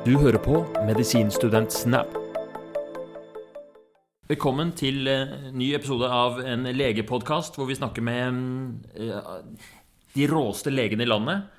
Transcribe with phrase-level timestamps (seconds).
[0.00, 2.14] Du hører på Medisinstudent Snap.
[4.30, 8.38] Velkommen til eh, ny episode av en legepodkast hvor vi snakker med
[8.96, 9.28] eh,
[10.14, 11.50] de råeste legene i landet.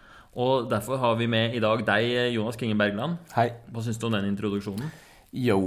[0.42, 3.20] Og derfor har vi med i dag deg, Jonas Kinge Bergland.
[3.36, 3.52] Hei.
[3.70, 4.90] Hva syns du om den introduksjonen?
[5.38, 5.62] Jo,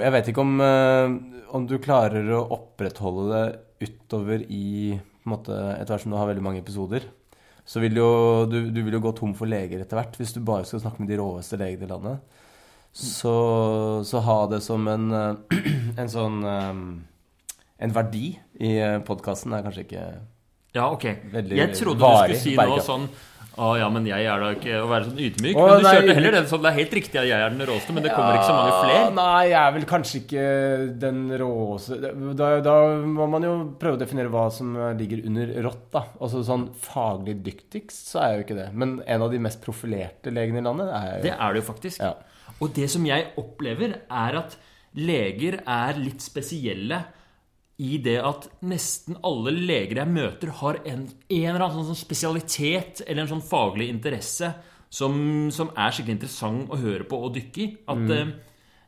[0.00, 1.18] jeg vet ikke om, eh,
[1.52, 6.18] om du klarer å opprettholde det utover i på en måte, Etter hvert som du
[6.22, 7.04] har veldig mange episoder.
[7.64, 8.08] Så vil jo,
[8.50, 11.00] du, du vil jo gå tom for leger etter hvert hvis du bare skal snakke
[11.00, 12.42] med de råeste legene i landet.
[12.94, 13.34] Så,
[14.06, 15.64] så ha det som en, eh,
[16.00, 16.76] en sånn eh,
[17.82, 18.28] En verdi
[18.62, 20.04] i podkasten er kanskje ikke
[20.76, 21.08] Ja, ok.
[21.32, 23.08] Veldig Jeg trodde du skulle si noe sånn
[23.54, 25.54] Å ja, men jeg er da ikke Å være sånn ydmyk.
[25.54, 27.54] Å, men du nei, kjørte heller den sånn Det er helt riktig at jeg er
[27.54, 29.04] den råeste, men det kommer ikke så mange flere.
[29.18, 30.46] Nei, jeg er vel kanskje ikke
[31.04, 32.00] den råeste
[32.40, 32.76] da, da
[33.14, 36.04] må man jo prøve å definere hva som ligger under rått, da.
[36.18, 38.68] Altså sånn faglig dyktigst, så er jeg jo ikke det.
[38.74, 41.26] Men en av de mest profilerte legene i landet er jeg jo.
[41.28, 42.02] Det er det jo faktisk.
[42.02, 42.54] Ja.
[42.58, 44.58] Og det som jeg opplever, er at
[44.98, 47.04] leger er litt spesielle
[47.82, 53.02] i det at nesten alle leger jeg møter, har en, en eller annen sånn spesialitet
[53.06, 54.52] eller en sånn faglig interesse
[54.94, 55.16] som,
[55.50, 57.70] som er skikkelig interessant å høre på og dykke i.
[57.90, 58.10] At Mm.
[58.14, 58.34] eh,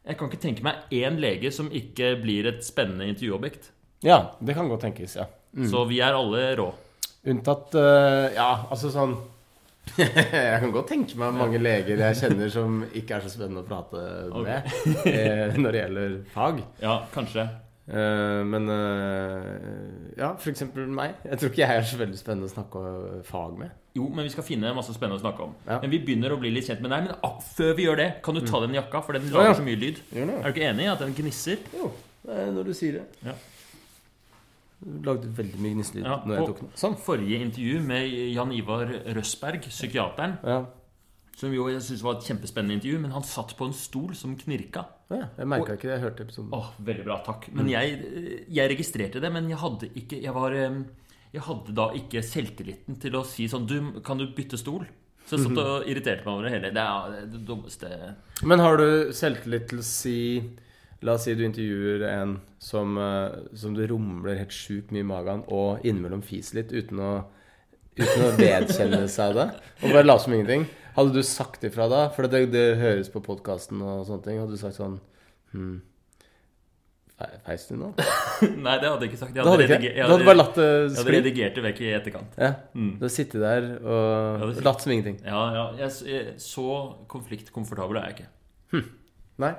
[0.06, 3.72] Jeg kan ikke tenke meg én lege som ikke blir et spennende intervjuobjekt.
[4.06, 5.24] ja, det kan godt tenkes, ja.
[5.66, 6.68] Så vi er alle rå.
[7.26, 9.16] Unntatt uh, Ja, altså sånn
[9.98, 13.66] Jeg kan godt tenke meg mange leger jeg kjenner som ikke er så spennende å
[13.66, 13.98] prate
[14.30, 15.58] med okay.
[15.58, 16.62] når det gjelder fag.
[16.82, 17.48] Ja, kanskje.
[17.86, 21.20] Eh, men uh, ja, eksempel meg.
[21.22, 22.82] Jeg tror ikke jeg er så veldig spennende å snakke
[23.28, 23.74] fag med.
[23.96, 25.52] Jo, men vi skal finne masse spennende å snakke om.
[25.68, 25.78] Ja.
[25.84, 27.06] Men vi begynner å bli litt kjent med deg.
[27.06, 29.58] Men ah, før vi gjør det, kan du ta den jakka, for den lager ja.
[29.60, 30.00] så mye lyd.
[30.16, 31.62] Er du ikke enig i at den gnisser?
[31.76, 31.92] Jo,
[32.26, 33.30] det er når du sier det.
[33.30, 33.36] Ja.
[34.76, 36.72] Du lagde veldig mye gnisselyd Ja, når jeg tok den.
[36.76, 36.96] Sånn.
[37.00, 40.58] Forrige intervju med Jan Ivar Røsberg, psykiateren, Ja.
[41.36, 44.36] Som jo jeg synes var et kjempespennende intervju, men han satt på en stol som
[44.40, 44.86] knirka.
[45.12, 45.96] ja jeg merka ikke det.
[45.98, 46.52] Jeg hørte episoden.
[46.56, 47.48] Åh, veldig bra, takk.
[47.52, 47.98] Men jeg,
[48.48, 50.78] jeg registrerte det, men jeg hadde ikke Jeg var eh,
[51.34, 53.76] Jeg hadde da ikke selvtilliten til å si sånn Du,
[54.06, 54.86] kan du bytte stol?
[55.26, 56.70] Så jeg satt og irriterte meg over det hele.
[56.72, 57.90] Det er det dummeste
[58.46, 60.18] Men har du selvtillit til å si
[61.04, 65.06] La oss si du intervjuer en som, eh, som du rumler helt sjukt mye i
[65.06, 67.10] magen, og innimellom fiser litt uten å,
[68.00, 69.44] uten å vedkjenne seg det,
[69.82, 70.64] og bare late som ingenting.
[70.96, 72.06] Hadde du sagt ifra da?
[72.16, 74.38] For det, det høres på podkasten og sånne ting.
[74.40, 74.96] Hadde du sagt sånn
[75.52, 75.76] hm,
[77.46, 77.90] Feis du nå?
[78.66, 79.36] Nei, det hadde jeg ikke sagt.
[79.36, 82.34] Jeg hadde rediger- jeg hadde bare latt det jeg hadde redigert det vekk i etterkant.
[82.36, 82.50] Ja.
[82.76, 82.90] Mm.
[83.00, 85.16] Du har sittet der og latt som ingenting.
[85.24, 85.62] Ja, ja.
[85.80, 86.66] Jeg, jeg, så
[87.08, 88.82] konfliktkomfortabel er jeg ikke.
[89.40, 89.52] Nei.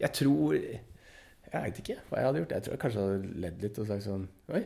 [0.00, 2.56] Jeg tror Jeg veit ikke hva jeg hadde gjort.
[2.56, 4.24] Jeg tror jeg kanskje hadde ledd litt og sagt sånn
[4.56, 4.64] Oi.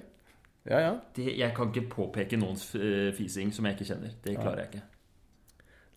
[0.70, 0.94] Ja, ja.
[1.16, 4.14] Det, jeg kan ikke påpeke noens eh, fising som jeg ikke kjenner.
[4.22, 4.86] Det klarer jeg ikke.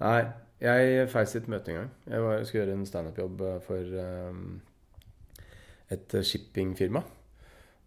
[0.02, 0.22] Nei,
[0.64, 1.90] jeg feis i et møte en gang.
[2.08, 3.98] Jeg, var, jeg skulle gjøre en standup-jobb eh, for
[4.32, 4.46] um,
[5.94, 7.04] et shippingfirma.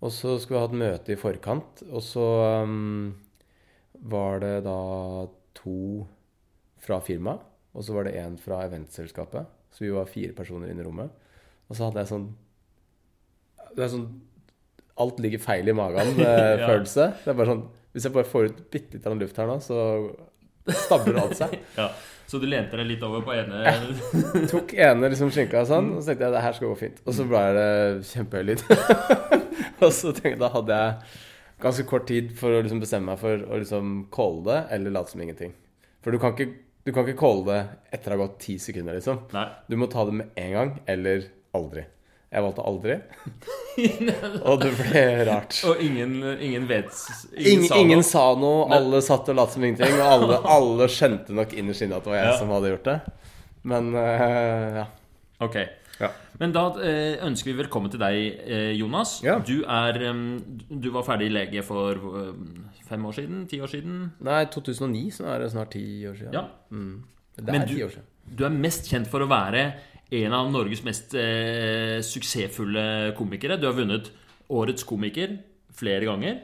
[0.05, 2.27] Og så skulle vi ha et møte i forkant, og så
[2.63, 3.15] um,
[4.05, 4.79] var det da
[5.57, 6.05] to
[6.85, 7.41] fra firmaet,
[7.77, 9.49] og så var det en fra eventselskapet.
[9.73, 11.13] Så vi var fire personer inne i rommet.
[11.67, 12.27] Og så hadde jeg sånn
[13.75, 14.07] Det er sånn
[15.03, 17.09] Alt ligger feil i magen-følelse.
[17.25, 19.57] Det er bare sånn Hvis jeg bare får ut bitte litt av luft her nå,
[19.65, 19.81] så
[20.75, 21.55] stabler alt seg.
[21.79, 21.91] Ja,
[22.27, 23.61] Så du lente deg litt over på ene
[24.51, 26.99] tok ene liksom skinka sånn, og så tenkte jeg det her skal gå fint.
[27.07, 27.69] Og så ble det
[28.11, 28.65] kjempehøy lyd.
[29.85, 31.23] og så tenkte jeg da hadde jeg
[31.63, 35.15] ganske kort tid for å liksom bestemme meg for å liksom calle det eller late
[35.15, 35.55] som ingenting.
[36.05, 36.51] For du kan ikke,
[36.87, 37.61] du kan ikke calle det
[37.97, 39.23] etter å ha gått ti sekunder, liksom.
[39.35, 39.47] Nei.
[39.71, 41.87] Du må ta det med en gang eller aldri.
[42.37, 42.95] Jeg valgte aldri,
[44.51, 45.57] og det ble rart.
[45.71, 46.91] Og ingen, ingen vet
[47.33, 51.33] Ingen, sa ingen sa noe, alle satt og lot som ingenting, og alle, alle skjønte
[51.37, 52.37] nok innerst inne at det var jeg Ja.
[52.43, 52.99] som hadde gjort det.
[53.73, 54.87] Men uh, ja.
[55.43, 55.57] Ok.
[55.97, 56.11] Ja.
[56.37, 59.15] Men da eh, ønsker vi velkommen til deg, eh, Jonas.
[59.25, 59.39] Ja.
[59.41, 59.97] Du er
[60.69, 63.47] Du var ferdig lege for em, fem år siden?
[63.49, 64.03] Ti år siden?
[64.29, 66.37] Nei, 2009, så nå er det snart ti år siden.
[66.37, 66.45] Ja.
[66.69, 66.99] Mm.
[67.41, 68.07] Det Men er du- ti år siden.
[68.37, 69.65] Du er mest kjent for å være
[70.11, 73.59] en av Norges mest eh, suksessfulle komikere.
[73.61, 74.11] Du har vunnet
[74.49, 75.39] Årets komiker
[75.75, 76.37] flere ganger.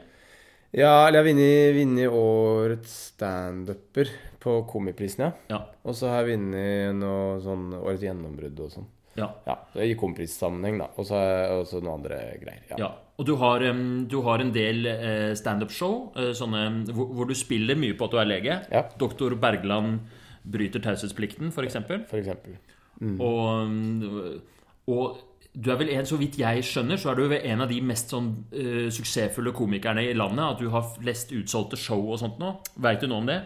[0.73, 4.09] Ja, eller jeg har vunnet- årets standuper
[4.41, 5.31] på Komiprisen, ja.
[5.53, 5.59] Ja.
[5.85, 8.87] Og så har jeg vunnet noe sånn Årets gjennombrudd og sånn.
[9.15, 9.29] ja.
[9.45, 10.87] Ja, det I komprissammenheng, da.
[10.97, 12.65] Og så har jeg også noen andre greier.
[12.71, 12.75] Ja.
[12.81, 12.89] Ja,
[13.21, 13.59] og du har,
[14.09, 16.33] du har en del eh, standup-show eh,
[16.91, 18.59] hvor, hvor du spiller mye på at du er lege.
[18.73, 18.83] Ja.
[18.99, 19.99] Doktor Bergland
[20.43, 21.77] bryter taushetsplikten, f.eks.
[22.09, 22.57] For eksempel.
[22.57, 23.15] Og, mm,
[24.93, 25.21] og
[25.53, 27.77] du er vel en, så vidt jeg skjønner, så er du vel en av de
[27.85, 30.55] mest sånn uh, suksessfulle komikerne i landet.
[30.55, 32.55] At du har flest utsolgte show og sånt nå.
[32.81, 33.43] Veit du noe om det?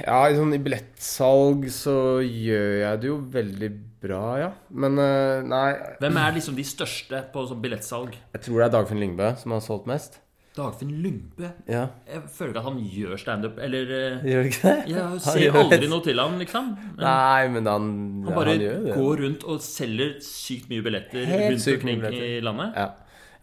[0.00, 3.70] Ja, i sånn i billettsalg så gjør jeg det jo veldig
[4.04, 4.50] bra, ja.
[4.72, 5.68] Men uh, nei
[6.00, 8.16] Hvem er liksom de største på sånn billettsalg?
[8.32, 10.22] Jeg tror det er Dagfinn Lyngbø som har solgt mest.
[10.54, 11.48] Dagfinn Lyngbø.
[11.66, 11.84] Ja.
[12.06, 14.74] Jeg føler ikke at han gjør standup, eller eh, Gjør ikke det?
[14.92, 16.68] Jeg ser aldri noe til han, liksom.
[16.94, 17.88] Men Nei, men han,
[18.28, 18.92] han bare han gjør det.
[19.00, 22.78] går rundt og selger sykt mye billetter Helt rundt omkring i landet.
[22.78, 22.92] Ja.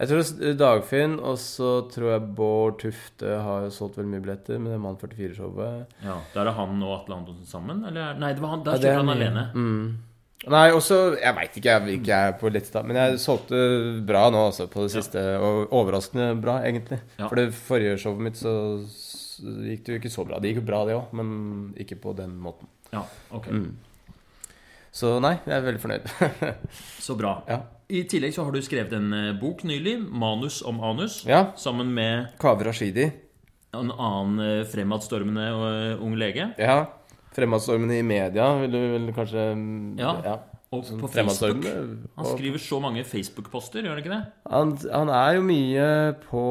[0.01, 4.57] Jeg tror Dagfinn, og så tror jeg Bård Tufte har jo solgt veldig mye billetter
[4.63, 5.91] med det Mann 44-showet.
[6.07, 7.83] Ja, Da er det han og Atle Antonsen sammen?
[7.85, 8.15] Eller?
[8.17, 9.43] Nei, det var han, der Ja, er han alene.
[9.53, 9.91] Mm.
[10.49, 13.59] Nei, også Jeg veit ikke, jeg ikke jeg er på litt da, men jeg solgte
[14.07, 15.21] bra nå, altså, på det siste.
[15.37, 17.01] Og overraskende bra, egentlig.
[17.19, 17.27] Ja.
[17.27, 18.55] For det forrige showet mitt så
[19.41, 20.39] gikk det jo ikke så bra.
[20.41, 21.31] Det gikk jo bra, det òg, men
[21.81, 22.69] ikke på den måten.
[22.91, 23.51] Ja, ok.
[23.53, 23.69] Mm.
[24.91, 26.09] Så nei, jeg er veldig fornøyd.
[27.07, 27.37] Så bra.
[27.47, 27.61] ja.
[27.91, 31.51] I tillegg så har du skrevet en eh, bok nylig, 'Manus om anus', ja.
[31.59, 33.09] sammen med Kaveh Rashidi.
[33.75, 36.53] en annen eh, fremadstormende eh, ung lege.
[36.57, 36.85] Ja.
[37.35, 39.45] Fremadstormende i media, vil du vel kanskje
[39.99, 40.15] Ja.
[40.25, 40.39] Ja.
[40.71, 41.65] Og sånn på Facebook.
[42.15, 44.21] Han skriver så mange Facebook-poster, gjør han ikke det?
[44.53, 45.87] Han, han er jo mye
[46.29, 46.43] på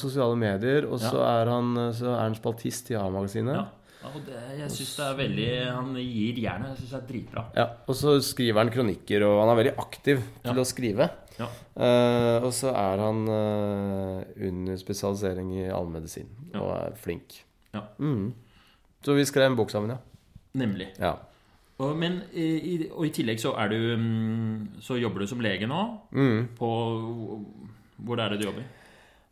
[0.00, 3.58] sosiale medier, og så, er, han, så er han spaltist i A-magasinet.
[3.58, 3.66] Ja.
[4.00, 6.72] ja og det, jeg syns det er veldig Han gir jernet.
[6.72, 7.44] Jeg syns det er dritbra.
[7.60, 10.64] Ja, og så skriver han kronikker, og han er veldig aktiv til Ja.
[10.64, 11.10] å skrive.
[11.40, 11.52] Ja.
[11.76, 16.62] Uh, og så er han uh, under spesialisering i allmedisin Ja.
[16.64, 17.42] og er flink.
[17.76, 17.84] Ja.
[18.00, 18.30] Mm.
[19.04, 20.00] Så vi skrev en bok sammen, ja.
[20.54, 20.88] Nemlig.
[20.98, 21.14] ja.
[21.80, 22.44] Og, men, i,
[22.74, 25.78] i- og i tillegg så er du mm, Så jobber du som lege nå.
[26.12, 26.48] Mm.
[26.58, 26.68] På
[27.96, 28.66] Hvor er det du jobber?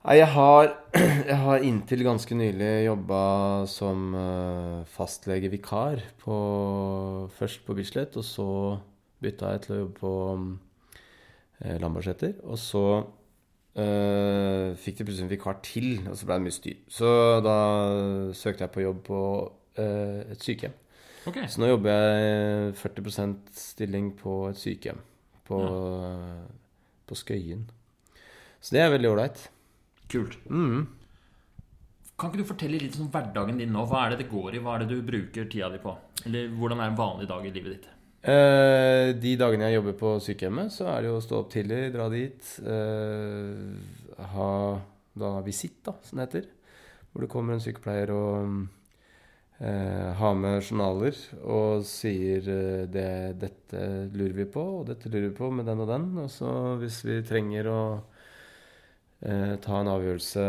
[0.09, 0.71] Jeg har,
[1.29, 6.39] jeg har inntil ganske nylig jobba som uh, fastlegevikar på,
[7.37, 8.49] først på Bislett, og så
[9.21, 12.39] bytta jeg til å jobbe på uh, Lambertseter.
[12.47, 12.85] Og så
[13.77, 16.79] eh, fikk de plutselig en vikar til, og så ble det mye styr.
[16.89, 17.11] Så
[17.45, 17.57] da
[18.39, 19.21] søkte jeg på jobb på
[19.83, 20.77] eh, et sykehjem.
[21.29, 21.43] Ok.
[21.51, 25.01] Så nå jobber jeg 40% stilling på et sykehjem
[25.49, 26.13] på, ja.
[27.09, 27.67] på Skøyen.
[28.61, 29.43] Så det er veldig ålreit.
[30.11, 30.39] Kult.
[30.49, 30.87] Mm.
[32.19, 33.85] Kan ikke du fortelle litt om hverdagen din nå?
[33.87, 34.63] Hva er det det går i?
[34.65, 35.93] Hva er det du bruker tida di på?
[36.27, 37.87] Eller hvordan er en vanlig dag i livet ditt?
[38.29, 41.79] Eh, de dagene jeg jobber på sykehjemmet, så er det jo å stå opp tidlig,
[41.95, 42.49] dra dit.
[42.67, 44.51] Eh, ha
[45.19, 46.49] da visitt, da, som det heter.
[47.13, 48.59] Hvor det kommer en sykepleier og
[49.59, 53.09] har med journaler og sier eh, det,
[53.41, 53.81] 'Dette
[54.15, 56.13] lurer vi på, og dette lurer vi på med den og den'.
[56.23, 57.81] Og så hvis vi trenger å
[59.27, 60.47] eh, ta en avgjørelse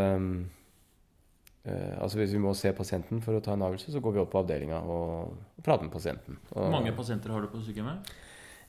[1.66, 4.22] eh, Altså hvis vi må se pasienten for å ta en avgjørelse, så går vi
[4.22, 6.38] opp på avdelinga og, og prater med pasienten.
[6.52, 8.14] Hvor mange pasienter har du på sykehjemmet?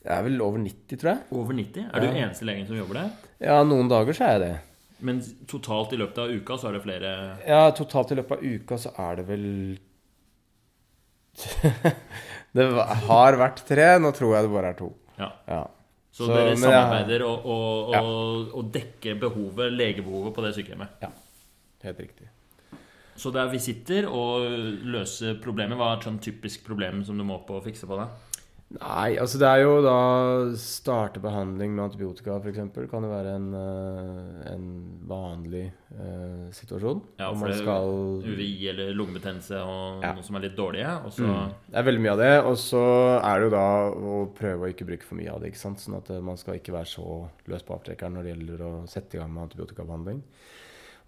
[0.01, 1.21] det er vel over 90, tror jeg.
[1.37, 1.85] Over 90?
[1.93, 3.09] Er du eneste legen som jobber der?
[3.45, 4.55] Ja, noen dager så er jeg det.
[5.05, 7.11] Men totalt i løpet av uka så er det flere
[7.45, 9.45] Ja, totalt i løpet av uka så er det vel
[12.55, 12.65] Det
[13.07, 14.89] har vært tre, nå tror jeg det bare er to.
[15.15, 15.29] Ja.
[15.47, 15.61] Ja.
[16.11, 20.97] Så, Så, dere samarbeider og, og, og, og dekker behovet, legebehovet på det sykehjemmet?
[21.05, 21.11] Ja.
[21.85, 22.27] Helt riktig.
[23.15, 24.43] Så det er visitter og
[24.91, 25.79] løse problemer.
[25.79, 27.99] Hva er et sånn typisk problem som du må på å fikse på?
[27.99, 28.09] da?
[28.71, 29.95] Nei, altså det er jo da
[30.55, 32.59] starte behandling med antibiotika f.eks.
[32.91, 34.67] kan jo være en, eh, en
[35.09, 37.01] vanlig eh, situasjon.
[37.19, 37.91] Ja, for man det skal
[38.23, 40.13] UVI eller lungebetennelse og Ja.
[40.15, 40.93] noe som er litt dårlige.
[41.05, 41.53] Og så Mm.
[41.69, 42.31] Det er veldig mye av det.
[42.45, 42.83] Og så
[43.19, 45.51] er det jo da å prøve å ikke bruke for mye av det.
[45.51, 45.79] ikke sant?
[45.79, 48.87] Sånn at eh, man skal ikke være så løs på avtrekkeren når det gjelder å
[48.87, 50.23] sette i gang med antibiotikabehandling.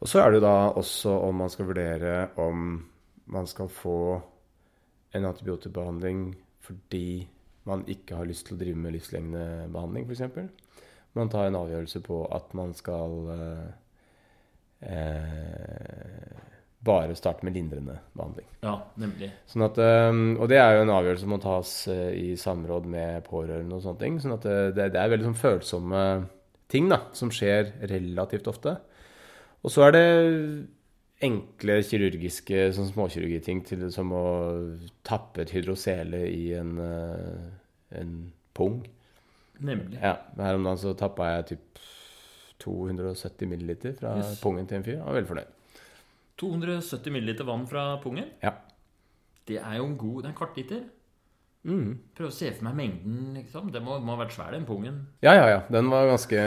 [0.01, 2.83] Og så er det jo da også om man skal vurdere om
[3.27, 4.21] man skal få
[5.13, 7.27] en antibiotikabehandling fordi
[7.69, 10.81] man ikke har lyst til å drive med livslengende behandling, f.eks.
[11.13, 13.67] Man tar en avgjørelse på at man skal eh,
[14.89, 16.39] eh,
[16.83, 18.47] bare starte med lindrende behandling.
[18.65, 19.29] Ja, nemlig.
[19.47, 23.23] Sånn at, og det er jo en avgjørelse som må tas øh, i samråd med
[23.29, 24.17] pårørende og sånne ting.
[24.19, 26.01] Sånn at det, det, det er veldig sånn følsomme
[26.73, 28.75] ting da, som skjer relativt ofte.
[29.63, 30.07] Og så er det
[31.23, 34.23] enkle kirurgiske, sånn småkirurgiting til, som å
[35.07, 37.49] tappe et hydrosele i en, øh,
[37.99, 38.13] en
[38.53, 38.81] pung.
[39.63, 39.99] Nemlig.
[40.01, 41.83] Ja, Her om dagen så tappa jeg typ
[42.63, 44.39] 270 milliliter fra Yes.
[44.41, 44.97] pungen til en fyr.
[44.97, 45.51] Jeg var veldig fornøyd.
[46.37, 48.29] 270 ml vann fra pungen.
[48.41, 48.51] Ja.
[49.47, 50.83] Det er jo en god Det er en kvart liter.
[51.63, 51.99] Mm.
[52.15, 53.71] Prøv å se for meg mengden, liksom.
[53.71, 55.07] Det må, må ha vært svær, den pungen.
[55.23, 55.61] Ja, ja, ja.
[55.71, 56.39] Den var ganske,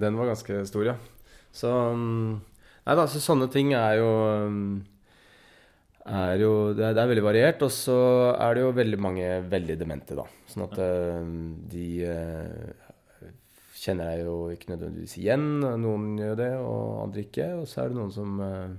[0.00, 0.96] den var ganske stor, ja.
[1.52, 2.40] Så um,
[2.86, 4.10] Nei da, så sånne ting er jo
[6.10, 7.64] er jo, det, er, det er veldig variert.
[7.66, 7.98] Og så
[8.34, 10.26] er det jo veldig mange veldig demente, da.
[10.50, 11.34] Sånn at um,
[11.70, 13.28] de uh,
[13.80, 15.46] kjenner deg jo ikke nødvendigvis igjen.
[15.82, 17.52] Noen gjør det, og andre ikke.
[17.60, 18.72] Og så er det noen som uh,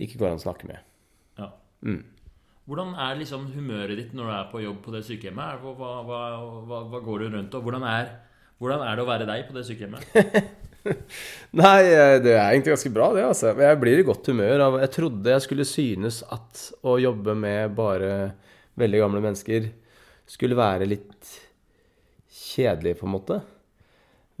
[0.00, 0.88] ikke går an å snakke med.
[1.40, 1.52] Ja.
[1.86, 2.02] Mm.
[2.70, 5.62] Hvordan er liksom humøret ditt når du er på jobb på det sykehjemmet?
[5.64, 6.18] Hva, hva,
[6.68, 8.12] hva, hva går du rundt og hvordan er,
[8.62, 10.06] hvordan er det å være deg på det sykehjemmet?
[11.60, 13.26] Nei, eh, det er egentlig ganske bra, det.
[13.28, 13.52] altså.
[13.58, 17.76] Jeg blir i godt humør av Jeg trodde jeg skulle synes at å jobbe med
[17.76, 18.12] bare
[18.80, 19.70] veldig gamle mennesker
[20.30, 21.34] skulle være litt
[22.30, 23.40] kjedelig, på en måte.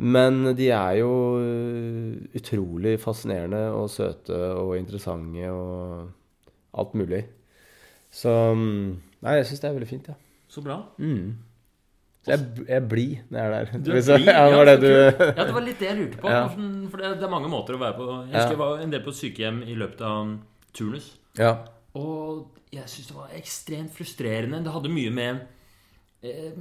[0.00, 7.24] Men de er jo eh, utrolig fascinerende og søte og interessante og alt mulig.
[8.10, 8.88] Så mm,
[9.20, 10.16] Nei, jeg syns det er veldig fint, ja.
[10.50, 10.78] Så bra.
[10.98, 11.36] Mm.
[12.20, 13.78] Så jeg, jeg blir når jeg er der.
[13.80, 14.88] Du er Hvis jeg- ja, var det du.
[15.38, 16.28] Ja, det var litt det jeg lurte på.
[16.28, 16.42] Ja.
[16.52, 18.08] For det, det er mange måter å være på.
[18.28, 20.34] Jeg husker jeg var en del på sykehjem i løpet av
[20.76, 21.06] turnus.
[21.38, 21.54] Ja.
[21.96, 24.60] Og jeg syns det var ekstremt frustrerende.
[24.66, 25.40] Det hadde mye med
[26.22, 26.52] eh,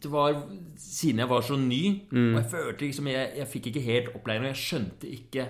[0.00, 0.38] Det var
[0.80, 2.30] Siden jeg var så ny, Mm.
[2.36, 5.48] og jeg følte liksom jeg, jeg fikk ikke helt opplæring, og jeg skjønte ikke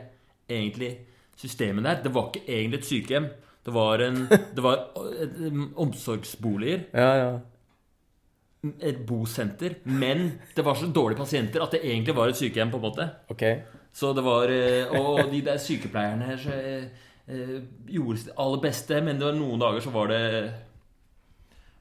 [0.51, 0.91] egentlig
[1.39, 2.01] systemet der.
[2.03, 3.29] Det var ikke egentlig et sykehjem.
[3.67, 4.17] Det var en
[4.57, 6.89] Det var eh, omsorgsboliger.
[6.95, 7.31] Ja, ja.
[8.61, 9.79] Et bosenter.
[9.85, 10.27] Men
[10.57, 13.11] det var så dårlige pasienter at det egentlig var et sykehjem, på en måte.
[13.29, 13.63] okay.
[13.93, 16.57] Så det var eh, Og de der sykepleierne her så,
[17.27, 20.21] eh, gjorde sitt aller beste, men det var noen dager så var det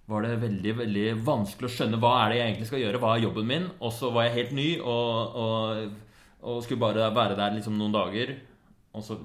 [0.09, 3.11] var det veldig veldig vanskelig å skjønne hva er det jeg egentlig skal gjøre, hva
[3.13, 3.67] er jobben min.
[3.77, 5.91] Og så var jeg helt ny og, og,
[6.41, 8.33] og skulle bare være der liksom noen dager.
[8.99, 9.15] Så.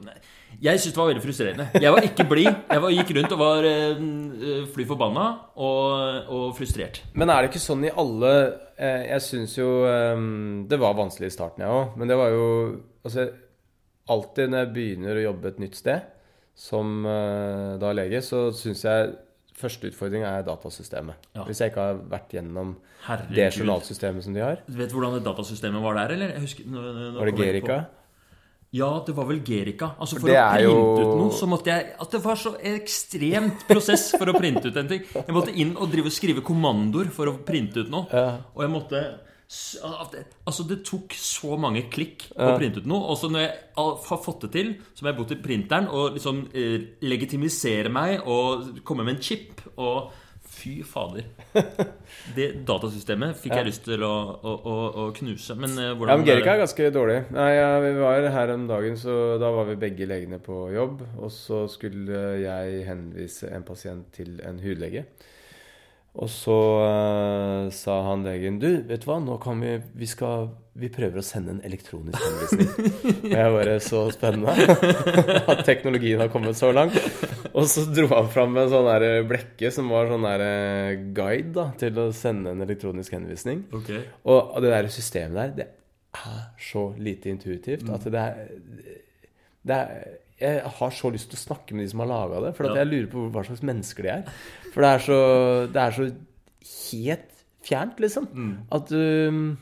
[0.60, 1.64] Jeg syntes det var veldig frustrerende.
[1.82, 2.50] Jeg var ikke blid.
[2.70, 5.24] Jeg var, gikk rundt og var øh, fly forbanna
[5.56, 7.00] og, og frustrert.
[7.16, 8.32] Men er det ikke sånn i alle
[8.76, 10.20] eh, Jeg syns jo eh,
[10.68, 11.96] Det var vanskelig i starten, jeg òg.
[11.98, 12.44] Men det var jo
[13.04, 13.24] Altså,
[14.12, 16.06] alltid når jeg begynner å jobbe et nytt sted
[16.54, 19.10] som eh, da lege, så syns jeg
[19.58, 21.28] første utfordring er datasystemet.
[21.34, 21.48] Ja.
[21.48, 22.76] Hvis jeg ikke har vært gjennom
[23.34, 24.60] det journalsystemet som de har.
[24.68, 26.36] Du vet hvordan det datasystemet var der, eller?
[26.44, 27.76] Husker, nå- nå- nå Var det Gerica?
[27.88, 28.00] på-
[28.74, 29.92] Ja, det var vel Gerica.
[30.02, 32.54] Altså For For, å printe jo- ut noe, så måtte jeg At det var så
[32.58, 35.04] ekstremt prosess for å printe ut en ting.
[35.14, 38.08] Jeg måtte inn og drive og skrive kommandoer for å printe ut noe.
[38.10, 38.40] Ja.
[38.54, 39.04] Og jeg måtte
[40.48, 43.10] Altså, det tok så mange klikk å printe ut noe.
[43.12, 46.16] Og så når jeg har fått det til, så må jeg bo til printeren og
[46.16, 49.60] liksom eh, legitimisere meg og komme med en chip.
[49.76, 50.10] Og
[50.64, 51.26] fy fader.
[52.36, 55.56] Det datasystemet fikk jeg lyst til å, å, å, å knuse.
[55.60, 57.18] Men eh, hvordan Ja, men Gerika er ganske dårlig.
[57.34, 61.04] Nei, ja, Vi var her om dagen, så da var vi begge legene på jobb.
[61.20, 65.04] Og så skulle jeg henvise en pasient til en hudlege.
[66.14, 70.46] Og så uh, sa han legen Du, vet du hva, nå kan vi Vi skal
[70.78, 72.70] Vi prøver å sende en elektronisk henvisning.
[73.24, 74.54] og jeg bare Så spennende
[75.52, 76.98] at teknologien har kommet så langt.
[77.50, 81.52] Og så dro han fram en sånn der blekke som var sånn der eh, guide
[81.54, 83.62] da, til å sende en elektronisk henvisning.
[83.78, 84.02] Okay.
[84.26, 85.68] Og det der systemet der, det
[86.18, 88.52] er så lite intuitivt at det er,
[89.66, 92.54] det er Jeg har så lyst til å snakke med de som har laga det,
[92.58, 92.74] for Ja.
[92.82, 94.24] jeg lurer på hva slags mennesker de er.
[94.74, 95.20] For det er så,
[95.70, 96.08] det er så
[96.90, 97.32] helt
[97.64, 98.28] fjernt, liksom.
[98.74, 99.56] At du,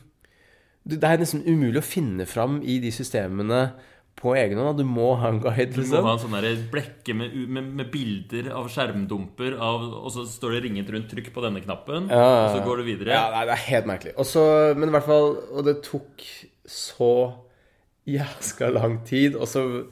[0.83, 3.67] du Det er nesten umulig å finne fram i de systemene
[4.19, 4.79] på egen hånd.
[4.79, 6.07] Du må ha en guide, Du må liksom.
[6.07, 10.63] ha en sånn blekke med, med, med bilder av skjermdumper, av, og så står det
[10.65, 13.15] 'ringet rundt', trykk på denne knappen, Ja, og så går du videre.
[13.15, 14.15] Ja, nei, det er helt merkelig.
[14.21, 14.43] Også,
[14.77, 16.23] men i hvert fall Og det tok
[16.65, 17.11] så
[18.07, 19.35] jæska lang tid.
[19.35, 19.85] Og så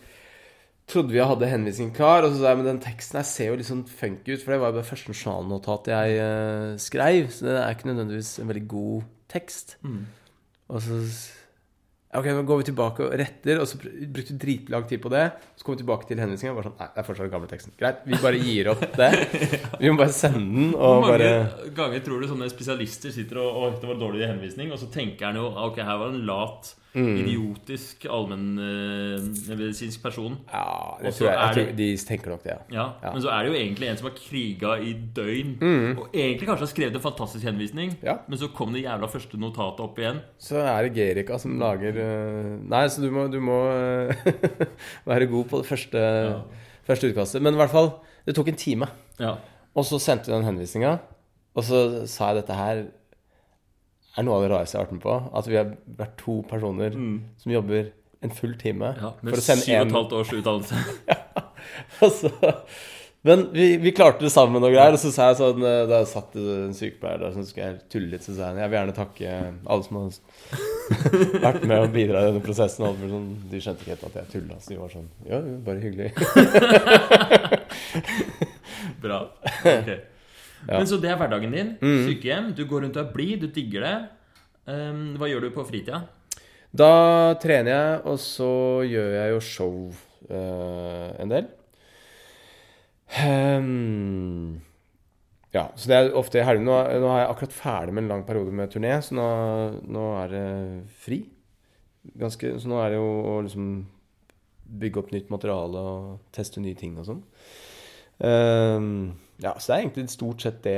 [0.92, 3.52] trodde vi jeg hadde henvisningen klar, og så sa jeg men den teksten her ser
[3.52, 7.30] jo litt sånn funky ut, for det var jo bare første journalnotat jeg uh, skrev,
[7.34, 9.78] så det er ikke nødvendigvis en veldig god tekst.
[10.72, 11.04] Og så
[12.12, 15.30] Ok, nå går vi tilbake og retter, og så brukte vi dritlang tid på det.
[15.56, 17.48] Så kom vi tilbake til henvisningen og bare sånn Nei, det er fortsatt den gamle
[17.48, 17.76] teksten.
[17.80, 19.10] Greit, vi bare gir opp det.
[19.80, 23.62] Vi må bare sende den, Hvor mange bare ganger tror du sånne spesialister sitter og
[23.62, 26.74] Å, det var dårlig henvisning, og så tenker han jo Ok, her var en lat,
[26.92, 27.14] Mm.
[27.22, 30.34] idiotisk allmennmedisinsk person.
[30.52, 32.58] Ja, det tror jeg, jeg tror, de tenker nok det, ja.
[32.76, 33.12] Ja, Ja.
[33.14, 35.54] Men så er det jo egentlig en som har kriga i døgn,
[35.98, 38.18] og egentlig kanskje har skrevet en fantastisk henvisning, Ja.
[38.28, 40.20] men så kom det jævla første notatet opp igjen.
[40.38, 44.14] Så er det Gerika som lager øh, Nei, så du må, du må øh,
[45.08, 46.00] være god på det første,
[46.88, 47.42] første utkastet.
[47.42, 47.92] Men i hvert fall,
[48.28, 48.88] det tok en time.
[49.20, 49.36] Ja.
[49.76, 50.98] Og så sendte vi den henvisninga,
[51.56, 52.84] og så sa jeg dette her
[54.18, 55.18] er noe av det rareste jeg har vært med på.
[55.40, 56.96] At vi har vært to personer
[57.42, 57.92] som jobber
[58.22, 60.82] en full time ja med for å sende syv og et halvt års utdannelse.
[61.12, 61.46] ja,
[62.06, 62.30] altså.
[63.22, 64.96] Men vi, vi klarte det sammen og greier.
[64.98, 68.10] Og så sa jeg sånn Da Da satt en sykepleier der som skulle jeg tulle
[68.16, 69.36] litt, så sa jeg jeg vil gjerne takke
[69.76, 70.08] alle som har
[71.48, 72.88] vært med og bidra i denne prosessen.
[72.90, 73.28] Og sånn.
[73.52, 76.10] De skjønte ikke helt at jeg tulla, så de var sånn Ja, bare hyggelig.
[79.06, 79.20] Bra.
[80.62, 80.74] Ok.
[80.78, 81.76] Men Så det er hverdagen din.
[81.82, 82.02] Mm.
[82.08, 82.50] Sykehjem.
[82.58, 83.96] Du går rundt og er blid, du digger det.
[84.70, 86.04] Um, hva gjør du på fritida?
[86.72, 86.92] Da
[87.42, 88.52] trener jeg, og så
[88.88, 89.74] gjør jeg jo show
[90.32, 91.50] uh, en del.
[93.20, 94.62] Um,
[95.52, 96.70] ja, så det er ofte i helgene.
[96.70, 99.28] Nå, nå er jeg akkurat ferdig med en lang periode med turné, så nå,
[99.92, 100.46] nå er det
[101.04, 101.26] fri.
[102.22, 103.74] Ganske, så nå er det jo å liksom
[104.82, 107.20] bygge opp nytt materiale og teste nye ting og sånn.
[108.24, 110.78] Ehm, ja, så det er egentlig stort sett det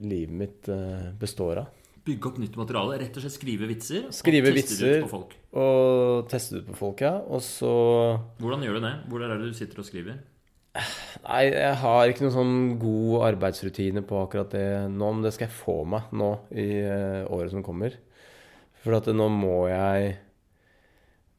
[0.00, 1.76] livet mitt eh, består av.
[2.06, 2.96] Bygge opp nytt materiale.
[3.02, 4.06] Rett og slett skrive vitser.
[4.16, 5.34] Skrive og teste det ut på folk.
[5.60, 7.18] Og teste det ut på folk, ja.
[7.28, 7.72] Og så
[8.40, 8.94] Hvordan gjør du det?
[9.12, 10.22] Hvor er det du sitter og skriver?
[11.26, 15.48] Nei, jeg har ikke noen sånn god arbeidsrutine på akkurat det nå, men det skal
[15.48, 17.96] jeg få meg nå i eh, året som kommer.
[18.80, 20.14] For at nå må jeg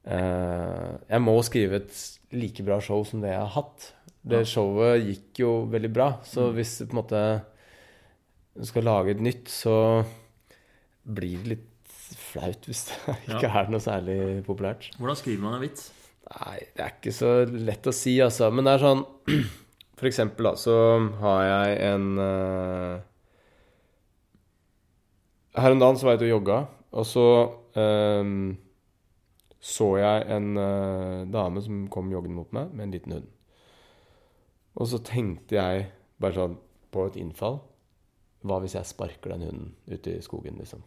[0.06, 1.96] eh, Jeg må skrive et
[2.36, 3.88] like bra show som det jeg har hatt.
[4.22, 6.54] Det showet gikk jo veldig bra, så Mm.
[6.60, 7.22] hvis du på en måte
[8.68, 10.04] skal lage et nytt, så
[11.08, 14.92] blir det litt flaut hvis det ikke er noe særlig populært.
[15.00, 15.90] Hvordan skriver man en vits?
[16.32, 18.52] Nei, det er ikke så lett å si, altså.
[18.54, 19.06] Men det er sånn
[20.02, 20.76] For eksempel, da, så
[21.22, 23.02] har jeg en uh,
[25.62, 26.58] Her om dagen så var jeg ute og jogga,
[26.98, 27.26] og så
[27.78, 28.32] eh,
[29.62, 33.28] så jeg en uh, dame som kom joggende mot meg med en liten hund.
[34.78, 35.88] Og så tenkte jeg
[36.22, 36.58] bare sånn
[36.92, 37.60] på et innfall
[38.46, 40.82] Hva hvis jeg sparker den hunden ute i skogen, liksom?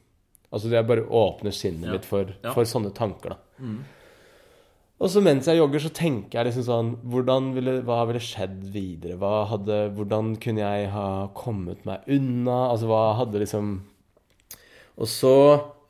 [0.55, 1.93] Altså jeg bare åpner sinnet Ja.
[1.93, 2.53] mitt for, Ja.
[2.55, 3.37] for sånne tanker, da.
[3.59, 3.85] Mm.
[5.01, 8.63] Og så mens jeg jogger, så tenker jeg liksom sånn hvordan ville, Hva ville skjedd
[8.73, 9.19] videre?
[9.51, 12.71] Hadde, hvordan kunne jeg ha kommet meg unna?
[12.71, 13.83] Altså hva hadde liksom
[14.97, 15.35] Og så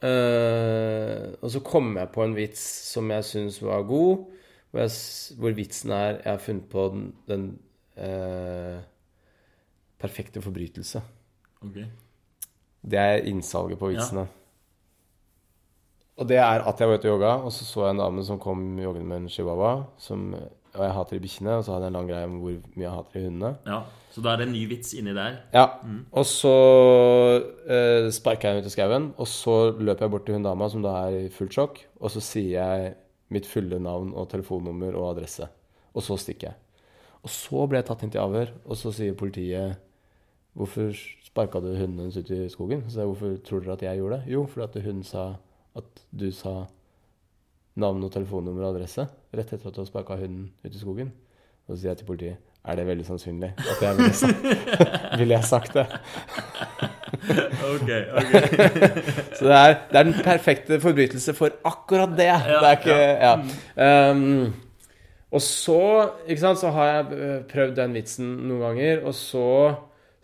[0.02, 2.60] øh, Og så kom jeg på en vits
[2.92, 4.24] som jeg syns var god,
[4.70, 4.90] hvor, jeg,
[5.38, 7.46] hvor vitsen er Jeg har funnet på den, den
[7.96, 8.78] eh,
[10.00, 11.02] perfekte forbrytelse.
[11.64, 11.86] Okay.
[12.84, 14.26] Det er innsalget på vitsene.
[16.20, 18.22] Og det er at jeg var ute og jogga, og så så jeg en dame
[18.24, 19.84] som kom joggende med en chihuahua.
[19.98, 20.28] Som,
[20.74, 22.92] og jeg hater bikkjene, og så hadde jeg en lang greie om hvor mye jeg
[22.94, 23.54] hater hundene.
[23.66, 23.80] Ja,
[24.14, 25.40] Så da er det en ny vits inni der.
[25.52, 26.04] Ja, Mm.
[26.12, 26.52] Og så
[27.66, 30.68] eh, sparka jeg henne ut i skauen, og så løper jeg bort til hun dama,
[30.68, 32.94] som da er i fullt sjokk, og så sier jeg
[33.34, 35.48] mitt fulle navn og telefonnummer og adresse.
[35.94, 36.54] Og så stikker jeg.
[37.24, 39.80] Og så ble jeg tatt inn til avhør, og så sier politiet
[40.54, 40.92] Hvorfor
[41.26, 42.84] sparka du hunden hennes ut i skogen?
[42.86, 44.30] Så jeg, hvorfor tror dere at jeg gjorde det?
[44.30, 45.24] Jo, fordi hun sa
[45.74, 46.52] at du sa
[47.74, 49.02] navn og telefonnummer og adresse
[49.34, 51.10] rett etter at du har sparka hunden ut i skogen.
[51.66, 54.46] Og så sier jeg til politiet Er det veldig sannsynlig at jeg ville sagt,
[55.18, 55.86] ville jeg sagt det?
[57.64, 58.32] Ok, ok.
[59.38, 62.30] Så det er, det er den perfekte forbrytelse for akkurat det.
[62.46, 64.10] det er ikke Ja.
[64.10, 64.54] Um,
[65.34, 65.80] og så,
[66.28, 69.48] ikke sant, så har jeg øh, prøvd den vitsen noen ganger, og så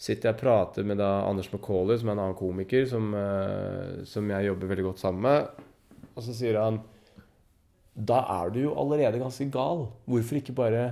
[0.00, 4.00] sitter jeg og prater med da Anders McCauley, som er en annen komiker, som, øh,
[4.08, 5.66] som jeg jobber veldig godt sammen med.
[6.14, 6.80] Og så sier han
[7.94, 9.88] Da er du jo allerede ganske gal.
[10.08, 10.84] Hvorfor ikke bare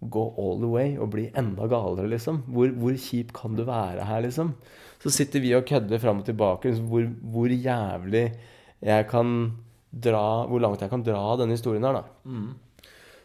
[0.00, 2.42] gå all the way og bli enda galere, liksom?
[2.48, 4.54] Hvor, hvor kjip kan du være her, liksom?
[5.02, 6.70] Så sitter vi og kødder fram og tilbake.
[6.70, 7.04] Liksom, hvor,
[7.34, 8.32] hvor jævlig
[8.82, 9.52] jeg kan
[9.88, 12.02] dra Hvor langt jeg kan dra denne historien her, da.
[12.24, 12.50] Mm.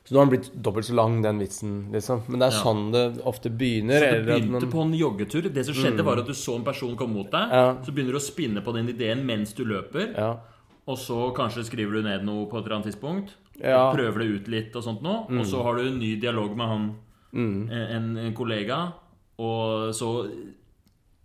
[0.06, 2.24] Så nå har den blitt dobbelt så lang, den vitsen, liksom.
[2.28, 2.64] Men det er Ja.
[2.64, 4.00] sånn det ofte begynner.
[4.00, 5.54] Så det eller at begynte man- på en joggetur.
[5.54, 7.50] Det som skjedde, var at du så en person komme mot deg.
[7.50, 7.76] Ja.
[7.84, 10.14] Så begynner du å spinne på den ideen mens du løper.
[10.18, 10.38] Ja.
[10.86, 13.30] Og så kanskje skriver du ned noe på et eller annet tidspunkt.
[13.64, 13.90] Ja.
[13.92, 15.26] Og prøver det ut litt og sånt noe.
[15.40, 16.96] Og så har du en ny dialog med han,
[17.34, 17.72] Mm.
[17.72, 18.94] en, en kollega.
[19.40, 20.30] Og så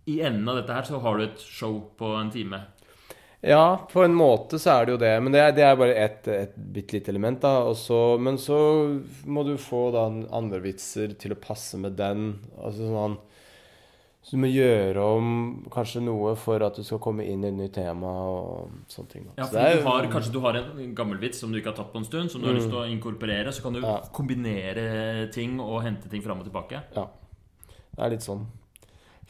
[0.07, 2.61] i enden av dette her så har du et show på en time.
[3.41, 5.13] Ja, på en måte så er det jo det.
[5.23, 7.61] Men det er, det er bare et, et bitte lite element, da.
[7.69, 8.57] Også, men så
[9.31, 12.33] må du få da andre vitser til å passe med den.
[12.59, 13.15] Altså sånn
[14.21, 15.29] Så du må gjøre om
[15.71, 19.23] kanskje noe for at du skal komme inn i et nytt tema og sånne ting.
[19.29, 19.37] da.
[19.39, 21.77] Ja, for er du har, Kanskje du har en gammel vits som du ikke har
[21.79, 23.53] tatt på en stund, som du har lyst til å inkorporere.
[23.55, 24.01] Så kan du Ja.
[24.11, 26.83] kombinere ting og hente ting fram og tilbake.
[26.93, 27.07] Ja.
[27.95, 28.43] Det er litt sånn.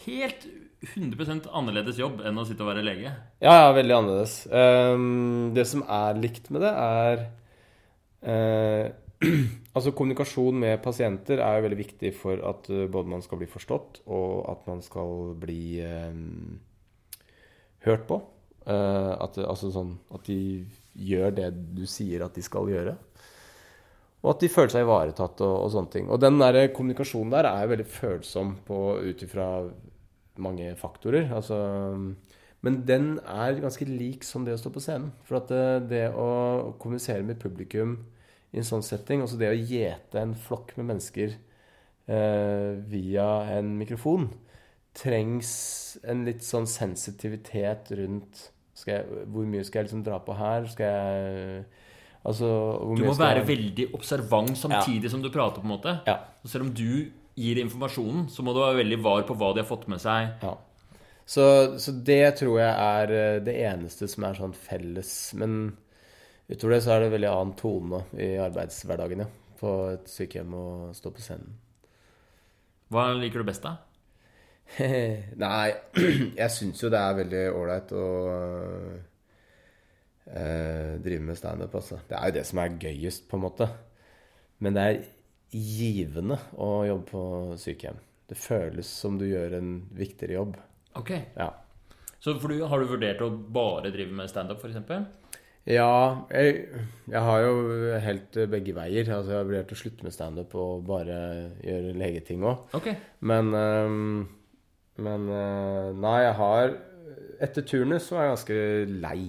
[0.08, 3.12] Helt 100 annerledes jobb enn å sitte og være lege.
[3.44, 4.36] Ja, ja, veldig annerledes.
[4.48, 7.26] Um, det som er likt med det, er
[8.24, 8.88] uh,
[9.76, 13.48] Altså, kommunikasjon med pasienter er jo veldig viktig for at eh, både man skal bli
[13.48, 16.58] forstått, og at man skal bli um,
[17.86, 18.18] hørt på.
[18.66, 20.66] Uh, at, altså sånn at de
[21.00, 22.96] gjør det du sier at de skal gjøre.
[24.20, 26.10] Og at de føler seg ivaretatt og, og sånne ting.
[26.12, 29.50] Og den der kommunikasjonen der er veldig følsom ut ifra
[30.42, 31.30] mange faktorer.
[31.36, 31.58] Altså,
[32.66, 35.14] men den er ganske lik som det å stå på scenen.
[35.28, 37.98] For at det, det å kommunisere med publikum
[38.52, 41.36] i en sånn setting, altså det å gjete en flokk med mennesker
[42.10, 44.30] eh, via en mikrofon,
[44.98, 45.52] trengs
[46.10, 48.50] en litt sånn sensitivitet rundt
[48.80, 50.66] skal jeg, Hvor mye skal jeg liksom dra på her?
[50.72, 51.64] Skal jeg
[52.30, 52.48] Altså
[52.98, 55.62] Du må være veldig observant samtidig som du prater.
[55.62, 56.18] på en måte Ja.
[56.46, 59.70] Selv om du gir informasjonen, så må du være veldig var på hva de har
[59.70, 60.34] fått med seg.
[60.44, 60.56] Ja.
[61.30, 61.44] Så,
[61.80, 65.12] så det tror jeg er eh, det eneste som er sånn felles.
[65.38, 65.60] Men
[66.50, 69.30] utover det så er det veldig annen tone i arbeidshverdagen, ja.
[69.60, 71.58] På et sykehjem og stå på scenen.
[72.90, 73.76] Hva liker du best, da?
[75.44, 75.70] Nei,
[76.42, 78.08] jeg syns jo det er veldig ålreit å
[80.34, 82.02] eh, drive med standup, altså.
[82.10, 83.70] Det er jo det som er gøyest, på en måte.
[84.66, 85.02] Men det er
[85.52, 87.24] givende å jobbe på
[87.60, 87.98] sykehjem.
[88.30, 90.58] Det føles som du gjør en viktigere jobb.
[91.00, 91.16] Ok.
[91.38, 91.50] Ja.
[92.20, 95.08] Så du, Har du vurdert å bare drive med standup, f.eks.?
[95.70, 96.62] Ja, jeg,
[97.12, 97.56] jeg har jo
[98.02, 99.10] helt begge veier.
[99.14, 101.18] Altså, jeg har vurdert å slutte med standup og bare
[101.66, 102.70] gjøre legeting òg.
[102.80, 102.90] Ok.
[103.30, 104.14] Men ehm,
[105.00, 106.74] Men eh, Nei, jeg har
[107.40, 108.58] Etter turnus så var jeg ganske
[109.06, 109.22] lei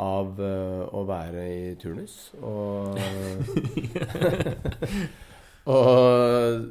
[0.00, 2.32] av eh, å være i turnus.
[2.40, 2.96] Og
[5.72, 6.62] Og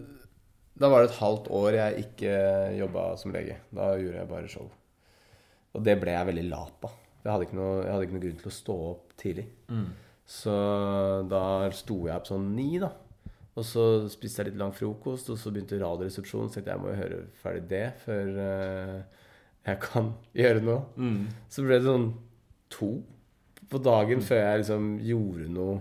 [0.82, 2.38] da var det et halvt år jeg ikke
[2.80, 3.60] jobba som lege.
[3.70, 4.72] Da gjorde jeg bare show.
[5.72, 6.98] Og det ble jeg veldig lat av.
[7.22, 9.46] Jeg hadde ikke noe, grunn til å stå opp tidlig.
[9.70, 9.92] Mm.
[10.26, 10.56] Så
[11.30, 11.44] da
[11.76, 12.90] sto jeg opp sånn ni, da.
[13.52, 16.50] Og så spiste jeg litt lang frokost, og så begynte Radioresepsjonen.
[16.50, 19.24] Så tenkte jeg jeg må høre ferdig det før eh,
[19.70, 20.82] jeg kan gjøre noe.
[20.98, 21.24] Mm.
[21.52, 22.10] Så ble det sånn
[22.74, 22.94] to
[23.72, 25.80] på dagen før jeg liksom gjorde noe.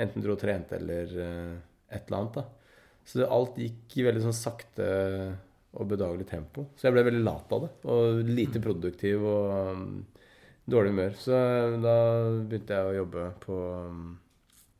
[0.00, 1.54] Enten dro og trente eller eh,
[1.92, 2.40] et eller annet.
[2.40, 2.44] da.
[3.04, 4.86] Så det, alt gikk i veldig sånn sakte
[5.72, 6.66] og bedagelig tempo.
[6.76, 7.70] Så jeg ble veldig lat av det.
[7.92, 9.86] Og lite produktiv og um,
[10.68, 11.14] dårlig humør.
[11.18, 11.38] Så
[11.82, 11.96] da
[12.40, 14.02] begynte jeg å jobbe på um,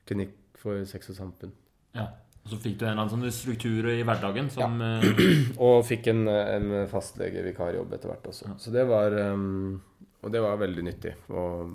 [0.08, 1.54] klinikk for sex og samfunn.
[1.96, 2.10] Ja.
[2.42, 4.96] Og så fikk du en eller annen sånn struktur i hverdagen som ja.
[5.68, 8.48] Og fikk en, en fastlegevikarjobb etter hvert også.
[8.50, 8.56] Ja.
[8.58, 9.80] Så det var um,
[10.22, 11.14] Og det var veldig nyttig.
[11.34, 11.72] Og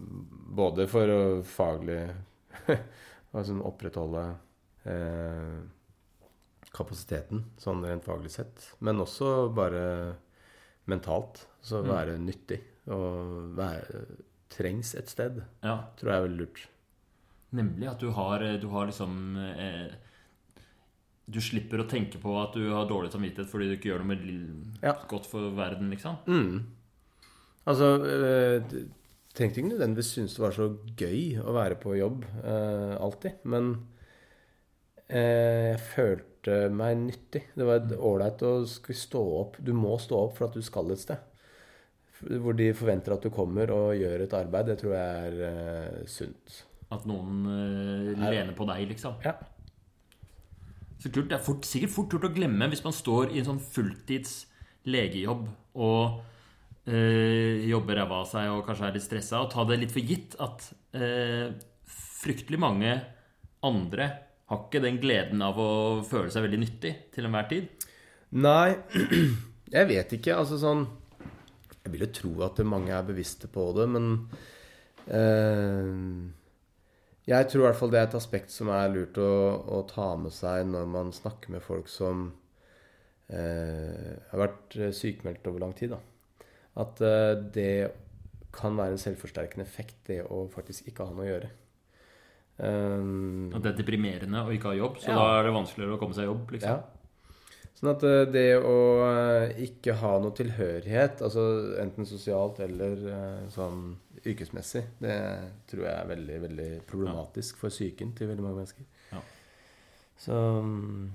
[0.56, 2.00] både for å faglig
[3.36, 4.22] altså opprettholde
[4.88, 5.58] eh,
[6.78, 8.70] kapasiteten, sånn rent faglig sett.
[8.80, 10.16] Men også bare
[10.88, 11.46] mentalt.
[11.62, 11.90] Så Mm.
[11.92, 12.62] være nyttig.
[12.88, 14.06] Og være
[14.50, 15.42] trengs et sted.
[15.64, 15.82] Ja.
[16.00, 16.68] Tror jeg er veldig lurt.
[17.52, 19.92] Nemlig at du har, du har liksom eh,
[21.30, 24.16] Du slipper å tenke på at du har dårlig samvittighet fordi du ikke gjør noe
[24.16, 24.94] med Ja.
[25.10, 26.16] godt for verden, liksom.
[26.26, 26.64] Mm.
[27.68, 28.64] Altså øh,
[29.38, 33.36] Trengte ikke nødvendigvis synes det var så gøy å være på jobb øh, alltid.
[33.46, 33.68] Men
[35.12, 37.44] øh, jeg følte meg nyttig.
[37.58, 39.60] Det var ålreit å skulle stå opp.
[39.62, 41.20] Du må stå opp for at du skal et sted.
[42.42, 44.72] Hvor de forventer at du kommer og gjør et arbeid.
[44.72, 46.64] Det tror jeg er eh, sunt.
[46.90, 47.44] At noen
[48.16, 49.20] Er- lener på deg, liksom.
[49.28, 49.36] Ja.
[50.98, 53.46] Så kult, Det er fort, sikkert fort gjort å glemme hvis man står i en
[53.52, 54.48] sånn fulltids
[54.88, 55.46] legejobb
[55.78, 56.24] og
[56.88, 60.38] jobber ræva av seg og kanskje er litt stressa, og ta det litt for gitt
[60.44, 61.50] at eh,
[62.22, 62.94] fryktelig mange
[63.68, 64.08] andre
[64.48, 65.72] har ikke den gleden av å
[66.08, 67.68] føle seg veldig nyttig til enhver tid.
[68.40, 68.78] Nei,
[69.76, 70.38] jeg vet ikke.
[70.38, 70.86] Altså sånn
[71.84, 74.10] Jeg vil jo tro at mange er bevisste på det, men
[75.12, 75.92] eh,
[77.28, 79.32] Jeg tror i hvert fall det er et aspekt som er lurt å,
[79.76, 82.30] å ta med seg når man snakker med folk som
[83.28, 85.96] eh, har vært sykemeldt over lang tid.
[85.96, 86.04] Da.
[86.78, 87.72] At eh, det
[88.58, 91.50] kan være en selvforsterkende effekt, det å faktisk ikke ha noe å gjøre.
[92.58, 95.18] Um, At det er deprimerende å ikke ha jobb, så Ja.
[95.20, 96.52] da er det vanskeligere å komme seg i jobb.
[96.56, 96.70] liksom.
[96.70, 96.84] Ja.
[97.78, 101.44] Sånn at eh, det å eh, ikke ha noe tilhørighet, altså
[101.84, 103.04] enten sosialt eller
[103.54, 103.92] sånn
[104.26, 105.18] yrkesmessig, det
[105.70, 108.90] tror jeg er veldig, veldig problematisk for psyken til veldig mange mennesker.
[109.14, 109.22] Ja.
[110.18, 111.12] Så, mm,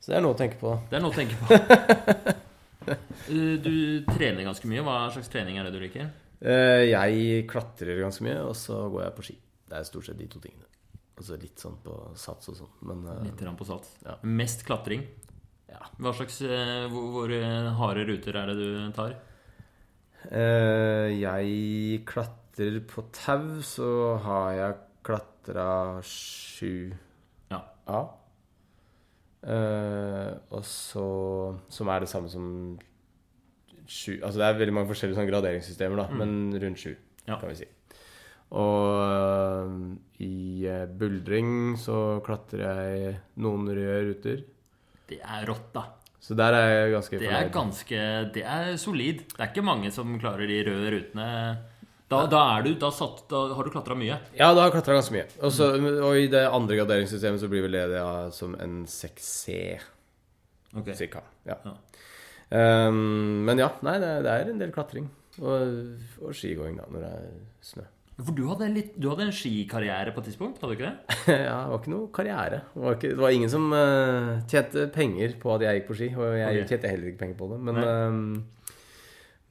[0.00, 0.74] så det er noe å tenke på.
[0.90, 2.34] Det er noe å tenke på.
[2.88, 4.82] Eh, Du trener ganske mye.
[4.84, 6.10] Hva slags trening er det du liker?
[6.42, 9.36] Eh, Jeg klatrer ganske mye, og så går jeg på ski.
[9.68, 10.66] Det er stort sett de to tingene.
[11.16, 13.92] Altså litt sånn på sats og sånn, men eh, Litt på sats.
[14.04, 14.16] Ja.
[14.22, 15.04] Mest klatring.
[15.70, 15.82] ja.
[15.98, 17.34] Hva slags hvor, hvor
[17.78, 19.14] harde ruter er det du tar?
[21.12, 26.92] Jeg klatrer på tau, så har jeg klatra sju
[27.50, 27.62] Ja.
[29.42, 31.04] Eh, og så
[31.68, 32.78] Som er det samme som
[33.90, 36.18] sju Altså det er veldig mange forskjellige sånne graderingssystemer, da, Mm.
[36.18, 36.94] men rundt sju,
[37.26, 37.36] Ja.
[37.40, 37.66] kan vi si.
[38.52, 44.44] Og eh, i eh, buldring så klatrer jeg noen røde ruter.
[45.08, 45.84] Det er rått, da.
[46.20, 49.24] Så der er jeg ganske Det er ganske Det er solid.
[49.26, 51.58] Det er ikke mange som klarer de røde rutene.
[52.12, 54.18] Da, da du Da, satt, da har du klatra mye.
[54.36, 55.26] Ja, da har jeg klatra ganske mye.
[55.40, 59.56] Og, så, og i det andre graderingssystemet så blir vel det ja, som en 6C,
[60.72, 60.94] Okay.
[60.96, 61.20] cirka.
[61.44, 61.58] Ja.
[61.64, 61.74] Ja.
[62.88, 65.08] Um, men ja, nei, det, det er en del klatring.
[65.40, 65.74] Og,
[66.20, 67.26] og skigåing, da, når det er
[67.64, 67.84] snø.
[68.22, 71.16] For du hadde, litt, du hadde en skikarriere på et tidspunkt, hadde du ikke det?
[71.46, 72.60] ja, det var ikke noe karriere.
[72.74, 75.98] Det var, ikke, det var ingen som uh, tjente penger på at jeg gikk på
[76.00, 76.10] ski.
[76.16, 76.68] Og jeg okay.
[76.74, 77.60] tjente heller ikke penger på det.
[77.68, 77.80] Men,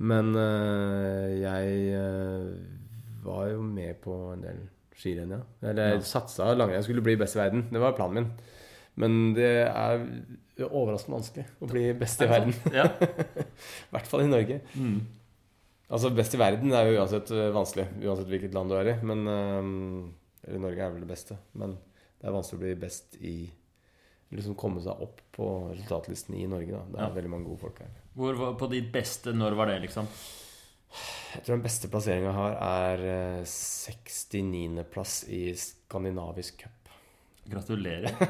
[0.01, 2.45] men eh, jeg eh,
[3.25, 4.61] var jo med på en del
[4.97, 5.41] skirenn, ja.
[5.69, 6.01] Eller Ja.
[6.05, 6.79] satsa langrenn.
[6.79, 7.67] Jeg skulle bli best i verden.
[7.71, 8.31] Det var planen min.
[9.01, 10.03] Men det er
[10.67, 12.53] overraskende vanskelig å bli best i verden.
[12.75, 12.85] Ja.
[13.87, 14.59] I hvert fall i Norge.
[14.75, 14.99] Mm.
[15.91, 18.97] Altså Best i verden er jo uansett øh, vanskelig, uansett hvilket land du er i.
[19.05, 21.77] Men Eller Norge er vel det beste, men
[22.21, 23.35] det er vanskelig å bli best i
[24.31, 26.83] Liksom komme seg opp på resultatlisten i Norge, da.
[26.87, 27.13] Det er Ja.
[27.15, 27.89] veldig mange gode folk her.
[28.15, 30.07] Hvor, på ditt beste, når var det, liksom?
[31.35, 32.55] Jeg tror den beste plasseringa jeg har,
[32.95, 33.03] er
[33.39, 36.77] øh, 69.-plass i skandinavisk cup.
[37.51, 38.11] Gratulerer.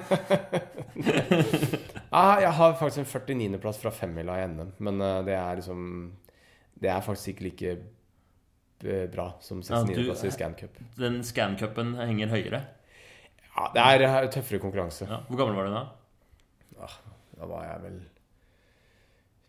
[2.12, 3.06] Ah, jeg har faktisk en
[3.56, 6.12] 49.-plass fra femmila i NM, men øh, det er liksom
[6.82, 7.78] Det er faktisk ikke like
[8.84, 10.78] øh, bra som 69.-plass i Scan Cup.
[10.98, 12.62] Den scan-cupen henger høyere.
[13.58, 15.08] Ja, det er øh, tøffere konkurranse.
[15.10, 15.22] Ja.
[15.28, 15.84] Hvor gammel var du da?
[17.42, 18.00] Da var jeg vel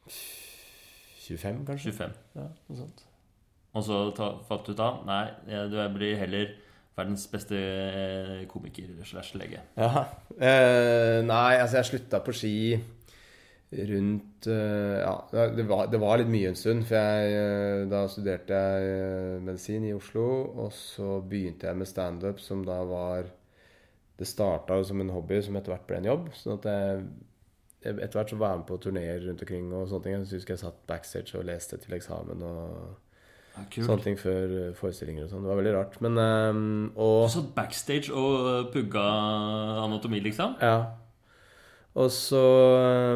[0.08, 1.92] 25, kanskje?
[1.92, 2.14] 25.
[2.36, 3.04] Ja, noe sånt.
[3.72, 5.22] Og så falt fant du ut av Nei,
[5.72, 6.50] du blir heller
[6.96, 9.62] verdens beste eh, komiker slash lege.
[9.80, 10.04] Ja.
[10.36, 12.56] Eh, nei, altså jeg slutta på ski
[13.72, 15.14] rundt eh, Ja,
[15.56, 16.84] det var, det var litt mye en stund.
[16.88, 20.26] For jeg, eh, da studerte jeg eh, medisin i Oslo,
[20.66, 23.30] og så begynte jeg med standup, som da var
[24.20, 26.26] Det starta som en hobby som etter hvert ble en jobb.
[26.36, 27.04] sånn at jeg
[27.82, 30.12] etter hvert så var jeg med på turneer rundt omkring og sånne ting.
[30.14, 32.92] Jeg husker jeg satt backstage og leste til eksamen og
[33.52, 35.42] Ja, sånne ting før eh, forestillinger og sånn.
[35.44, 35.98] Det var veldig rart.
[36.04, 39.02] Men um, Og Du satt backstage og pugga
[39.82, 40.54] anatomi, liksom?
[40.62, 40.94] Ja.
[41.98, 42.40] Og så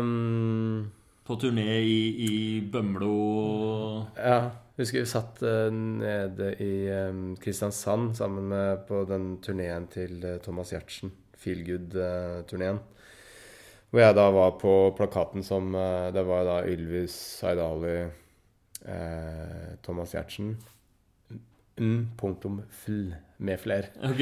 [0.03, 0.91] um,
[1.25, 4.41] På turné i, i Bømlo Ja.
[4.77, 6.73] Husker vi satt eh, nede i
[7.09, 11.15] um, Kristiansand sammen med på den turneen til eh, Thomas Giertsen.
[11.37, 12.83] Feel Good-turneen.
[13.91, 17.17] Hvor jeg da var på plakaten som eh, Det var da Ylvis
[17.49, 17.97] Aydali,
[18.85, 20.57] eh, Thomas Giertsen
[21.81, 21.97] N.
[22.21, 23.91] Punktum fl med fler.
[24.11, 24.21] Ok,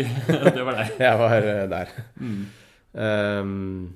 [0.54, 0.96] det var deg.
[1.08, 1.92] Jeg var eh, der.
[2.22, 2.40] Mm.
[2.94, 3.94] Um,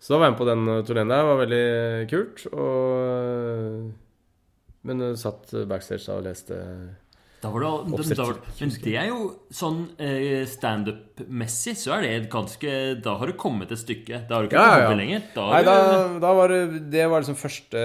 [0.00, 1.18] så da var jeg med på den turneen der.
[1.20, 1.64] Det var veldig
[2.10, 2.46] kult.
[2.56, 3.90] Og,
[4.84, 6.56] men uh, satt backstage da og leste
[7.42, 7.68] Da var det,
[8.16, 8.24] da
[8.60, 9.18] men det er jo
[9.50, 14.26] sånn eh, standup-messig, så er det ganske Da har du kommet et stykke.
[14.28, 14.98] Da har du ikke Ja, kommet ja.
[15.00, 15.22] lenger.
[15.34, 15.76] Da Nei, da,
[16.20, 17.84] da var det Det var liksom første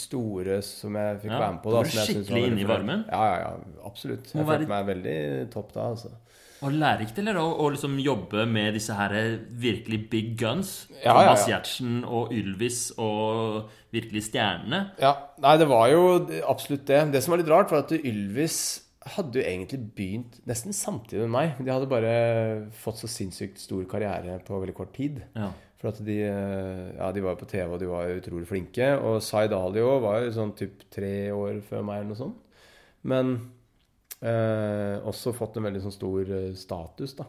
[0.00, 1.70] store som jeg fikk Ja, være med på.
[1.74, 3.04] da var du skikkelig inne i varmen.
[3.12, 4.30] Ja, ja, ja, absolutt.
[4.32, 6.10] Jeg Jeg være- følte meg veldig topp da, altså.
[6.64, 7.36] Og lærerikt, eller?
[7.40, 9.12] Å, å liksom jobbe med disse her
[9.60, 10.86] virkelig big guns.
[11.02, 11.50] Ja, ja, Thomas ja.
[11.52, 14.82] Giertsen og Ylvis og virkelig stjernene.
[15.02, 16.08] Ja, Nei, det var jo
[16.48, 17.02] absolutt det.
[17.12, 18.60] Det som var litt rart, var at Ylvis
[19.16, 21.60] hadde jo egentlig begynt nesten samtidig med meg.
[21.60, 22.16] De hadde bare
[22.80, 25.20] fått så sinnssykt stor karriere på veldig kort tid.
[25.36, 25.52] Ja.
[25.76, 28.48] For at de, eh, ja, de var jo på TV, og de var jo utrolig
[28.48, 28.88] flinke.
[28.96, 32.40] Og Zaid Ali var jo sånn typ tre år før meg, eller noe sånt.
[33.06, 33.36] Men
[34.26, 37.26] eh, også fått en veldig sånn stor eh, status, da.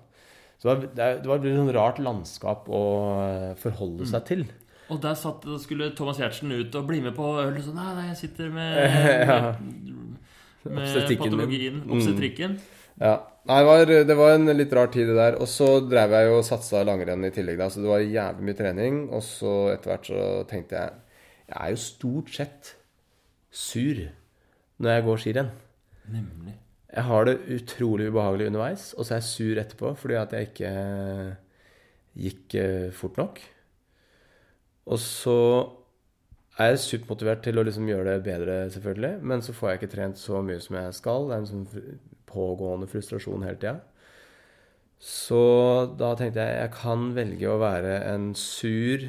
[0.58, 2.84] Så det var, det var et sånn rart landskap å
[3.22, 4.12] eh, forholde Mm.
[4.14, 4.46] seg til.
[4.90, 7.58] Og der satt, skulle Thomas Giertsen ut og bli med på øl.
[7.62, 8.78] Sånn, nei, nei, jeg sitter med,
[9.28, 10.18] med, med,
[10.64, 12.58] med Obstetrikken patologien, Mm.
[12.98, 13.16] Ja.
[13.48, 15.36] Nei, det var, det var en litt rar tid, det der.
[15.40, 17.68] Og så drev jeg jo og satsa langrenn i tillegg, da.
[17.72, 18.98] Så det var jævlig mye trening.
[19.14, 20.96] Og så etter hvert så tenkte jeg
[21.48, 22.74] Jeg er jo stort sett
[23.54, 24.02] sur
[24.82, 25.52] når jeg går skirenn.
[26.12, 26.56] Nemlig.
[26.88, 30.50] Jeg har det utrolig ubehagelig underveis, og så er jeg sur etterpå fordi at jeg
[30.50, 30.72] ikke
[32.18, 33.42] gikk eh, fort nok.
[34.88, 35.40] Og så
[36.58, 39.20] er jeg supermotivert til å liksom gjøre det bedre, selvfølgelig.
[39.22, 41.28] Men så får jeg ikke trent så mye som jeg skal.
[41.28, 41.68] Det er en sånn
[42.28, 43.78] pågående frustrasjon hele tida.
[44.98, 45.42] Så
[46.00, 49.04] da tenkte jeg jeg kan velge å være en sur,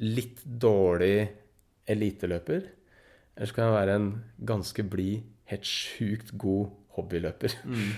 [0.00, 1.28] litt dårlig
[1.90, 2.64] eliteløper.
[3.36, 4.08] Eller så kan jeg være en
[4.48, 7.56] ganske blid, helt sjukt god hobbyløper.
[7.64, 7.88] Mm.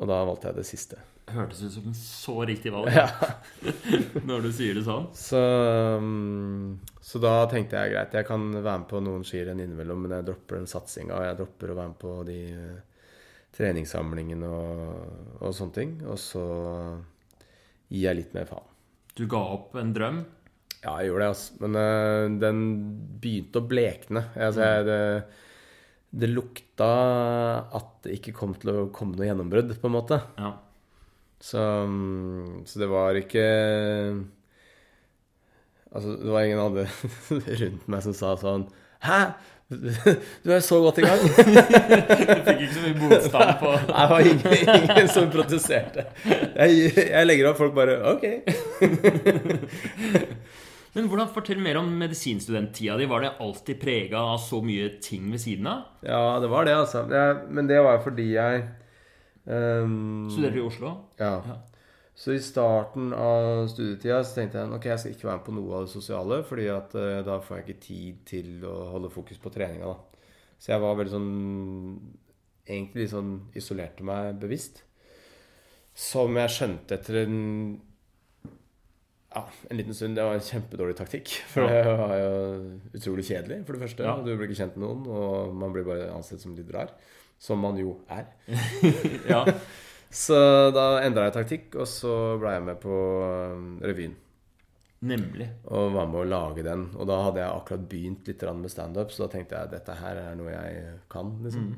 [0.00, 1.00] Og da valgte jeg det siste.
[1.32, 3.06] Hørtes ut som en så riktig valg Ja.
[4.28, 5.06] når du sier det sånn.
[5.16, 10.04] Så, um, så da tenkte jeg greit, jeg kan være med på noen skirenn innimellom,
[10.04, 13.08] men jeg dropper den satsinga, og jeg dropper å være med på de eh,
[13.56, 15.96] treningssamlingene og, og sånne ting.
[16.04, 16.44] Og så
[17.88, 18.70] gir jeg litt mer faen.
[19.14, 20.24] Du ga opp en drøm.
[20.82, 21.56] Ja, jeg gjorde det, altså.
[21.64, 22.62] Men uh, den
[23.22, 24.26] begynte å blekne.
[24.36, 25.00] Altså, jeg, det,
[26.14, 26.90] det lukta
[27.74, 30.20] at det ikke kom til å komme noe gjennombrudd, på en måte.
[30.38, 30.52] Ja.
[31.44, 33.42] Så, mm, så det var ikke
[35.94, 36.86] Altså, det var ingen andre
[37.60, 38.64] rundt meg som sa sånn
[39.04, 39.18] Hæ?
[39.68, 41.20] Du er så godt i gang.
[41.24, 46.04] Du fikk ikke så mye motstand på Nei, det var ingen, ingen som protesterte.
[46.24, 48.26] Jeg, jeg legger opp, folk bare Ok.
[50.94, 53.06] Men hvordan Fortell mer om medisinstudenttida di.
[53.10, 55.86] Var det alltid prega av så mye ting ved siden av?
[56.06, 57.02] Ja, det var det, altså.
[57.10, 58.66] Jeg, men det var fordi jeg
[59.44, 60.92] um, Studerte i Oslo?
[61.18, 61.36] Ja.
[61.42, 61.60] Ja.
[62.14, 65.54] Så i starten av studietida så tenkte jeg ok, jeg skal ikke være med på
[65.56, 69.10] noe av det sosiale, fordi at uh, da får jeg ikke tid til å holde
[69.10, 69.90] fokus på treninga.
[69.90, 70.28] da.
[70.62, 71.32] Så jeg var veldig sånn
[72.64, 74.78] Egentlig litt sånn isolerte meg bevisst.
[75.92, 77.34] Som jeg skjønte etter en
[79.34, 80.16] ja, en liten stund.
[80.16, 81.34] Det var en kjempedårlig taktikk.
[81.52, 82.34] For det var jo
[82.94, 84.06] utrolig kjedelig, for det første.
[84.06, 84.16] Ja.
[84.22, 86.94] Du blir ikke kjent med noen, og man blir bare ansett som litt rar.
[87.42, 88.30] Som man jo er.
[89.32, 89.44] Ja.
[90.14, 90.36] Så
[90.70, 94.12] da endra jeg taktikk, og så ble jeg med på um, revyen.
[95.04, 95.48] Nemlig.
[95.66, 96.84] Og var med å lage den.
[96.94, 100.20] Og da hadde jeg akkurat begynt litt med standup, så da tenkte jeg dette her
[100.22, 101.34] er noe jeg kan.
[101.42, 101.72] liksom.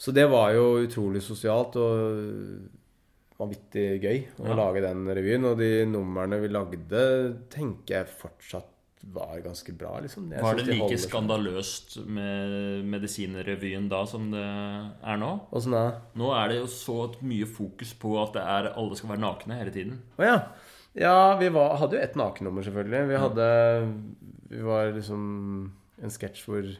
[0.00, 2.68] Så det var jo utrolig sosialt og
[3.40, 4.54] vanvittig gøy å Ja.
[4.58, 5.44] lage den revyen.
[5.50, 7.04] Og de numrene vi lagde,
[7.50, 8.66] tenker jeg fortsatt
[9.02, 10.28] var ganske bra, liksom.
[10.28, 15.30] Var det de like skandaløst med Medisinrevyen da som det er nå?
[15.56, 15.84] Åssen da?
[16.20, 19.56] Nå er det jo så mye fokus på at det er, alle skal være nakne
[19.56, 20.02] hele tiden.
[20.20, 20.36] Å ja.
[20.94, 23.08] Ja, vi var, hadde jo ett nakennummer, selvfølgelig.
[23.08, 23.48] Vi hadde
[24.50, 25.72] Vi var liksom
[26.02, 26.78] en sketsj hvor det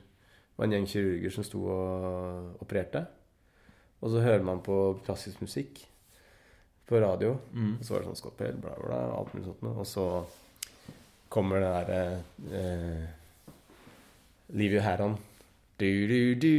[0.59, 3.07] var en gjeng kirurger som sto og opererte.
[4.03, 5.87] Og så hører man på klassisk musikk
[6.91, 7.37] på radio.
[7.55, 7.79] Mm.
[7.81, 9.79] Så var det sånn skåpel, bla, bla, alt mulig sånt noe.
[9.81, 10.07] Og så
[11.31, 13.09] kommer det derre eh,
[14.51, 15.15] Leave your hat on.
[15.81, 16.51] Du, du, du,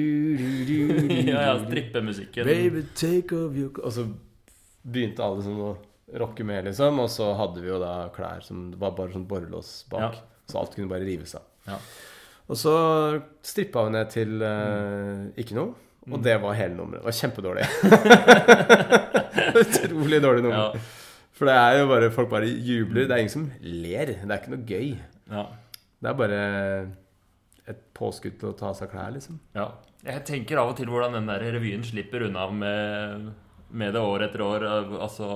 [1.30, 2.48] ja, ja, strippemusikken.
[2.48, 4.08] Baby, take off your Og så
[4.82, 5.74] begynte alle sånn å
[6.24, 7.04] rocke med, liksom.
[7.04, 10.18] Og så hadde vi jo da klær som Det var bare sånn borrelås bak.
[10.18, 10.46] Ja.
[10.50, 11.46] Så alt kunne bare rives av.
[11.68, 11.78] Ja.
[12.52, 12.74] Og så
[13.46, 15.91] strippa vi ned til eh, ikke noe.
[16.10, 17.04] Og det var hele nummeret.
[17.04, 17.66] Det var kjempedårlig.
[19.62, 20.58] Utrolig dårlig nummer.
[20.58, 21.28] Ja.
[21.38, 23.06] For det er jo bare Folk bare jubler.
[23.06, 24.16] Det er ingen som ler.
[24.18, 24.90] Det er ikke noe gøy.
[25.32, 25.46] Ja.
[26.02, 26.42] Det er bare
[27.72, 29.38] et påskudd til å ta av seg klær, liksom.
[29.56, 29.70] ja.
[30.02, 33.28] Jeg tenker av og til hvordan den der revyen slipper unna med,
[33.70, 34.64] med det år etter år.
[34.98, 35.28] Altså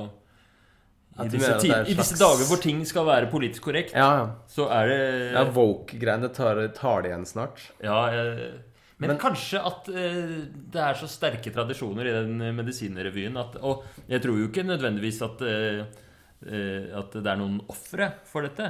[1.22, 4.24] i disse, et I disse dager hvor ting skal være politisk korrekt, Ja, ja.
[4.52, 4.98] så er det
[5.38, 7.62] ja Woke-greiene tar, tar det igjen snart.
[7.86, 8.58] Ja, eh,
[8.98, 10.36] men, Men- kanskje at eh,
[10.72, 15.22] det er så sterke tradisjoner i den medisinrevyen at Og jeg tror jo ikke nødvendigvis
[15.26, 15.82] at eh,
[16.48, 18.70] eh, At det er noen ofre for dette.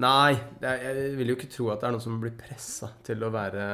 [0.00, 3.28] Nei, jeg, vil jo ikke tro at det er noen som blir pressa til å
[3.34, 3.64] være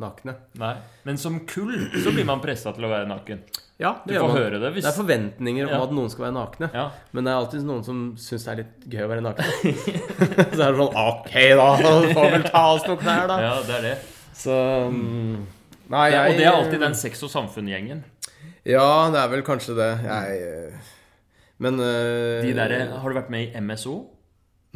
[0.00, 0.34] nakne.
[0.58, 0.72] Nei.
[1.06, 3.44] Men som kull så blir man pressa til å være naken.
[3.78, 5.82] Ja, Du får høre det hvis Det er forventninger om Ja.
[5.84, 6.70] at noen skal være nakne.
[6.74, 6.88] Ja.
[7.14, 9.44] Men det er alltid noen som syns det er litt gøy å være naken.
[10.56, 11.68] så er det sånn Ok, da.
[12.18, 13.38] Får vel ta oss noen klær, da.
[13.46, 13.96] ja, det er det.
[14.38, 14.54] Så
[14.92, 15.46] mm,
[15.88, 18.04] Nei, det og det er alltid den sex og samfunn-gjengen.
[18.68, 19.90] Ja, det er vel kanskje det.
[20.04, 20.94] Jeg eh,
[21.64, 23.96] Men uh, De der, Har du vært med i MSO?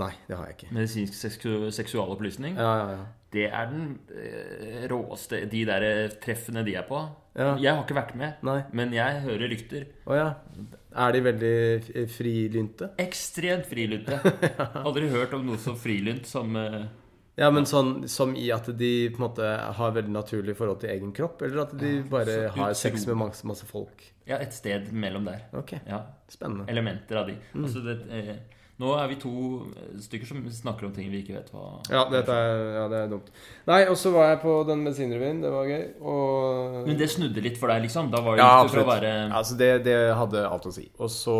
[0.00, 0.70] Nei, det har jeg ikke.
[0.72, 2.56] Medisinsk seksu seksualopplysning?
[2.56, 3.02] Ja, ja, ja.
[3.32, 5.84] Det er den eh, råeste De der
[6.20, 6.98] treffene de er på.
[7.36, 7.52] Ja.
[7.60, 8.58] Jeg har ikke vært med, Nei.
[8.76, 9.86] men jeg hører rykter.
[10.04, 10.32] Oh, ja.
[10.92, 12.90] Er de veldig frilynte?
[13.00, 14.18] Ekstremt frilynte.
[14.86, 16.56] Aldri hørt om noe så frilynt som
[17.40, 20.90] Ja, men sånn som i at de på en måte har veldig naturlig forhold til
[20.92, 24.04] egen kropp, eller at de bare ja, har sex med masse, masse folk?
[24.28, 25.46] Ja, et sted mellom der.
[25.56, 26.66] Ok, Ja, spennende.
[26.70, 27.38] Elementer av de.
[27.54, 27.64] Mm.
[27.64, 28.34] Altså det, eh,
[28.82, 29.32] nå er vi to
[30.02, 33.28] stykker som snakker om ting vi ikke vet hva Ja, er, ja, det er dumt.
[33.68, 35.42] Nei, og så var jeg på den medisinrevyen.
[35.44, 35.84] Det var gøy.
[36.00, 38.10] Og Men det snudde litt for deg, liksom?
[38.12, 38.86] Da var det Ja, absolutt.
[38.86, 39.12] å være...
[39.12, 40.88] være Altså, det, det hadde alt å si.
[40.98, 41.38] Og så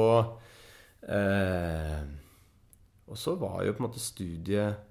[1.09, 2.01] eh,
[3.11, 4.89] Og så var jo på en måte studiet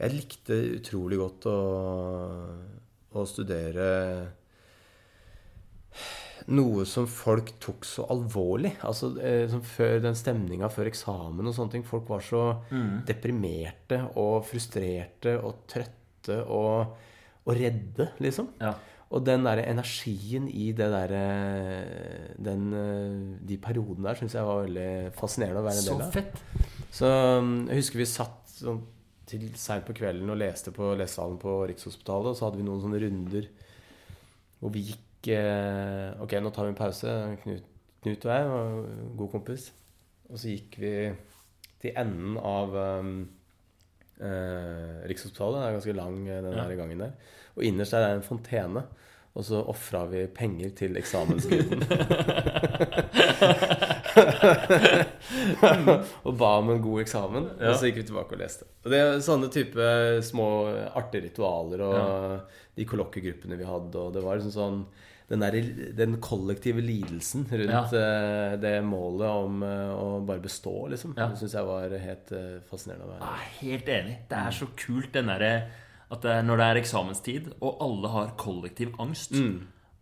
[0.00, 1.56] Jeg likte utrolig godt å,
[3.12, 3.88] å studere
[6.50, 8.72] noe som folk tok så alvorlig.
[8.86, 11.84] Altså eh, som før den stemninga før eksamen og sånne ting.
[11.86, 13.02] Folk var så Mm.
[13.06, 16.94] deprimerte og frustrerte og trøtte og,
[17.44, 18.48] og redde, liksom.
[18.60, 18.72] Ja.
[19.10, 21.22] Og den der energien i det derre
[22.38, 26.08] den, eh, de periodene der syns jeg var veldig fascinerende å være en del av.
[26.08, 26.42] Så fett.
[26.94, 28.80] Så um, jeg husker vi satt sånn
[29.30, 32.82] til seint på kvelden og leste på lesesalen på Rikshospitalet, og så hadde vi noen
[32.82, 33.46] sånne runder
[34.60, 37.12] hvor vi gikk eh, Ok, nå tar vi en pause.
[37.44, 37.64] Knut,
[38.04, 38.74] Knut og jeg var
[39.20, 39.70] god kompis.
[40.30, 40.92] Og så gikk vi
[41.80, 43.14] til enden av um,
[44.20, 45.60] eh, Rikshospitalet.
[45.62, 46.66] Det er ganske lang, eh, den Ja.
[46.76, 47.12] gangen der.
[47.56, 48.84] Og innerst der er en fontene.
[49.34, 51.84] Og så ofra vi penger til eksamensguden.
[56.26, 57.50] og ba om en god eksamen.
[57.58, 57.72] Ja.
[57.72, 58.66] Og så gikk vi tilbake og leste.
[58.84, 59.92] Og det er sånne type
[60.26, 60.48] små
[60.98, 64.82] artige ritualer og de kollokkegruppene vi hadde, og det var liksom sånn
[65.30, 65.58] den, der,
[65.94, 71.12] den kollektive lidelsen rundt eh, det målet om eh, å bare bestå, liksom.
[71.14, 71.28] Ja.
[71.30, 73.28] Det syns jeg var helt eh, fascinerende å være.
[73.28, 74.16] Jeg er helt enig.
[74.32, 75.52] Det er så kult den derre
[76.10, 79.36] at det når det er eksamenstid, og alle har kollektiv angst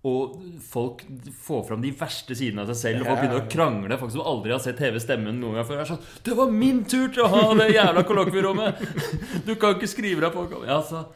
[0.07, 1.03] Og folk
[1.42, 3.99] får fram de verste sidene av seg selv, og folk begynner å krangle.
[3.99, 5.80] Folk som aldri har sett heve stemmen noen gang før.
[5.82, 9.90] Er sånn 'Det var min tur til å ha det jævla kollokvierommet!' Du kan ikke
[9.90, 11.07] skrive deg på ja, så.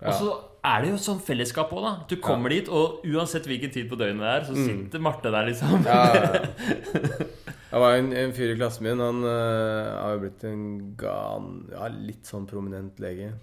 [0.00, 0.30] Og så
[0.64, 1.92] er det jo sånn fellesskap òg, da.
[2.08, 5.46] Du kommer dit, og uansett hvilken tid på døgnet det er, så sitter Marte der,
[5.46, 5.84] liksom.
[5.84, 7.26] Ja, ja, ja.
[7.76, 9.00] Det var en, en fyr i klassen min.
[9.02, 10.60] Han øh, har jo blitt en
[10.96, 13.34] gan, ja, litt sånn prominent lege.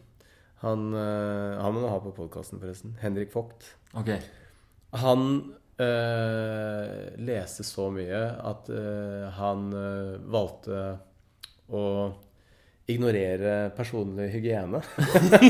[0.63, 2.95] Han, øh, han må ha på podkasten, forresten.
[3.03, 3.75] Henrik Vogt.
[3.93, 4.15] Ok.
[5.01, 8.21] Han eh, leste så mye
[8.51, 10.83] at eh, han eh, valgte
[11.73, 11.83] å
[12.91, 14.81] ignorere personlig hygiene.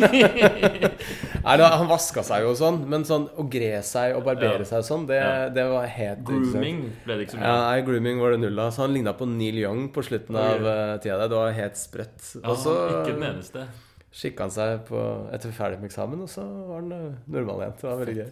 [1.43, 4.61] Nei, da, han vaska seg jo og sånn, men sånn å gre seg og barbere
[4.61, 4.67] Ja.
[4.69, 5.49] seg og sånn, det, Ja.
[5.49, 7.77] det var helt Grooming ble det ikke så mye ja, av.
[7.79, 8.69] Ja, grooming var det null av.
[8.75, 11.31] Så han ligna på Neil Young på slutten av uh, tida der.
[11.33, 12.19] Det var helt sprøtt.
[12.37, 13.65] Ja, Og så ikke den eneste.
[14.13, 15.01] skikka han seg på
[15.33, 17.79] etter ferdig med eksamen, og så var han uh, normal igjen.
[17.81, 18.29] Det var veldig gøy.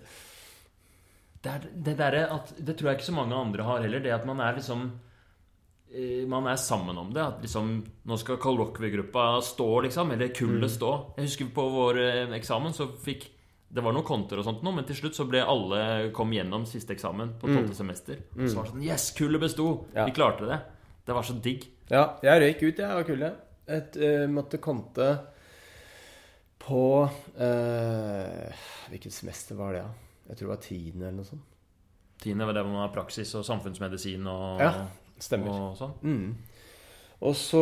[1.41, 4.03] Det, er, det at Det tror jeg ikke så mange andre har heller.
[4.03, 4.85] Det at man er liksom
[5.89, 7.21] eh, Man er sammen om det.
[7.21, 7.73] At liksom
[8.05, 10.11] Nå skal kollokviegruppa stå, liksom.
[10.13, 10.91] Eller kullet stå.
[11.17, 13.29] Jeg husker på vår eh, eksamen så fikk
[13.71, 16.65] Det var noen konter og sånt nå, men til slutt så ble alle kom gjennom
[16.67, 18.19] siste eksamen på tolvte semester.
[18.35, 19.67] Og så var det sånn Yes, kullet besto!
[19.95, 20.05] Ja.
[20.09, 20.59] Vi klarte det.
[21.07, 21.63] Det var så digg.
[21.87, 23.39] Ja, jeg røyk ut, jeg, av kullet.
[23.71, 25.07] Et, uh, måtte konte
[26.61, 30.10] på uh, Hvilket semester var det, da?
[30.29, 31.47] Jeg tror det var tiende eller noe sånt.
[32.21, 34.71] Tiende var det hvor man har praksis og samfunnsmedisin og, Ja,
[35.21, 35.49] Stemmer.
[35.71, 35.95] og sånn.
[36.05, 36.35] Mm.
[37.21, 37.61] Og så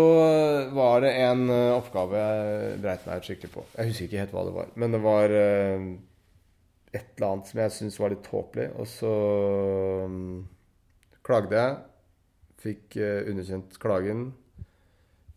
[0.76, 3.64] var det en eh, oppgave jeg breit meg ut skikkelig på.
[3.76, 4.70] Jeg husker ikke helt hva det var.
[4.80, 5.88] Men det var eh,
[6.96, 8.70] et eller annet som jeg syntes var litt tåpelig.
[8.80, 9.12] Og så
[10.08, 10.38] mm,
[11.28, 11.76] klagde jeg.
[12.64, 14.30] Fikk eh, underkjent klagen.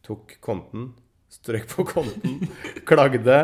[0.06, 0.92] Tok konten.
[1.32, 2.42] Strøk på konten.
[2.88, 3.38] Klagde.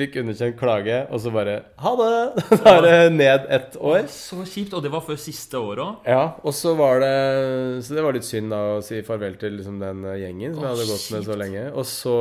[0.00, 0.96] Fikk underkjent klage.
[1.12, 2.44] Og så bare Ha det!
[2.64, 4.06] Da er det ned ett år.
[4.10, 4.74] Så kjipt.
[4.76, 6.06] Og det var før siste året òg.
[6.10, 7.12] Ja, og så var det
[7.86, 10.74] Så det var litt synd da å si farvel til liksom, den gjengen som jeg
[10.74, 11.66] hadde gått med så lenge.
[11.74, 12.16] Og så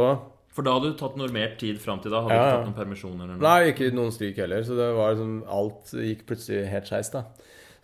[0.55, 2.24] For da hadde du tatt normert tid fram til da?
[2.26, 3.24] Hadde du Ja, ikke tatt noen permisjoner?
[3.26, 3.45] Eller noe?
[3.47, 4.66] Nei, ikke noen stryk heller.
[4.68, 7.26] Så det var liksom Alt gikk plutselig helt skeis, da.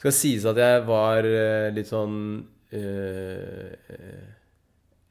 [0.01, 2.17] Skal sies at jeg var eh, litt sånn
[2.75, 4.34] øh,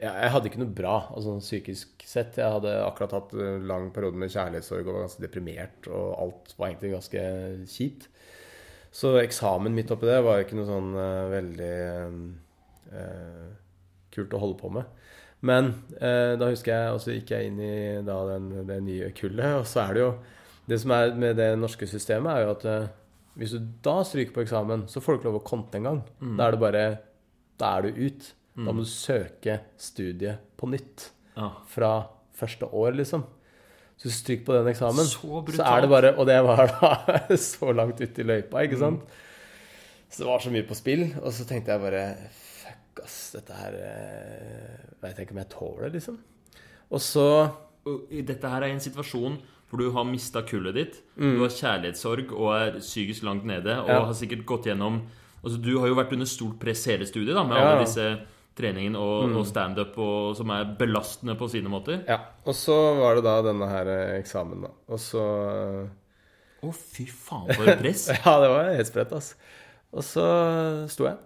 [0.02, 2.38] Jeg hadde ikke noe bra altså, psykisk sett.
[2.40, 6.54] Jeg hadde akkurat hatt en lang periode med kjærlighetssorg og var ganske deprimert, og alt
[6.58, 7.22] var egentlig ganske
[7.70, 8.08] kjipt.
[8.94, 11.78] Så eksamen midt oppi det var ikke noe sånn uh, veldig
[12.90, 13.46] uh,
[14.14, 14.90] kult å holde på med.
[15.44, 17.72] Men uh, da husker jeg, og så gikk jeg inn i
[18.06, 20.12] da, den, det nye kullet, og så er det jo
[20.64, 22.94] Det som er med det norske systemet, er jo at
[23.36, 25.98] hvis du da stryker på eksamen, så får du ikke lov å konte engang.
[26.38, 26.84] Da er det bare
[27.60, 28.30] Da er du ut.
[28.56, 31.08] Da må du søke studiet på nytt.
[31.36, 31.48] Ja.
[31.66, 32.06] Fra
[32.38, 33.24] første år, liksom.
[33.96, 36.66] Så hvis du stryker på den eksamen, Så så, er det bare Og det var
[36.66, 39.02] da så langt ute i løypa, ikke sant?
[40.10, 41.04] Så det var så mye på spill.
[41.22, 42.04] Og så tenkte jeg bare
[42.62, 43.32] Fuck, ass.
[43.34, 46.18] Dette her eh, Veit jeg ikke om jeg tåler, liksom.
[46.90, 47.26] Og så
[48.10, 51.00] Dette her er en situasjon hvor du har mista kullet ditt.
[51.18, 53.74] Du har kjærlighetssorg og er psykisk langt nede.
[53.80, 53.90] Og Mm.
[53.90, 54.04] Ja.
[54.06, 55.02] har sikkert gått gjennom
[55.44, 57.70] Altså Du har jo vært under stort press hele studiet da med Ja, Mm.
[57.74, 58.06] alle disse
[58.58, 59.98] treningene og, og standup
[60.38, 62.00] som er belastende på sine måter.
[62.08, 62.20] Ja.
[62.46, 64.72] Og så var det da denne her eh, eksamen, da.
[64.94, 65.24] Og så
[66.64, 68.08] Å, fy faen, for et press.
[68.24, 69.38] Ja, det var helt sprøtt, altså.
[69.94, 70.26] Og så
[70.90, 71.18] sto jeg.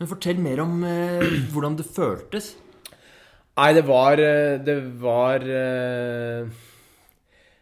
[0.00, 2.54] Men fortell mer om eh, hvordan det føltes.
[3.58, 6.46] Nei, det var eh, Det var eh,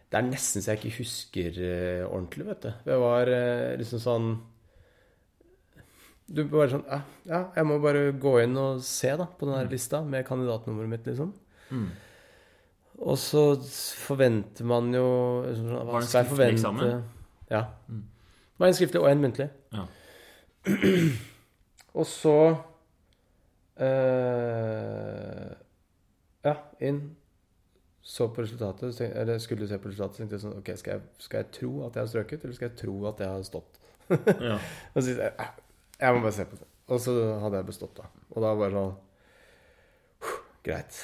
[0.07, 1.59] Det er nesten så jeg ikke husker
[2.07, 2.71] ordentlig, vet du.
[2.87, 3.33] Det var
[3.81, 4.31] liksom sånn
[6.29, 9.57] Du bare sånn ja, ja, jeg må bare gå inn og se da på den
[9.57, 11.31] her lista med kandidatnummeret mitt, liksom.
[11.73, 11.87] Mm.
[12.99, 13.43] Og så
[14.05, 15.07] forventer man jo
[15.47, 16.59] liksom sånn, hva Var det en skal jeg skriftlig forvente?
[16.59, 17.05] eksamen?
[17.49, 17.63] Ja.
[17.89, 19.49] Det var en skriftlig og en muntlig.
[19.73, 19.85] Ja.
[21.99, 22.35] Og så
[23.79, 25.55] eh,
[26.45, 27.01] Ja, inn.
[28.03, 30.69] Så på resultatet, så tenkte, eller skulle se på resultatet, så tenkte jeg sånn Ok,
[30.81, 33.33] skal jeg, skal jeg tro at jeg har strøket, eller skal jeg tro at jeg
[33.35, 33.81] har stått?
[34.41, 34.59] Ja.
[34.95, 35.49] Og så tenkte
[36.01, 36.67] jeg "Eh, må bare se på det.
[36.89, 38.05] Og så hadde jeg bestått, da.
[38.35, 38.97] Og da var det sånn
[40.65, 40.97] Greit.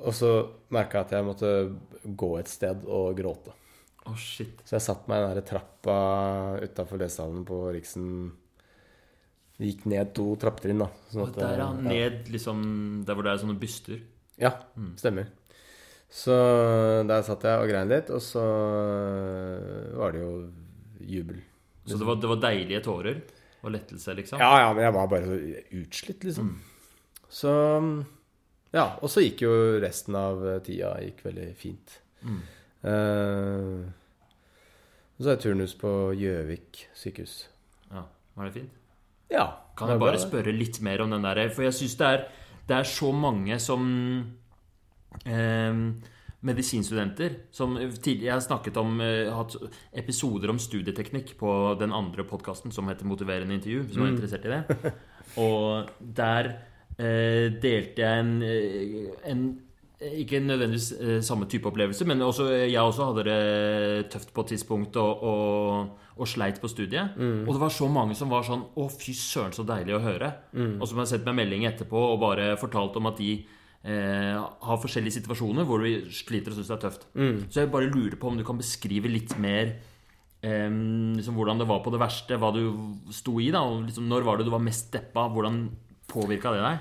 [0.00, 0.28] Og så
[0.72, 1.50] merka jeg at jeg måtte
[2.16, 3.52] gå et sted og gråte.
[4.06, 4.60] Oh, shit.
[4.64, 8.32] Så jeg satt meg i den der trappa utafor lesesalen på Riksen
[9.60, 10.86] Gikk ned to trappetrinn, da.
[11.12, 11.66] Sånn Og der, ja.
[11.76, 14.00] Ned liksom der hvor det er sånne byster.
[14.38, 14.94] Ja, Mm.
[14.96, 15.26] stemmer.
[16.08, 18.40] Så der satt jeg og grein litt, og så
[19.98, 20.50] var det jo
[21.04, 21.42] jubel.
[21.86, 23.20] Så det var, det var deilige tårer
[23.62, 24.40] og lettelse, liksom.
[24.42, 25.38] Ja, ja, men jeg var bare
[25.82, 26.56] utslitt, liksom.
[27.30, 27.52] Så
[28.70, 29.52] Ja, og så gikk jo
[29.82, 31.96] resten av tida gikk veldig fint.
[32.22, 32.42] Mm.
[32.86, 33.88] Uh,
[35.20, 37.34] og så er det turnus på Gjøvik sykehus.
[37.90, 38.06] Ja,
[38.38, 38.76] Var det fint?
[39.30, 39.46] Ja.
[39.76, 42.08] Kan jeg bare spørre litt mer om den der For jeg syns det,
[42.68, 43.84] det er så mange som
[45.24, 45.82] eh,
[46.40, 49.58] Medisinstudenter som tidligere Jeg har snakket om eh, hatt
[49.92, 54.46] episoder om studieteknikk på den andre podkasten som heter Motiverende intervju, hvis man er interessert
[54.48, 54.94] i det.
[55.44, 56.48] Og der
[56.96, 59.44] eh, delte jeg en, eh, en
[60.00, 64.52] ikke nødvendigvis eh, samme type opplevelse, men også, jeg også hadde det tøft på et
[64.54, 67.20] tidspunkt og, og, og sleit på studiet.
[67.20, 70.32] Og det var så mange som var sånn Å, fy søren, så deilig å høre.
[70.80, 73.42] Og som har sendt meg melding etterpå og bare fortalt om at de
[73.84, 77.06] eh, har forskjellige situasjoner hvor vi sliter og syns det er tøft.
[77.50, 79.74] Så jeg bare lurer på om du kan beskrive litt mer
[80.42, 80.68] eh,
[81.16, 82.62] liksom hvordan det var på det verste, hva du
[83.12, 83.50] sto i.
[83.54, 85.28] da, og liksom, Når var det du var mest deppa?
[85.32, 85.70] Hvordan
[86.10, 86.78] påvirka det deg?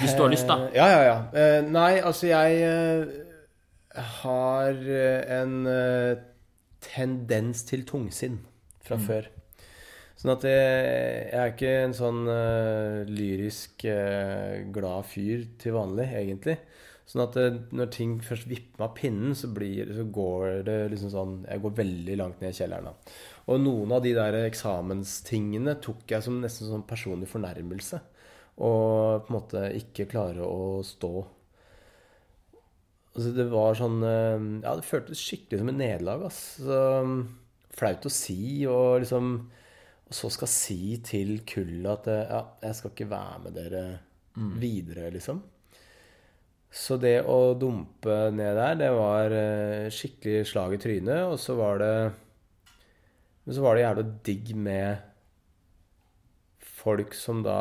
[0.00, 0.58] Hvis du har lyst, da.
[0.68, 1.18] Eh, Ja, ja, ja.
[1.32, 5.54] Eh, nei, altså jeg eh, har eh, en
[6.80, 8.38] tendens til tungsinn
[8.84, 9.26] fra før.
[10.20, 10.64] Sånn at jeg,
[11.32, 16.58] jeg er ikke en sånn uh, lyrisk uh, glad fyr til vanlig, egentlig.
[17.08, 20.74] Sånn at uh, når ting først vipper meg av pinnen, så, blir, så går det
[20.92, 22.90] liksom sånn Jeg går veldig langt ned i kjelleren.
[22.90, 23.14] da.
[23.48, 28.02] Og noen av de der eksamenstingene tok jeg som nesten sånn personlig fornærmelse.
[28.60, 31.14] Og på en måte ikke klare å stå
[33.10, 36.42] Altså det var sånn Ja, det føltes skikkelig som et nederlag, ass.
[36.60, 36.76] Så
[37.08, 37.16] mm,
[37.74, 39.32] flaut å si, og liksom
[40.10, 43.84] Og så skal si til kullet at eh, ja, jeg skal ikke være med dere
[44.60, 45.42] videre, liksom.
[46.70, 51.56] Så det å dumpe ned der, det var eh, skikkelig slag i trynet, og så
[51.58, 51.94] var det
[53.44, 55.06] Men så var det jævla digg med
[56.80, 57.60] folk som da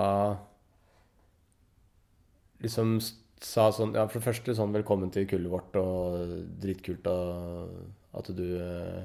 [2.63, 2.99] liksom
[3.41, 8.29] sa sånn Ja, for det første sånn 'velkommen til kullet vårt', og dritkult og at
[8.35, 9.03] du eh,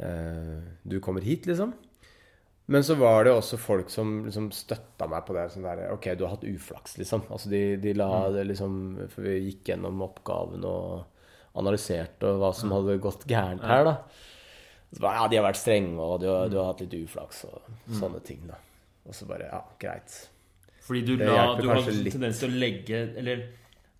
[0.00, 0.58] eh,
[0.88, 1.74] Du kommer hit, liksom.
[2.70, 5.48] Men så var det også folk som liksom støtta meg på det.
[5.50, 7.24] Sånn der OK, du har hatt uflaks, liksom.
[7.26, 8.76] Altså de, de la det liksom
[9.10, 11.00] For vi gikk gjennom oppgaven og
[11.58, 13.96] analyserte hva som hadde gått gærent her, da.
[14.94, 17.58] Så bare, ja, de har vært strenge, og du du har hatt litt uflaks og
[17.98, 18.58] sånne ting, da.
[19.06, 20.14] Og så bare Ja, greit.
[20.86, 23.42] Fordi du, la, du har tendens til å legge Eller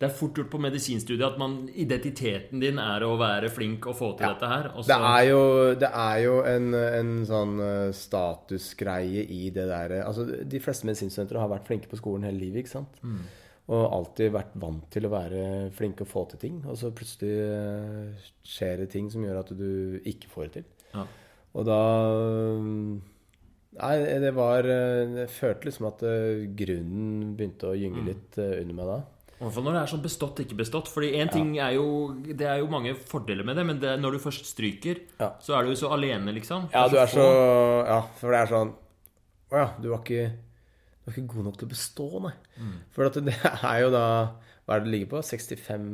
[0.00, 3.98] det er fort gjort på medisinstudiet at man, identiteten din er å være flink og
[3.98, 4.32] få til Ja.
[4.32, 4.70] dette her.
[4.88, 5.42] Det er jo,
[5.82, 11.36] det er jo en, en sånn eh, statusgreie i det derre Altså, de fleste medisinstudenter
[11.42, 12.96] har vært flinke på skolen hele livet, ikke sant?
[13.04, 13.20] Mm.
[13.70, 15.44] Og alltid vært vant til å være
[15.76, 16.56] flinke og få til ting.
[16.66, 20.64] Og så plutselig eh, skjer det ting som gjør at du ikke får det til.
[20.96, 21.04] Ja.
[21.54, 21.78] Og da
[23.70, 27.80] Nei, det var eh, Jeg følte liksom at eh, grunnen begynte å Mm.
[27.84, 28.96] gynge litt eh, under meg da.
[29.40, 30.88] I hvert fall når det er sånn bestått, ikke bestått.
[30.92, 31.84] Fordi en ting er jo
[32.36, 35.00] Det er jo mange fordeler med det, men det, når du først stryker,
[35.40, 36.68] så er du jo så alene, liksom.
[36.74, 37.24] Ja, du er så.
[37.88, 38.74] Ja, for det er sånn
[39.50, 42.34] Å ja, du var ikke Du var ikke god nok til å bestå, nei.
[42.92, 44.04] For at det er jo da
[44.66, 45.22] Hva er det det ligger på?
[45.24, 45.90] 65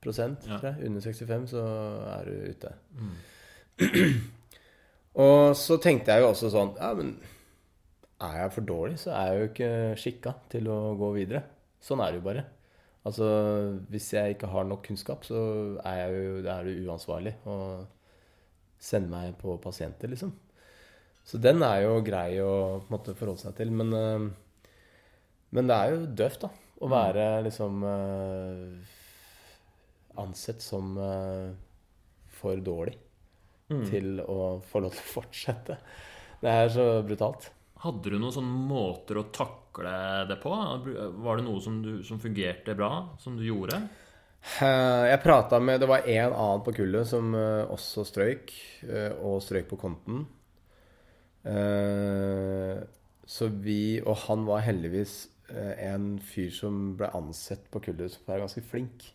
[0.00, 0.58] Ja.
[0.60, 0.86] tror jeg.
[0.86, 1.64] Under 65 så
[2.18, 2.70] er du ute.
[5.24, 7.16] Og så tenkte jeg jo også sånn Ja, men
[8.20, 11.40] er jeg for dårlig, så er jeg jo ikke skikka til å gå videre.
[11.80, 12.42] Sånn er det jo bare.
[13.08, 13.26] Altså,
[13.88, 15.40] hvis jeg ikke har nok kunnskap, så
[15.88, 17.56] er jeg jo, er det uansvarlig å
[18.80, 20.32] sende meg på pasienter, liksom.
[21.24, 23.72] Så den er jo grei å måte forholde seg til.
[23.72, 24.26] Men, øh,
[25.56, 26.50] men det er jo døvt, da.
[26.80, 28.92] Å være liksom øh,
[30.20, 31.50] ansett som øh,
[32.40, 32.96] for dårlig
[33.86, 35.76] til å få lov til å fortsette.
[36.40, 37.50] Det er så brutalt.
[37.84, 40.50] Hadde du noen sånne måter å takle det på?
[41.22, 43.80] Var det noe som, du, som fungerte bra, som du gjorde?
[44.40, 48.52] Eh, Jeg prata med Det var en annen på kullet som eh, også strøyk,
[48.88, 50.26] eh, og strøyk på konten.
[53.30, 58.42] Så vi Og han var heldigvis en fyr som ble ansett på kullet som var
[58.42, 59.06] ganske flink.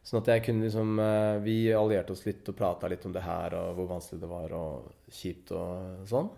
[0.00, 0.96] Sånn at jeg kunne liksom
[1.44, 4.54] Vi allierte oss litt og prata litt om det her, og hvor vanskelig det var,
[4.56, 6.32] og kjipt og sånn.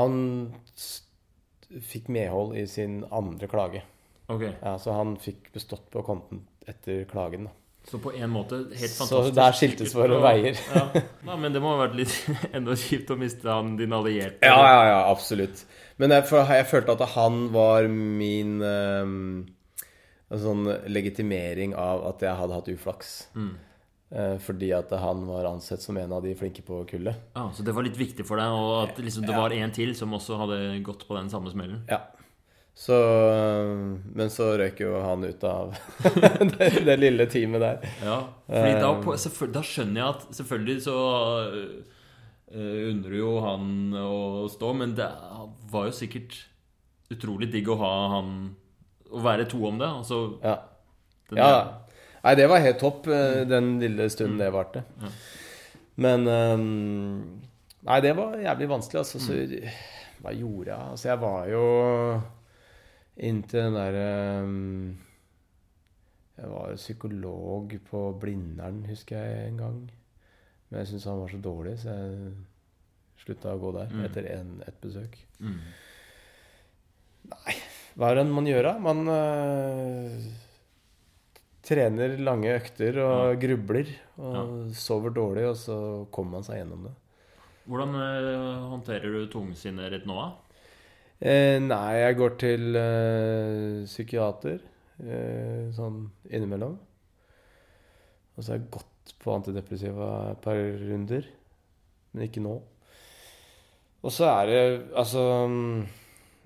[0.00, 0.16] Han
[1.82, 3.82] fikk medhold i sin andre klage.
[4.32, 4.42] Ok.
[4.62, 7.44] Ja, Så han fikk bestått på konten etter klagen.
[7.44, 7.54] da.
[7.86, 9.28] Så på en måte helt fantastisk.
[9.28, 10.56] Så der skiltes våre veier.
[10.74, 11.02] Ja.
[11.26, 12.14] ja, Men det må ha vært litt
[12.56, 14.42] enda kjipt å miste han din allierte.
[14.42, 15.62] Ja, ja, ja, absolutt.
[15.96, 19.46] Men jeg, jeg følte at han var min um,
[20.34, 23.14] sånn legitimering av at jeg hadde hatt uflaks.
[23.38, 23.54] Mm.
[24.14, 27.16] Eh, fordi at han var ansett som en av de flinke på kullet.
[27.34, 29.94] Ja, så det var litt viktig for deg, og at liksom det var en til
[29.98, 31.80] som også hadde gått på den samme smellen?
[31.90, 32.04] Ja.
[32.76, 32.92] Så
[34.14, 35.74] Men så røyk jo han ut av
[36.58, 37.86] det, det lille teamet der.
[38.04, 39.52] Ja, fordi da, Eh.
[39.56, 40.96] da skjønner jeg at selvfølgelig så
[42.52, 45.08] uh, undrer jo han å stå, men det
[45.72, 46.36] var jo sikkert
[47.10, 48.30] utrolig digg å ha han
[49.06, 49.86] Å være to om det.
[49.86, 50.56] Altså, Ja.
[51.30, 51.85] den ja.
[52.24, 54.82] Nei, det var helt topp eh, den lille stunden det varte.
[55.96, 56.56] Men eh,
[57.86, 59.20] Nei, det var jævlig vanskelig, altså.
[59.22, 59.36] Så
[60.24, 60.90] hva gjorde jeg?
[60.90, 61.66] Altså, jeg var jo
[63.16, 64.08] inntil den derre
[66.36, 69.78] Jeg var jo psykolog på Blindern, husker jeg en gang.
[70.68, 72.32] Men jeg syntes han var så dårlig, så jeg
[73.22, 74.04] slutta å gå der Mm.
[74.04, 75.14] etter en, ett besøk.
[75.40, 75.60] Mm.
[77.96, 78.74] Hva er det man gjør da?
[78.82, 79.06] Man
[81.66, 83.90] trener lange økter og grubler
[84.22, 85.78] og sover dårlig, og så
[86.14, 86.94] kommer man seg gjennom det.
[87.66, 90.28] Hvordan øh, håndterer du tungsinnet ditt nå, da?
[91.16, 94.60] Eh, nei, jeg går til eh, psykiater
[95.00, 96.76] eh, sånn innimellom.
[98.36, 101.26] Og så har jeg gått på antidepressiva et par runder,
[102.12, 102.58] men ikke nå.
[104.04, 104.60] Og så er det
[104.94, 105.86] altså mm,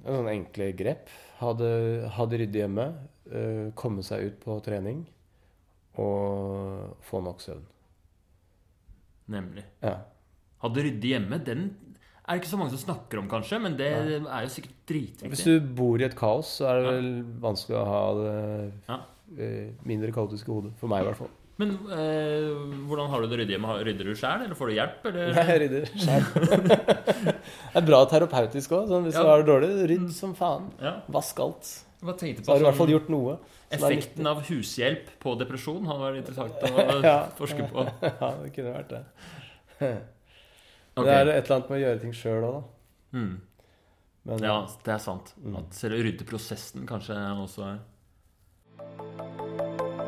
[0.06, 1.10] sånne enkle grep.
[1.40, 1.74] Ha det,
[2.14, 2.86] ha det ryddig hjemme.
[3.32, 5.04] Eh, komme seg ut på trening.
[6.00, 7.64] Og få nok søvn.
[9.30, 9.64] Nemlig.
[9.84, 9.96] Ja.
[10.62, 11.64] Hadde ryddig hjemme, den
[12.30, 15.30] er det ikke så mange som snakker om, kanskje, men det er jo sikkert dritviktig.
[15.32, 16.90] Hvis du bor i et kaos, så er det Ja.
[16.94, 17.10] vel
[17.42, 18.98] vanskelig å ha det Ja.
[19.38, 20.72] eh, mindre kaotiske hodet.
[20.78, 21.30] For meg, i hvert fall.
[21.58, 23.84] Men øh, hvordan har du det ryddig hjemme?
[23.84, 25.04] Rydder du sjæl, eller får du hjelp?
[25.10, 25.34] Eller?
[25.34, 26.24] Nei, jeg rydder sjæl.
[27.74, 28.88] det er bra terapeutisk òg.
[28.88, 29.22] Sånn, hvis Ja.
[29.22, 30.70] du har det dårlig, rydd som faen.
[30.80, 31.84] Ja, Vask alt.
[32.00, 33.34] Jeg bare tenkte Så har du i hvert fall gjort noe.
[33.70, 35.84] effekten av hushjelp på depresjon.
[35.86, 36.66] Hadde vært interessant å
[37.10, 37.18] Ja.
[37.40, 37.84] forske på.
[38.08, 39.02] Ja, det kunne vært det.
[39.80, 39.98] okay.
[40.96, 42.62] Det er et eller annet med å gjøre ting sjøl òg, da.
[43.18, 43.36] Mm.
[44.30, 45.32] Men, Ja, det er sant.
[45.40, 45.54] Mm.
[45.62, 47.78] At selve ryddeprosessen kanskje også er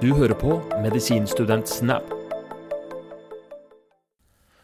[0.02, 2.08] Du hører på Medisinstudent Snap.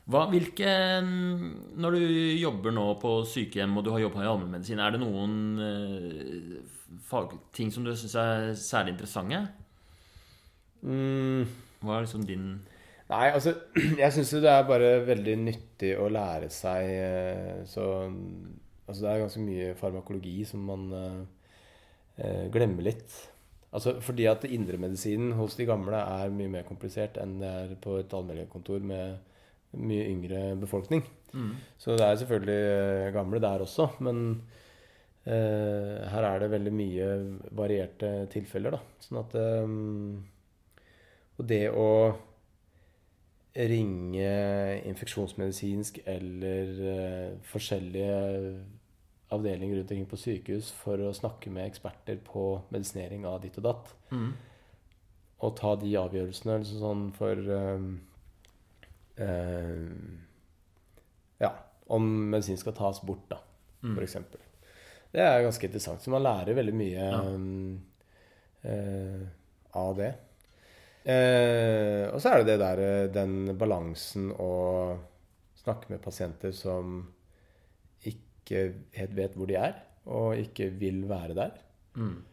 [0.09, 0.71] Hva, hvilke
[1.05, 2.03] Når du
[2.41, 6.57] jobber nå på sykehjem og du har jobba i allmennmedisin, er det noen eh,
[7.11, 9.43] fagting som du syns er særlig interessante?
[10.81, 11.45] mm,
[11.85, 12.51] Hva er liksom din
[13.09, 13.55] Nei, altså
[14.03, 17.89] Jeg syns jo det er bare veldig nyttig å lære seg eh, så
[18.89, 21.19] Altså det er ganske mye farmakologi som man eh,
[22.25, 23.17] eh, glemmer litt.
[23.69, 27.99] Altså fordi at indremedisinen hos de gamle er mye mer komplisert enn det er på
[28.01, 29.19] et allmennlegekontor med
[29.77, 31.03] mye yngre befolkning.
[31.33, 31.51] mm.
[31.79, 34.23] Så det er selvfølgelig eh, gamle der også, men
[35.27, 37.11] eh, her er det veldig mye
[37.53, 38.81] varierte tilfeller, da.
[39.05, 39.77] Sånn at eh,
[41.39, 41.91] Og det å
[43.59, 48.19] ringe infeksjonsmedisinsk eller eh, forskjellige
[49.35, 53.67] avdelinger rundt omkring på sykehus for å snakke med eksperter på medisinering av ditt og
[53.69, 54.31] datt, Mm.
[55.45, 57.83] og ta de avgjørelsene liksom sånn for eh,
[61.39, 61.51] Ja,
[61.87, 63.39] om medisin skal tas bort, da,
[63.83, 63.99] Mm.
[64.03, 64.41] eksempel.
[65.13, 66.01] Det er ganske interessant.
[66.03, 67.21] Så man lærer veldig mye Ja.
[68.65, 69.27] eh,
[69.73, 70.15] av det.
[71.05, 74.99] Eh, og så er det det der, eh, den balansen å
[75.57, 77.13] snakke med pasienter som
[78.05, 79.75] ikke helt vet hvor de er,
[80.07, 81.53] og ikke vil være der.
[81.97, 82.25] Mm.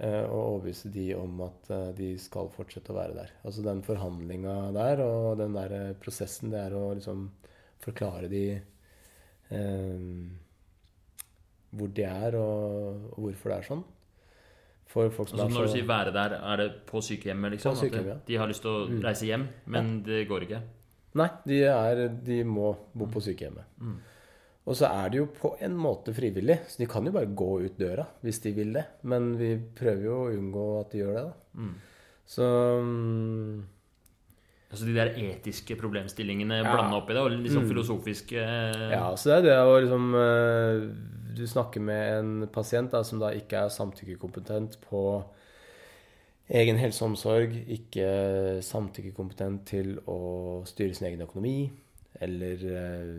[0.00, 3.32] Eh, og overbevise de om at eh, de skal fortsette å være der.
[3.44, 7.26] Altså den forhandlinga der og den der eh, prosessen, det er å liksom
[7.84, 8.44] forklare de
[9.50, 10.04] eh,
[11.76, 13.84] hvor de er, og, og hvorfor det er sånn.
[14.90, 17.52] For folk som Altså, er når du sier 'være der', er det på sykehjemmet?
[17.52, 17.74] liksom?
[17.76, 19.02] På sykehjemmet, At de har lyst til å Mm.
[19.04, 20.62] reise hjem, men det går ikke?
[21.14, 23.64] Nei, de, er, de må bo på sykehjemmet.
[23.78, 23.98] Mm.
[24.68, 27.50] Og så er det jo på en måte frivillig, så de kan jo bare gå
[27.64, 28.84] ut døra hvis de vil det.
[29.08, 31.60] Men vi prøver jo å unngå at de gjør det, da.
[31.62, 31.74] Mm.
[32.30, 32.48] Så
[32.78, 33.62] um...
[34.70, 36.70] Altså de der etiske problemstillingene Ja.
[36.76, 37.70] blanda i det, og liksom Mm.
[37.72, 40.84] filosofiske eh, Ja, så det er det å liksom eh,
[41.34, 45.24] Du snakker med en pasient da, som da ikke er samtykkekompetent på
[46.50, 51.70] egen helse og omsorg, ikke samtykkekompetent til å styre sin egen økonomi,
[52.20, 53.14] eller eh,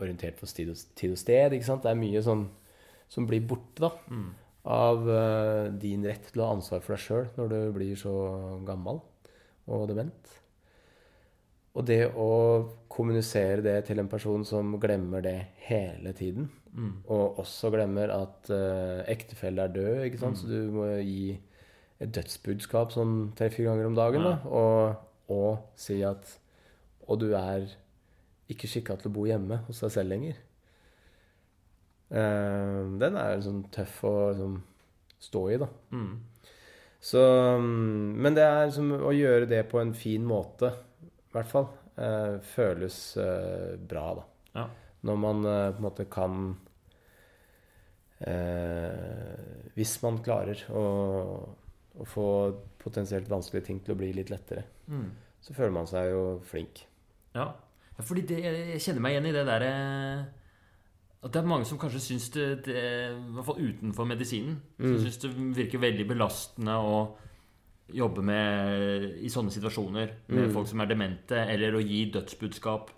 [0.00, 1.52] orientert for tid og, sted.
[1.52, 1.82] ikke sant?
[1.82, 2.48] Det er mye sånn
[3.08, 4.30] som blir borte da, Mm.
[4.66, 8.14] av uh, din rett til å ha ansvar for deg sjøl når du blir så
[8.66, 9.00] gammel.
[9.68, 10.28] og dement.
[11.74, 17.02] Og det å kommunisere det til en person som glemmer det hele tiden, Mm.
[17.08, 20.36] og også glemmer at uh, ektefelle er død, ikke sant?
[20.36, 20.40] Mm.
[20.42, 21.38] så du må gi
[21.98, 24.34] et dødsbudskap sånn tre-fire ganger om dagen, Ja.
[24.34, 24.96] da, og,
[25.30, 26.38] og si at
[27.08, 27.66] Og du er
[28.52, 30.38] ikke skikka til å bo hjemme hos deg selv lenger.
[32.06, 34.60] Uh, den er liksom tøff å liksom,
[35.26, 35.66] stå i, da.
[35.90, 36.12] Mm.
[37.06, 37.22] Så,
[37.58, 40.70] um, men det er liksom å gjøre det på en fin måte,
[41.02, 41.66] i hvert fall,
[41.98, 44.26] uh, føles uh, bra, da.
[44.56, 44.68] Ja.
[45.06, 46.46] Når man eh, på en måte kan
[49.76, 50.84] Hvis man klarer å,
[52.00, 52.24] å få
[52.80, 55.10] potensielt vanskelige ting til å bli litt lettere, Mm.
[55.44, 56.80] så føler man seg jo flink.
[57.36, 57.50] Ja.
[58.04, 59.70] Fordi det, jeg kjenner meg igjen i det derre
[61.24, 64.58] At det er mange som kanskje syns det, det I hvert fall utenfor medisinen.
[64.78, 64.98] Som Mm.
[65.06, 67.16] syns det virker veldig belastende å
[67.88, 70.52] jobbe med i sånne situasjoner med Mm.
[70.52, 72.90] folk som er demente, eller å gi dødsbudskap,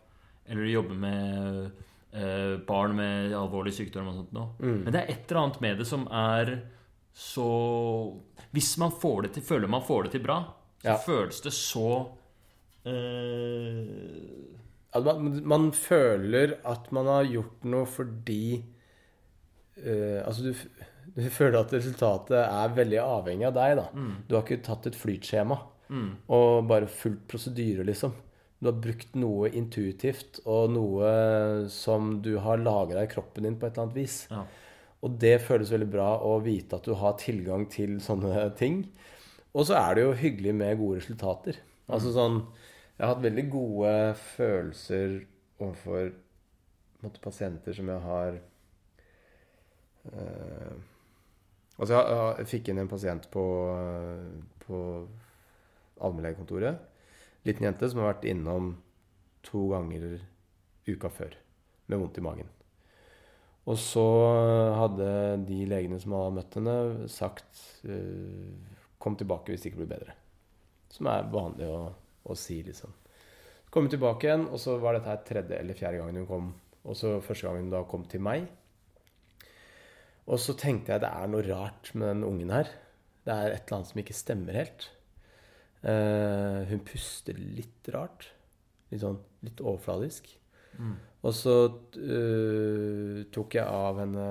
[0.49, 1.73] eller å jobbe med
[2.13, 4.49] eh, barn med alvorlig sykdom og sånt noe.
[4.61, 4.85] Mm.
[4.85, 6.63] Men det er et eller annet med det som er
[7.15, 8.17] så
[8.53, 10.97] Hvis man får det til, føler man får det til bra, så Ja.
[10.97, 12.09] føles det så
[12.85, 14.59] eh,
[14.99, 18.43] At man, man føler at man har gjort noe fordi
[19.85, 20.85] uh, Altså, du,
[21.17, 23.89] du føler at resultatet er veldig avhengig av deg, da.
[23.95, 28.15] mm, Du har ikke tatt et flytskjema mm, og bare fulgt prosedyre, liksom.
[28.59, 31.11] Du har brukt noe intuitivt og noe
[31.71, 34.25] som du har lagra i kroppen din på et eller annet vis.
[34.33, 34.45] ja.
[35.07, 38.81] Og det føles veldig bra å vite at du har tilgang til sånne ting.
[39.55, 41.61] Og så er det jo hyggelig med gode resultater.
[41.87, 42.41] Altså sånn
[42.99, 45.21] Jeg har hatt veldig gode følelser
[45.61, 46.09] overfor
[47.05, 48.39] måtte, pasienter som jeg har
[50.11, 50.79] eh,
[51.79, 53.43] Altså, jeg, jeg, fikk inn en pasient på,
[54.65, 54.79] på
[56.03, 56.81] allmennlegekontoret.
[57.47, 58.73] Liten jente som har vært innom
[59.47, 60.17] to ganger
[60.89, 61.37] uka før
[61.87, 62.51] med vondt i magen.
[63.69, 64.09] Og så
[64.75, 65.09] hadde
[65.47, 66.77] de legene som hadde møtt henne,
[67.13, 70.15] sagt eh, Kom tilbake hvis det ikke blir bedre.
[70.91, 71.93] Som er vanlig å,
[72.35, 72.95] å si, liksom.
[73.64, 76.31] Så kom hun tilbake igjen, og så var dette her tredje eller fjerde gangen hun
[76.31, 76.53] kom.
[76.89, 78.47] Og så første gangen hun da kom til meg.
[80.29, 82.70] Og så tenkte jeg det er noe rart med den ungen her.
[83.24, 84.89] Det er et eller annet som ikke stemmer helt.
[85.85, 88.31] Uh, hun puster litt rart.
[88.93, 90.31] Litt sånn litt overfladisk.
[90.79, 90.97] Mm.
[91.29, 94.26] Og så uh, tok jeg av henne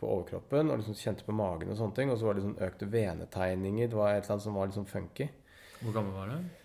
[0.00, 2.12] på overkroppen og liksom kjente på magen og sånne ting.
[2.12, 3.90] Og så var det liksom økte venetegninger.
[3.90, 5.30] Det var et eller annet som var sånn funky.
[5.80, 6.59] Hvor gammel var du?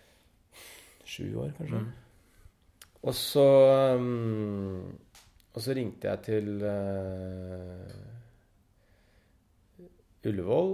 [1.05, 1.79] Sju år, kanskje.
[1.83, 1.91] Mm.
[3.05, 3.43] Og så
[3.99, 4.95] um,
[5.53, 7.91] Og så ringte jeg til uh,
[10.25, 10.71] Ullevål.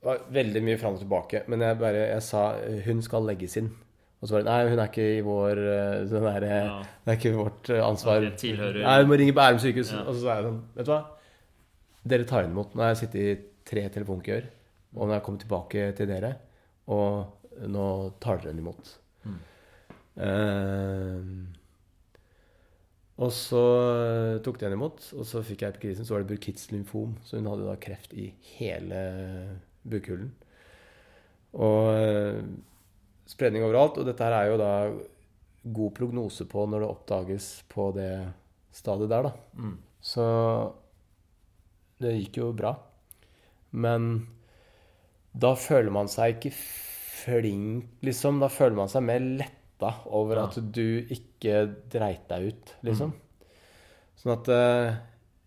[0.00, 2.42] Det var veldig mye fram og tilbake, men jeg bare jeg sa
[2.86, 3.70] hun skal legges inn.
[4.20, 6.80] Og så var det nei, hun er ikke i vår uh, sånn Ja.
[7.04, 8.26] Det er ikke vårt ansvar.
[8.42, 9.92] Tilhører- Nei, hun må ringe Bærum sykehus.
[9.94, 10.02] Ja.
[10.04, 11.00] Og så sa jeg sånn Vet du hva?
[12.10, 12.74] Dere tar henne imot.
[12.74, 13.38] Nå har jeg sittet i
[13.70, 14.48] tre telefonkøer,
[14.96, 16.30] og når jeg kommer tilbake til dere,
[16.90, 17.86] og nå
[18.22, 18.92] tar dere henne imot.
[19.24, 19.40] Mm.
[20.26, 21.20] Eh,
[23.20, 23.62] og så
[24.44, 26.06] tok de henne imot, og så fikk jeg epikrisen.
[26.08, 29.00] Så var det Burkitts lymfom, så hun hadde da kreft i hele
[29.84, 30.32] bukhulen.
[31.60, 32.40] Og eh,
[33.28, 34.00] spredning overalt.
[34.00, 34.72] Og dette her er jo da
[35.76, 38.12] god prognose på når det oppdages på det
[38.72, 39.32] stadiet der, da.
[39.60, 39.76] Mm.
[40.00, 40.26] Så
[42.00, 42.74] det gikk jo bra.
[43.70, 44.12] Men
[45.36, 46.54] da føler man seg ikke
[47.20, 48.40] flink, liksom.
[48.42, 50.46] Da føler man seg mer letta over Ja.
[50.48, 51.62] at du ikke
[51.92, 53.12] dreit deg ut, liksom.
[54.20, 54.90] Sånn at uh,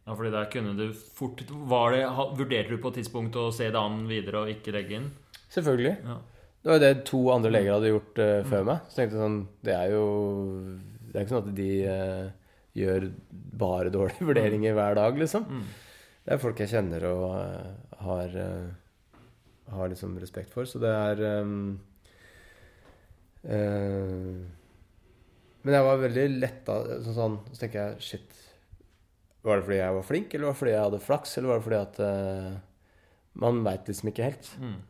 [0.08, 3.52] Ja, fordi der kunne du fort var det, ha- Vurderte du på et tidspunkt å
[3.54, 5.12] se det an videre og ikke legge inn?
[5.54, 5.98] Selvfølgelig.
[6.04, 6.18] Ja.
[6.64, 8.86] Det var jo det to andre leger hadde gjort uh, før meg.
[8.90, 10.04] Så tenkte jeg sånn Det er jo
[11.12, 12.30] Det er ikke sånn at de uh,
[12.74, 13.08] gjør
[13.62, 15.44] bare dårlige vurderinger hver dag, liksom.
[15.46, 15.66] Mm.
[16.24, 18.38] Det er folk jeg kjenner og uh, har,
[19.72, 20.68] har liksom respekt for.
[20.70, 21.80] Så det er um,
[23.48, 24.44] uh,
[25.64, 26.80] Men jeg var veldig letta.
[27.06, 28.40] Sånn, sånn, så tenker jeg shit
[29.44, 31.62] Var det fordi jeg var flink, eller var det fordi jeg hadde flaks, eller var
[31.62, 32.50] det fordi at uh,
[33.46, 34.52] Man veit liksom ikke helt.
[34.62, 34.82] Mm.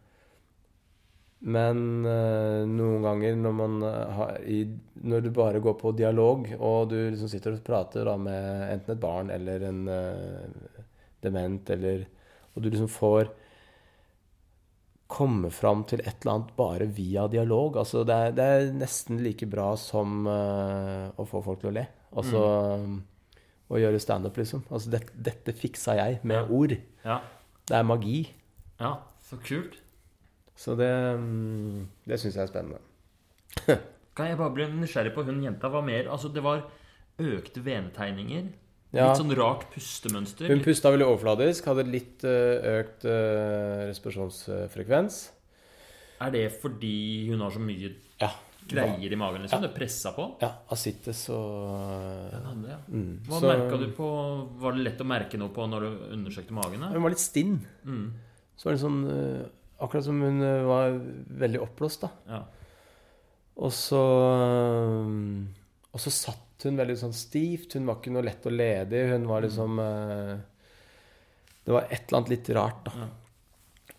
[1.53, 4.63] Men uh, noen ganger når man har i,
[5.03, 8.95] Når du bare går på dialog, og du liksom sitter og prater da med enten
[8.95, 9.81] et barn eller en
[11.23, 12.05] dement, eller
[12.53, 13.31] Og du liksom får
[15.13, 17.77] komme fram til et eller annet bare via dialog.
[17.81, 21.75] Altså det er, det er nesten like bra som uh, å få folk til å
[21.77, 21.85] le.
[22.17, 22.41] Altså
[23.73, 24.65] å gjøre standup, liksom.
[24.69, 26.47] Altså det, dette fiksa jeg med Ja.
[26.53, 26.75] ord.
[27.05, 27.19] Ja.
[27.65, 28.19] Det er magi.
[28.81, 29.79] ja, så kult.
[30.55, 32.81] Så det, mm, det syns jeg er spennende.
[34.13, 35.69] Kan jeg bare bli nysgjerrig på hun jenta?
[35.73, 36.09] Hva mer?
[36.13, 36.65] Altså, det var
[37.17, 38.51] økte venetegninger.
[38.93, 39.07] Ja.
[39.09, 40.47] Litt sånn rart pustemønster.
[40.51, 45.15] Hun pusta veldig overfladisk, hadde litt eh, økt eh, respirasjonsfrekvens.
[46.21, 47.89] Er det fordi hun har så mye
[48.21, 48.29] Ja.
[48.69, 49.41] greier i magen?
[49.41, 49.61] liksom?
[49.65, 50.27] Det er pressa på?
[50.41, 52.77] Ja, asittes og Den hadde, ja.
[52.87, 53.17] mm.
[53.27, 54.07] Hva Så- merka du på
[54.61, 56.81] Var det lett å merke noe på når du undersøkte magen?
[56.83, 57.65] Hun var litt stinn.
[57.85, 58.11] Mm.
[58.55, 59.49] Så var det sånn eh,
[59.81, 60.91] Akkurat som hun eh, var
[61.41, 62.09] veldig oppblåst, da.
[62.29, 62.43] Ja.
[63.57, 63.99] Og så
[64.37, 67.75] eh, Og så satt hun veldig sånn stivt.
[67.77, 69.11] Hun var ikke noe lett å lede i.
[69.13, 70.33] Hun var liksom eh,
[71.63, 72.93] Det var et eller annet litt rart, da.
[73.03, 73.11] Ja.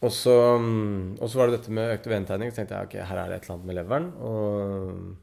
[0.05, 2.51] Og så, mm, og så var det dette med økte venetegning.
[2.53, 4.09] Så tenkte jeg ok, her er det et eller annet med leveren.
[4.31, 5.15] Og,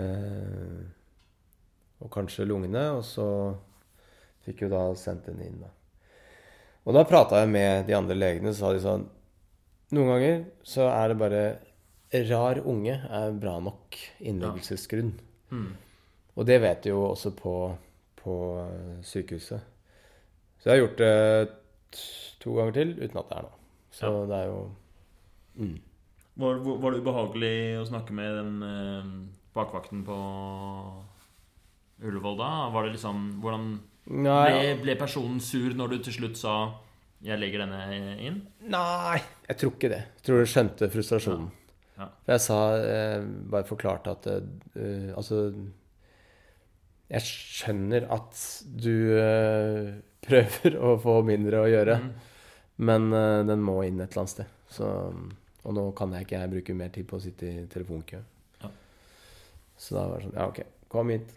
[0.00, 0.82] eh,
[2.04, 2.84] og kanskje lungene.
[2.98, 3.28] Og så
[4.44, 5.70] fikk jo da sendt den inn, da.
[6.84, 9.06] Og da prata jeg med de andre legene, så sa de sånn
[9.94, 11.42] Noen ganger så er det bare
[12.28, 15.12] Rar unge er bra nok innleggelsesgrunn.
[15.50, 15.72] Mm.
[16.36, 17.54] Og det vet du jo også på,
[18.18, 19.60] på eh, sykehuset.
[20.58, 21.98] Så jeg har gjort det
[22.42, 23.58] to ganger til uten at det er noe.
[23.94, 24.22] Så Ja.
[24.26, 24.62] det er jo
[25.54, 25.74] mm.
[26.36, 29.10] Var, var det ubehagelig å snakke med den eh,
[29.54, 30.16] bakvakten på
[32.02, 32.48] Ullevål da?
[32.74, 33.68] Var det liksom Hvordan
[34.08, 36.56] ble, ble personen sur når du til slutt sa
[37.24, 38.42] 'jeg legger denne inn'?
[38.68, 40.02] nei, jeg tror ikke det.
[40.16, 41.46] Jeg tror du skjønte frustrasjonen.
[41.96, 42.08] Ja.
[42.26, 45.54] For jeg sa jeg Bare forklarte at uh, Altså
[47.14, 48.40] Jeg skjønner at
[48.84, 49.92] du eh,
[50.24, 51.96] prøver å få mindre å gjøre.
[52.02, 52.10] Mm.
[52.88, 54.48] Men eh, den må inn et eller annet sted.
[54.74, 54.88] Så,
[55.64, 58.18] og nå kan jeg ikke jeg bruke mer tid på å sitte i telefonkø.
[58.64, 58.68] Ja.
[59.78, 60.60] Så da var det sånn Ja, ok,
[60.90, 61.28] kom hit.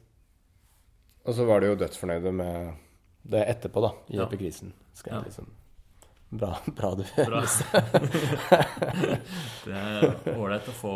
[1.28, 2.74] Og så var de jo dødsfornøyde med
[3.28, 4.26] det etterpå, da, i Ja.
[4.26, 4.74] epikrisen.
[4.98, 5.24] Skal Ja.
[5.28, 5.48] liksom
[6.30, 7.42] Bra, bra du Bra.
[9.68, 10.94] det er ålreit å få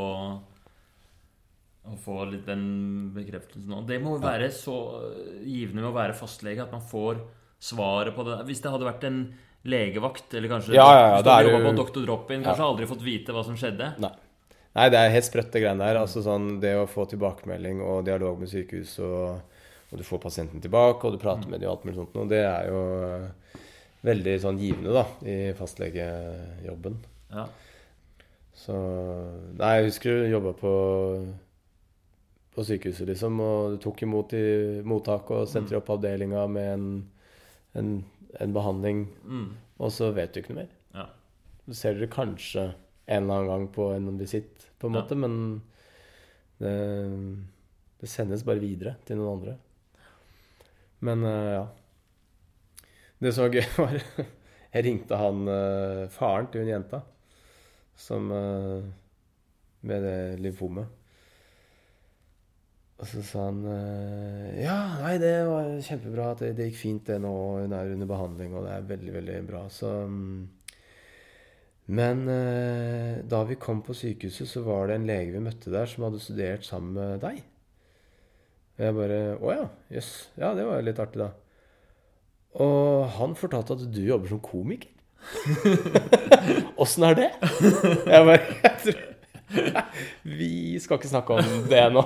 [1.81, 2.65] Å få litt den
[3.15, 3.81] bekreftelsen nå.
[3.89, 4.75] Det må jo være så
[5.41, 7.23] givende med å være fastlege at man får
[7.61, 8.41] svaret på det.
[8.49, 9.21] Hvis det hadde vært en
[9.65, 12.03] legevakt, eller kanskje Ja, ja, ja, du jobba på Dr.
[12.05, 13.93] Drop-in, kanskje aldri fått vite hva som skjedde.
[14.01, 14.13] Nei.
[14.71, 15.99] Nei, det er helt sprøtt, det greiene der.
[15.99, 19.59] Altså sånn, Det å få tilbakemelding og dialog med sykehus, og,
[19.91, 22.31] og du får pasienten tilbake, og du prater med dem og alt mulig sånt, og
[22.31, 22.83] det er jo
[24.07, 26.97] veldig sånn givende, da, i fastlegejobben.
[27.35, 27.45] Ja.
[28.61, 28.75] Så
[29.59, 30.71] Nei, jeg husker du jobba på,
[32.51, 34.43] på sykehuset, liksom, og du tok imot i
[34.83, 36.87] mottaket og sendte de opp avdelinga med en,
[37.79, 37.91] en,
[38.43, 39.49] en behandling, Mm.
[39.79, 40.73] og så vet du ikke noe mer.
[40.97, 41.05] ja.
[41.67, 42.63] Så ser dere kanskje
[43.07, 45.01] en eller annen gang på en visitt, på en Ja.
[45.01, 45.61] måte, men
[46.59, 46.73] det,
[48.01, 49.55] det sendes bare videre til noen andre.
[51.01, 51.63] Men eh, ja.
[53.21, 53.95] Det som var gøy, var
[54.73, 57.01] Jeg ringte han eh, faren til hun jenta
[58.01, 58.83] som eh,
[59.85, 60.87] med det lymfomet.
[63.01, 66.31] Og så sa han eh, Ja, nei, det var kjempebra.
[66.35, 67.33] at Det, gikk fint, det nå.
[67.63, 69.63] Hun er under behandling, og det er veldig, veldig bra.
[69.73, 70.41] Så mm,
[71.97, 75.89] Men eh, da vi kom på sykehuset, så var det en lege vi møtte der,
[75.89, 77.41] som hadde studert sammen med deg.
[78.77, 79.69] Og jeg bare Å ja.
[79.97, 80.11] Jøss.
[80.37, 81.31] Ja, det var jo litt artig, da.
[82.61, 84.93] Og han fortalte at du jobber som komiker.
[86.81, 87.27] Åssen er det?
[87.41, 89.01] Jeg bare jeg tror,
[90.39, 92.05] Vi skal ikke snakke om det nå.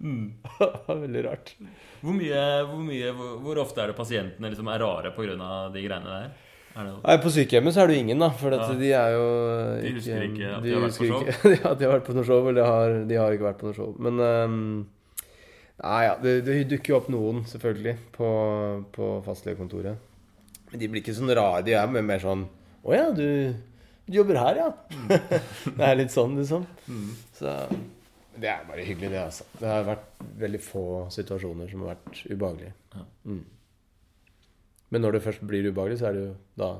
[0.00, 1.54] Var veldig rart.
[2.00, 5.34] Hvor, mye, hvor, mye, hvor, hvor ofte er det pasientene liksom er rare pga.
[5.74, 6.30] de greiene der?
[6.78, 8.28] Er Nei, På sykehjemmet så er det jo ingen, da.
[8.40, 8.68] For Ja.
[8.78, 9.24] de er jo
[9.82, 11.20] De husker ikke at de har vært på show?
[11.26, 13.58] ikke- at de har vært på noe show, eller de har, de har ikke vært
[13.60, 13.90] på noe show.
[13.98, 14.86] Men um,
[15.82, 18.28] Nei, ja, det, det dukker jo opp noen, selvfølgelig, på,
[18.92, 19.96] på fastlegekontoret.
[20.70, 21.62] Men de blir ikke sånn rare.
[21.64, 22.44] De er mer, sånn
[22.84, 23.54] Å ja, du,
[24.06, 24.68] du jobber her, ja?
[25.76, 26.66] det er litt sånn, liksom.
[27.36, 27.54] Så
[28.40, 29.46] det er bare hyggelig, det, altså.
[29.60, 30.84] Det har vært veldig få
[31.14, 32.72] situasjoner som har vært ubehagelige.
[32.94, 33.04] Ja.
[33.24, 33.44] Mm.
[34.90, 36.70] Men når det først blir ubehagelig, så er det jo da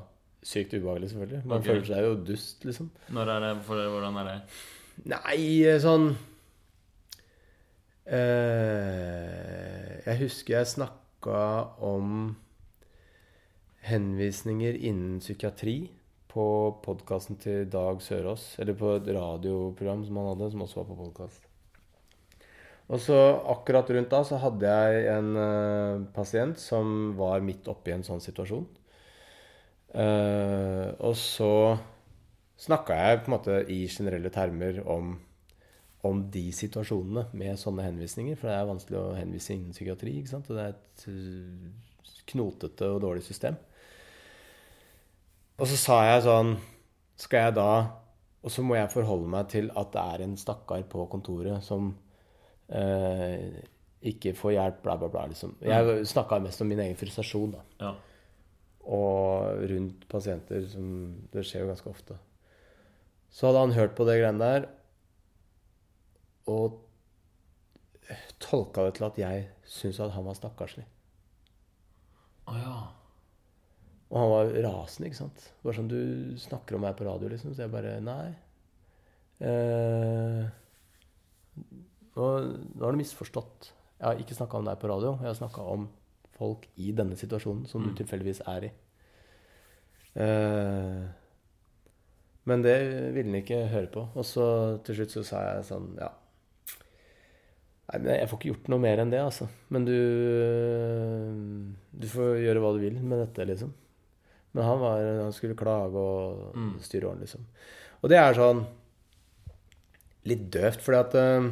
[0.43, 1.41] sykt ubehagelig, selvfølgelig.
[1.45, 1.69] Man okay.
[1.69, 2.91] føler seg jo dust, liksom.
[3.15, 4.37] når er det, for, hvordan er det?
[5.11, 5.41] Nei,
[5.81, 6.09] sånn
[8.05, 11.39] eh, Jeg husker jeg snakka
[11.87, 12.35] om
[13.87, 15.77] henvisninger innen psykiatri
[16.31, 16.45] på
[16.85, 18.55] podkasten til Dag Sørås.
[18.59, 21.50] Eller på et radioprogram som han hadde, som også var på podkast.
[22.91, 23.17] Og så
[23.53, 28.23] akkurat rundt da så hadde jeg en uh, pasient som var midt oppi en sånn
[28.23, 28.65] situasjon.
[29.95, 31.51] Uh, og så
[32.59, 35.15] snakka jeg på en måte i generelle termer om,
[36.07, 38.35] om de situasjonene med sånne henvisninger.
[38.35, 40.17] For det er vanskelig å henvise innen psykiatri.
[40.19, 40.51] ikke sant?
[40.51, 43.55] Og det er et uh, knotete og dårlig system.
[45.61, 46.55] Og så sa jeg sånn
[47.21, 47.71] Skal jeg da
[48.41, 51.91] Og så må jeg forholde meg til at det er en stakkar på kontoret som
[51.91, 52.10] eh,
[52.71, 55.25] ikke få hjelp, bla, bla, bla.
[55.31, 55.57] Liksom.
[55.65, 57.63] Jeg snakka mest om min egen frustrasjon, da.
[57.83, 57.91] Ja.
[58.91, 60.85] Og rundt pasienter, som
[61.33, 62.17] Det skjer jo ganske ofte.
[63.31, 64.69] Så hadde han hørt på det greiene der
[66.51, 66.79] og
[68.41, 70.83] tolka det til at jeg syntes at han var stakkarslig.
[72.49, 72.79] Å ja.
[74.11, 75.45] Og han var rasende, ikke sant.
[75.63, 76.01] Bare sånn Du
[76.41, 77.53] snakker om meg på radio, liksom.
[77.55, 78.33] Så jeg bare Nei.
[79.41, 80.41] Eh,
[82.21, 82.29] nå,
[82.77, 83.71] nå har du misforstått.
[84.01, 85.15] Jeg har ikke snakka om deg på radio.
[85.21, 85.87] Jeg har snakka om
[86.37, 87.97] folk i denne situasjonen som du Mm.
[87.99, 88.71] tilfeldigvis er i.
[90.21, 91.03] Eh,
[92.49, 92.77] men det
[93.13, 94.07] ville han ikke høre på.
[94.17, 94.47] Og så
[94.83, 96.09] til slutt så sa jeg sånn Ja.
[97.99, 99.49] Nei, jeg får ikke gjort noe mer enn det, altså.
[99.69, 99.97] Men du
[102.01, 103.73] Du får gjøre hva du vil med dette, liksom.
[104.53, 106.79] Men han, var, han skulle klage og Mm.
[106.81, 107.45] styre åren, liksom.
[108.03, 108.65] Og det er sånn
[110.25, 111.51] litt døvt, fordi at eh,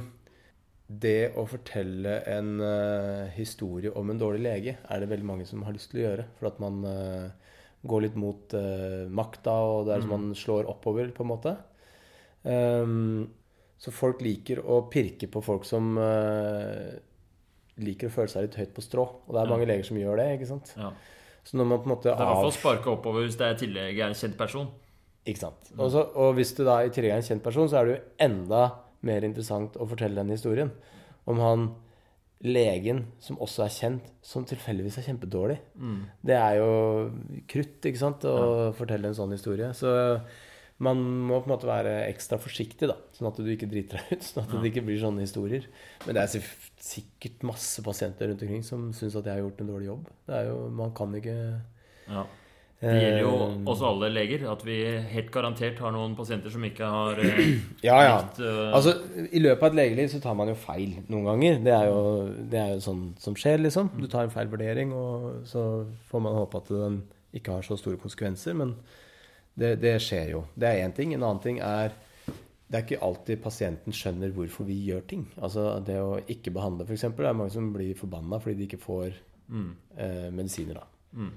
[0.90, 5.62] det å fortelle en uh, historie om en dårlig lege, er det veldig mange som
[5.68, 6.26] har lyst til å gjøre.
[6.40, 7.30] For at man uh,
[7.86, 10.16] går litt mot uh, makta, og det er som Mm.
[10.30, 11.54] man slår oppover, på en måte.
[12.44, 13.30] Um,
[13.80, 15.94] så folk liker å pirke på folk som
[17.80, 19.06] liker å føle seg litt høyt på strå.
[19.28, 19.52] Og det er Ja.
[19.54, 20.74] mange leger som gjør det, ikke sant.
[20.78, 20.92] ja.
[21.46, 23.24] Så når man på en måte Det er i hvert fall av- å sparke oppover
[23.26, 24.68] hvis det er i tillegg er en kjent person.
[25.26, 25.72] Ikke sant.
[25.78, 28.02] Og, så, og hvis du da i tillegg er en kjent person, så er du
[28.20, 28.72] enda
[29.06, 30.72] mer interessant å fortelle den historien.
[31.30, 31.70] Om han
[32.42, 35.58] legen som også er kjent, som tilfeldigvis er kjempedårlig.
[35.76, 35.98] Mm.
[36.24, 36.70] Det er jo
[37.52, 39.74] krutt, ikke sant, å fortelle en sånn historie.
[39.76, 39.92] Så
[40.80, 44.14] man må på en måte være ekstra forsiktig, da, sånn at du ikke driter deg
[44.16, 44.24] ut.
[44.30, 44.62] Sånn at Ja.
[44.64, 45.68] det ikke blir sånne historier.
[46.06, 46.46] Men det er
[46.80, 50.08] sikkert masse pasienter rundt omkring som syns at jeg har gjort en dårlig jobb.
[50.30, 51.36] Det er jo, Man kan ikke
[52.08, 52.24] Ja.
[52.80, 54.78] Det gjelder jo eh, også alle leger, at vi
[55.12, 57.42] helt garantert har noen pasienter som ikke har eh,
[57.90, 58.14] Ja, ja.
[58.22, 58.70] likt, uh...
[58.78, 58.94] Altså,
[59.28, 61.60] I løpet av et legeliv så tar man jo feil noen ganger.
[61.66, 62.00] Det er jo,
[62.54, 63.92] det er jo sånn som skjer, liksom.
[64.00, 65.66] Du tar en feil vurdering, og så
[66.08, 67.02] får man håpe at den
[67.36, 68.56] ikke har så store konsekvenser.
[68.62, 68.78] Men
[69.60, 70.46] det, det skjer jo.
[70.56, 71.12] Det er én ting.
[71.18, 71.92] En annen ting er
[72.70, 75.24] det er ikke alltid pasienten skjønner hvorfor vi gjør ting.
[75.42, 77.08] Altså Det å ikke behandle, f.eks.
[77.18, 79.16] Det er mange som blir forbanna fordi de ikke får
[79.50, 80.78] mm, eh, medisiner.
[80.78, 80.86] da.
[81.18, 81.32] mm,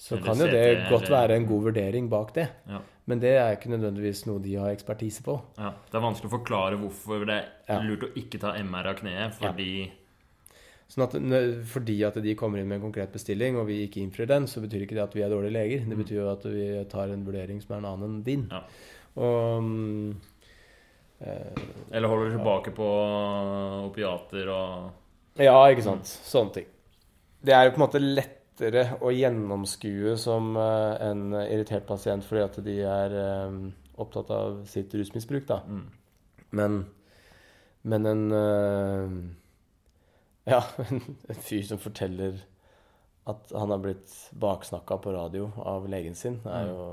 [0.00, 2.46] Så kan jo det godt være en god vurdering bak det.
[2.70, 2.78] ja,
[3.10, 5.34] Men det er ikke nødvendigvis noe de har ekspertise på.
[5.58, 5.74] ja.
[5.90, 9.34] Det er vanskelig å forklare hvorfor det er lurt å ikke ta MR av kneet,
[9.36, 9.90] fordi
[10.90, 11.12] Sånn at
[11.70, 14.58] Fordi at de kommer inn med en konkret bestilling, og vi ikke innfrir den, så
[14.60, 15.84] betyr ikke det at vi er dårlige leger.
[15.86, 16.02] Det Mm.
[16.02, 18.48] betyr jo at vi tar en vurdering som er en annen enn din.
[18.50, 18.62] Ja.
[19.16, 20.16] Og
[21.20, 22.88] eh, Eller holder tilbake på
[23.86, 24.90] opiater og
[25.40, 26.04] Ja, ikke sant.
[26.10, 26.66] Sånne ting.
[27.44, 28.24] Det er jo på en måte
[28.60, 33.56] lettere å gjennomskue som eh, en irritert pasient fordi at de er eh,
[34.00, 35.60] opptatt av sitt rusmisbruk, da.
[35.66, 35.86] mm,
[36.52, 36.86] Men,
[37.82, 39.10] men en eh,
[40.50, 42.40] Ja, en, en fyr som forteller
[43.28, 46.72] at han har blitt baksnakka på radio av legen sin, er Mm.
[46.72, 46.86] jo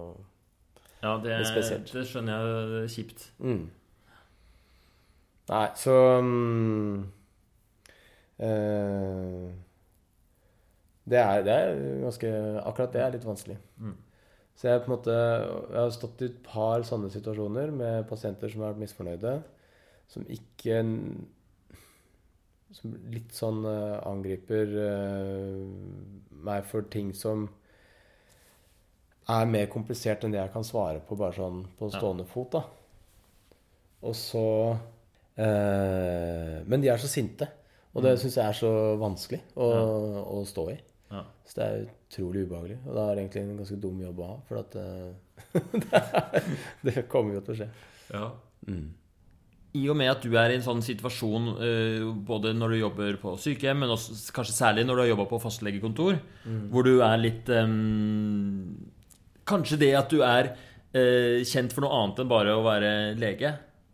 [1.03, 1.93] Ja, det, er spesielt.
[1.93, 3.31] det skjønner jeg er kjipt.
[3.39, 3.69] mm.
[5.47, 7.05] Nei, så um,
[8.39, 9.47] eh,
[11.07, 12.29] det, er, det er ganske
[12.67, 13.57] Akkurat det er litt vanskelig.
[13.79, 13.95] Mm.
[14.57, 18.49] Så jeg på en måte Jeg har stått i et par sånne situasjoner med pasienter
[18.51, 19.35] som har vært misfornøyde,
[20.11, 20.81] som ikke
[22.75, 25.61] Som litt sånn uh, angriper uh,
[26.47, 27.47] meg for ting som
[29.31, 31.97] er mer komplisert enn det jeg kan svare på bare sånn på Ja.
[31.99, 32.61] stående fot, da.
[34.07, 34.43] Og så
[35.39, 37.47] uh, Men de er så sinte.
[37.95, 38.19] Og det Mm.
[38.21, 39.67] syns jeg er så vanskelig å,
[40.37, 40.77] å stå i.
[41.11, 41.23] Ja.
[41.47, 42.77] Så det er utrolig ubehagelig.
[42.85, 46.47] Og det er egentlig en ganske dum jobb å ha, for at eh, det, er,
[46.89, 47.69] det kommer jo til å skje.
[48.11, 48.29] Ja.
[48.67, 48.87] Mm.
[49.77, 53.19] I og med at du er i en sånn situasjon eh, både når du jobber
[53.21, 56.19] på sykehjem, men også, kanskje særlig når du har jobba på fastlegekontor,
[56.71, 58.77] hvor du er litt um,
[59.47, 63.53] Kanskje det at du er uh, kjent for noe annet enn bare å være lege,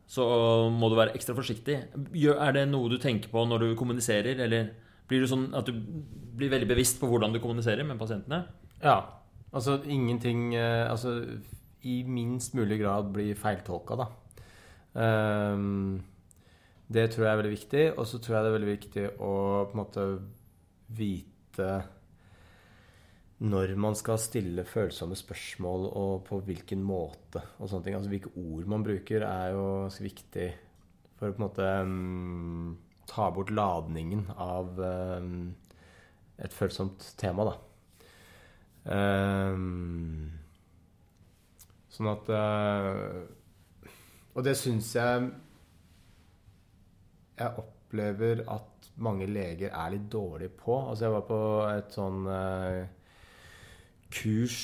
[0.09, 0.23] så
[0.73, 1.75] må du være ekstra forsiktig.
[2.33, 4.71] Er det noe du tenker på når du kommuniserer, eller
[5.09, 5.73] blir du sånn at du
[6.37, 8.43] blir veldig bevisst på hvordan du kommuniserer med pasientene?
[8.83, 8.97] Ja.
[9.53, 11.19] Altså ingenting eh, Altså
[11.83, 14.05] i minst mulig grad bli feiltolka, da.
[14.93, 15.97] Um,
[16.87, 17.83] det tror jeg er veldig viktig.
[17.97, 19.33] Og så tror jeg det er veldig viktig å
[19.67, 20.05] på en måte
[20.95, 21.69] vite
[23.43, 27.41] når man skal stille følsomme spørsmål, og på hvilken måte.
[27.59, 27.97] og sånne ting.
[27.97, 30.47] Altså Hvilke ord man bruker, er jo ganske viktig
[31.17, 32.69] for å på en måte mm,
[33.09, 35.43] ta bort ladningen av mm,
[36.43, 37.57] et følsomt tema, da.
[38.93, 40.31] Ehm,
[41.93, 43.87] Sånn at eh,
[44.33, 45.27] Og det syns jeg
[47.37, 50.75] Jeg opplever at mange leger er litt dårlige på.
[50.89, 52.81] Altså, jeg var på et sånn eh,
[54.13, 54.59] kurs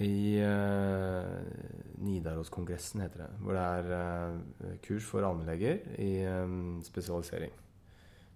[0.00, 3.30] i uh, Nidaroskongressen, heter det.
[3.44, 7.52] Hvor det er uh, kurs for allmennleger i um, spesialisering.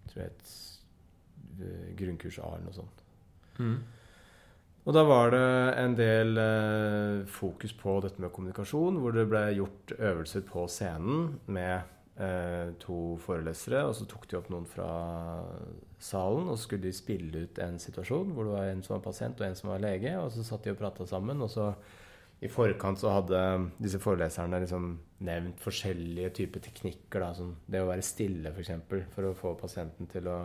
[0.05, 0.55] Jeg tror det er et
[1.65, 3.05] eh, grunnkurs A eller noe sånt.
[3.59, 3.79] Mm.
[4.85, 5.45] Og da var det
[5.81, 11.39] en del eh, fokus på dette med kommunikasjon, hvor det ble gjort øvelser på scenen
[11.47, 14.87] med eh, to forelesere, og så tok de opp noen fra
[15.99, 19.03] salen, og så skulle de spille ut en situasjon hvor det var en som var
[19.09, 21.73] pasient og en som var lege, og så satt de og prata sammen, og så
[22.45, 23.41] i forkant så hadde
[23.83, 24.89] disse foreleserne liksom
[25.25, 29.37] nevnt forskjellige typer teknikker, da, som det å være stille f.eks., for, eksempel, for å
[29.39, 30.39] få pasienten til å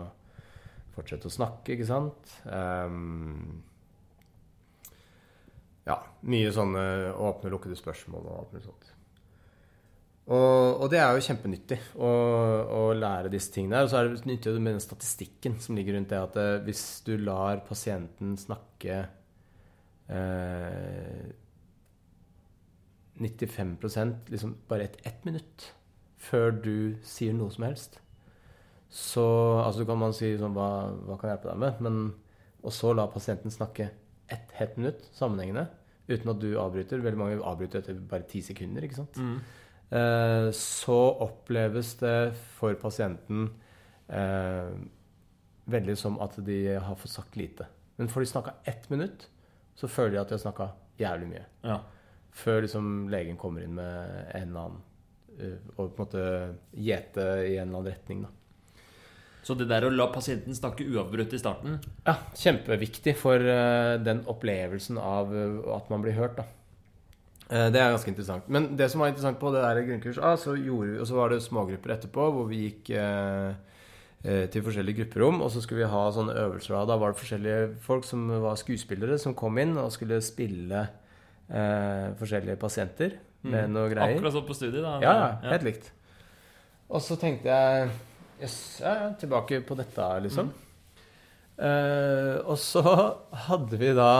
[0.96, 2.38] fortsette å snakke, ikke sant.
[2.46, 3.60] Um,
[5.90, 5.98] ja,
[6.30, 6.86] mye sånne
[7.18, 8.96] åpne lukkede spørsmål og alt mulig sånt.
[10.30, 12.10] Og, og, det er jo kjempenyttig å,
[12.70, 13.82] å, lære disse tingene.
[13.82, 16.84] Og så er det nyttig med den statistikken som ligger rundt det at eh, hvis
[17.08, 19.00] du lar pasienten snakke
[20.06, 21.32] eh,
[23.20, 25.72] 95% liksom bare ett et minutt
[26.20, 27.98] før du sier noe som helst,
[28.90, 29.26] så
[29.64, 30.70] altså kan man si sånn hva,
[31.08, 31.82] hva kan jeg hjelpe deg med?
[31.86, 32.00] Men,
[32.66, 33.90] og så la pasienten snakke
[34.30, 35.66] ett helt minutt sammenhengende
[36.10, 37.02] uten at du avbryter.
[37.02, 38.86] Veldig mange avbryter etter bare ti sekunder.
[38.86, 39.18] ikke sant?
[39.18, 39.40] Mm.
[39.90, 43.48] Eh, så oppleves det for pasienten
[44.08, 44.74] eh,
[45.70, 47.68] veldig som at de har fått sagt lite.
[47.98, 49.28] Men får de snakka ett minutt,
[49.76, 50.70] så føler de at de har snakka
[51.00, 51.46] jævlig mye.
[51.66, 51.80] Ja.
[52.36, 54.82] Før liksom legen kommer inn med en eller annen
[55.40, 56.26] uh, Og på en måte
[56.78, 58.22] gjete i en eller annen retning.
[58.28, 58.30] da.
[59.44, 64.22] Så det der å la pasienten snakke uavbrutt i starten Ja, kjempeviktig for uh, den
[64.30, 65.34] opplevelsen av
[65.76, 66.46] at man blir hørt, da.
[67.50, 68.48] Uh, det er ganske interessant.
[68.48, 71.16] Men det som var interessant på det der grunnkurs A, så gjorde vi, og så
[71.18, 72.92] var det smågrupper etterpå hvor vi gikk
[74.52, 76.76] til forskjellige grupperom, og så skulle vi ha sånne øvelser.
[76.90, 80.82] Da var det forskjellige folk som var skuespillere, som kom inn og skulle spille
[82.20, 83.16] forskjellige pasienter
[83.48, 83.74] med Mm.
[83.74, 84.18] noe greier.
[84.18, 84.98] Akkurat sånn på studiet, da.
[85.00, 85.92] Ja, ja, helt likt.
[86.92, 87.90] Og så tenkte jeg
[88.42, 90.52] Jøss, ja, ja, tilbake på dette, liksom.
[91.60, 92.84] Eh, og så
[93.48, 94.12] hadde vi da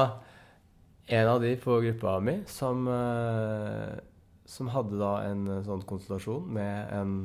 [1.10, 3.98] en av de på gruppa mi som, eh,
[4.46, 7.16] som hadde da en eh, sånn konsultasjon med en,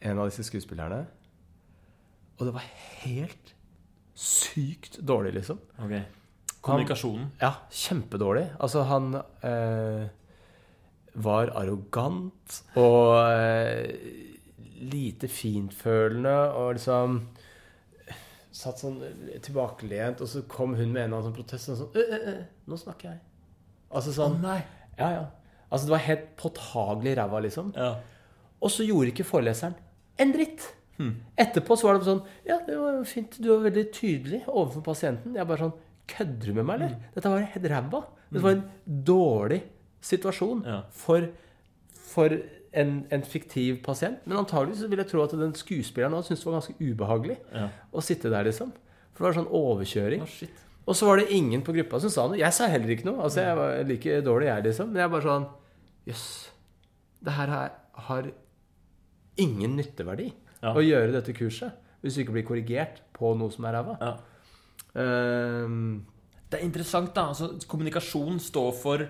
[0.00, 1.04] en av disse skuespillerne.
[2.38, 2.64] Og det var
[3.04, 3.52] helt
[4.16, 5.60] sykt dårlig, liksom.
[5.84, 5.94] Ok.
[6.62, 7.32] Kommunikasjonen.
[7.42, 8.46] Ja, kjempedårlig.
[8.62, 10.08] Altså, han eh,
[11.14, 13.90] var arrogant og eh,
[14.82, 17.18] lite fintfølende og liksom
[18.52, 18.98] Satt sånn
[19.40, 22.18] tilbakelent, og så kom hun med en eller annen sånn protest Og sånn ø, ø,
[22.32, 22.34] ø,
[22.68, 23.22] Nå snakker jeg.
[23.92, 24.58] Altså sånn nei.
[24.98, 25.22] Ja, ja.
[25.72, 27.70] Altså, det var helt påtagelig ræva, liksom.
[27.72, 27.94] Ja.
[28.60, 29.76] Og så gjorde ikke foreleseren
[30.20, 30.66] en dritt.
[30.98, 31.14] Hmm.
[31.40, 33.38] Etterpå så var det sånn Ja, det var fint.
[33.40, 35.38] Du var veldig tydelig overfor pasienten.
[35.38, 35.78] Jeg bare sånn
[36.12, 36.96] Kødder du med meg, eller?
[37.14, 38.00] Dette var helt ræva.
[38.28, 38.64] Dette var en
[39.06, 39.60] dårlig
[40.02, 40.64] situasjon
[40.98, 41.28] for,
[42.10, 42.34] for
[42.74, 44.18] en, en fiktiv pasient.
[44.26, 47.36] Men antagelig så vil jeg tro at den skuespilleren også syntes det var ganske ubehagelig
[47.52, 47.68] Ja.
[47.92, 48.72] å sitte der, liksom.
[49.12, 50.22] For det var sånn overkjøring.
[50.22, 50.60] Oh.
[50.88, 52.38] Og så var det ingen på gruppa som sa noe.
[52.40, 53.20] Jeg sa heller ikke noe.
[53.22, 54.88] Altså, jeg var like dårlig, jeg, liksom.
[54.92, 55.48] Men jeg bare sånn
[56.08, 56.24] Jøss.
[57.22, 57.52] Det her
[58.08, 58.32] har,
[59.38, 60.72] ingen nytteverdi Ja.
[60.74, 61.72] å gjøre dette kurset.
[62.02, 63.94] Hvis du ikke blir korrigert på noe som er ræva.
[64.00, 64.16] Ja.
[64.94, 66.06] Um,
[66.50, 67.28] Det er interessant, da.
[67.32, 69.06] Altså, kommunikasjon står for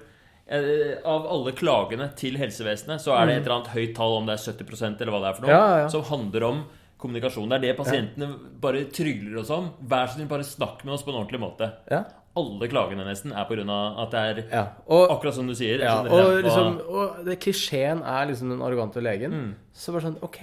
[0.53, 4.35] Av alle klagene til helsevesenet, så er det et eller annet høyt tall, om det
[4.39, 5.59] er 70% eller hva det er for noe, Mm.
[5.59, 5.89] Ja, ja.
[5.89, 6.65] som handler om
[6.99, 7.49] kommunikasjon.
[7.49, 8.29] Det er det pasientene
[8.61, 9.71] bare trygler oss om.
[9.83, 11.73] Vær så snill, bare snakk med oss på en ordentlig måte.
[11.91, 12.05] ja.
[12.35, 14.63] Alle klagene nesten er av at det er ja.
[14.89, 15.81] Og, akkurat som du sier.
[15.81, 19.31] ja, og, ræva- liksom, og det klisjeen er liksom den arrogante legen.
[19.31, 19.55] Mm.
[19.75, 20.39] Så bare sånn Ok,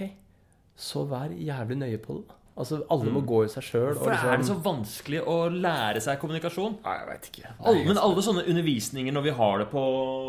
[0.76, 2.28] så vær jævlig nøye på det.
[2.28, 2.34] da.
[2.60, 3.94] Altså, alle må gå i seg sjøl.
[3.96, 6.76] Hvorfor er det så vanskelig å lære seg kommunikasjon?
[6.84, 7.52] Nei, jeg vet ikke.
[7.64, 9.84] Alle, men alle sånne undervisninger når vi har det på,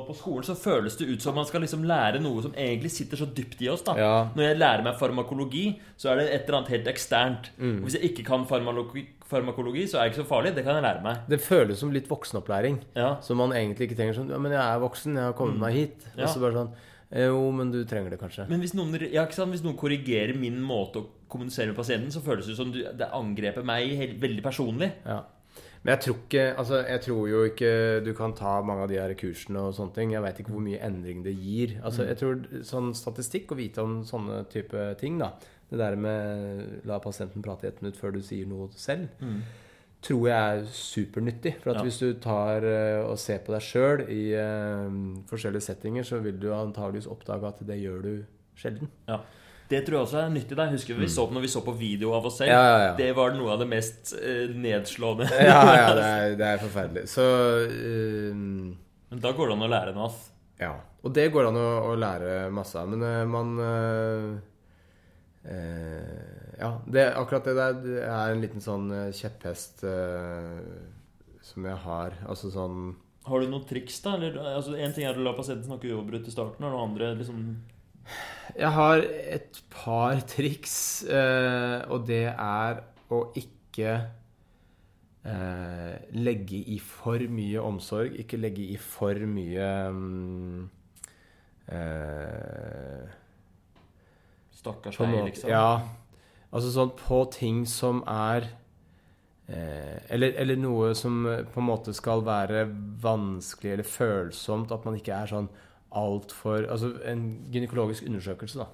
[0.08, 3.20] på skolen, så føles det ut som man skal liksom lære noe som egentlig sitter
[3.20, 3.84] så dypt i oss.
[3.88, 4.14] da Ja.
[4.36, 5.66] Når jeg lærer meg farmakologi,
[6.00, 7.52] så er det et eller annet helt eksternt.
[7.58, 7.82] Mm.
[7.82, 10.56] Og Hvis jeg ikke kan farmakologi, farmakologi, så er det ikke så farlig.
[10.56, 11.26] Det kan jeg lære meg.
[11.32, 12.82] Det føles som litt voksenopplæring.
[12.96, 15.60] Ja, Som man egentlig ikke trenger sånn Ja, men jeg er voksen, jeg har kommet
[15.60, 16.08] meg hit.
[16.18, 16.74] Og så bare sånn
[17.12, 18.46] Jo, men du trenger det kanskje.
[18.48, 22.48] Men hvis noen, ja, hvis noen korrigerer min måte å kommunisere med pasienten, så føles
[22.48, 24.94] det som du, det angreper meg helt, veldig personlig.
[25.04, 25.22] Ja.
[25.82, 27.72] Men jeg tror ikke Altså, jeg tror jo ikke
[28.06, 30.14] du kan ta mange av de her kursene og sånne ting.
[30.14, 31.80] Jeg veit ikke hvor mye endring det gir.
[31.82, 35.34] Altså, jeg tror sånn statistikk, å vite om sånne type ting, da
[35.72, 39.08] Det der med la pasienten prate i ett minutt før du sier noe selv,
[40.02, 41.56] tror jeg er supernyttig.
[41.62, 41.84] For at Ja.
[41.84, 44.90] hvis du tar eh, og ser på deg sjøl i eh,
[45.30, 48.26] forskjellige settinger, så vil du antageligvis oppdage at det gjør du
[48.58, 48.90] sjelden.
[49.08, 49.22] Ja.
[49.72, 50.58] Det tror jeg også er nyttig.
[50.58, 50.72] Der.
[50.74, 52.52] Husker vi så på når vi så på video av oss selv.
[52.52, 52.82] Mm.
[52.84, 52.96] Ja.
[52.98, 55.30] Det var noe av det mest eh, nedslående.
[55.32, 57.06] Ja, ja, det er, det er forferdelig.
[57.08, 57.24] Så
[57.70, 60.10] eh, Men da går det an å lære noe.
[60.10, 60.20] av.
[60.60, 60.74] Ja.
[61.02, 62.92] Og det går an å, å lære masse av.
[62.92, 64.36] Men man uh,
[65.48, 70.62] eh, Ja, det, akkurat det der det er en liten sånn eh, kjepphest uh,
[71.42, 72.18] som jeg har.
[72.30, 72.94] Altså sånn
[73.26, 74.14] Har du noen triks, da?
[74.20, 77.14] Eller, altså, en ting er å la pasienten snakke uavbrutt i starten, og noe andre
[77.18, 77.40] liksom
[78.60, 80.76] Jeg har et par triks,
[81.10, 83.96] uh, og det er å ikke
[85.26, 88.20] uh, legge i for mye omsorg.
[88.22, 90.70] Ikke legge i for mye um,
[94.62, 95.50] Stakkars deg, liksom.
[95.50, 95.82] Ja.
[96.52, 98.50] Altså sånn på ting som er
[99.48, 102.66] eh, eller, eller noe som eh, på en måte skal være
[103.04, 104.72] vanskelig eller følsomt.
[104.76, 105.50] At man ikke er sånn
[105.92, 108.68] altfor Altså en gynekologisk undersøkelse, da.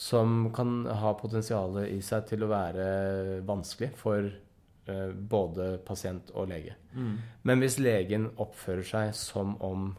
[0.00, 2.86] Som kan ha potensialet i seg til å være
[3.48, 6.76] vanskelig for eh, både pasient og lege.
[6.96, 7.16] Mm.
[7.44, 9.90] Men hvis legen oppfører seg som om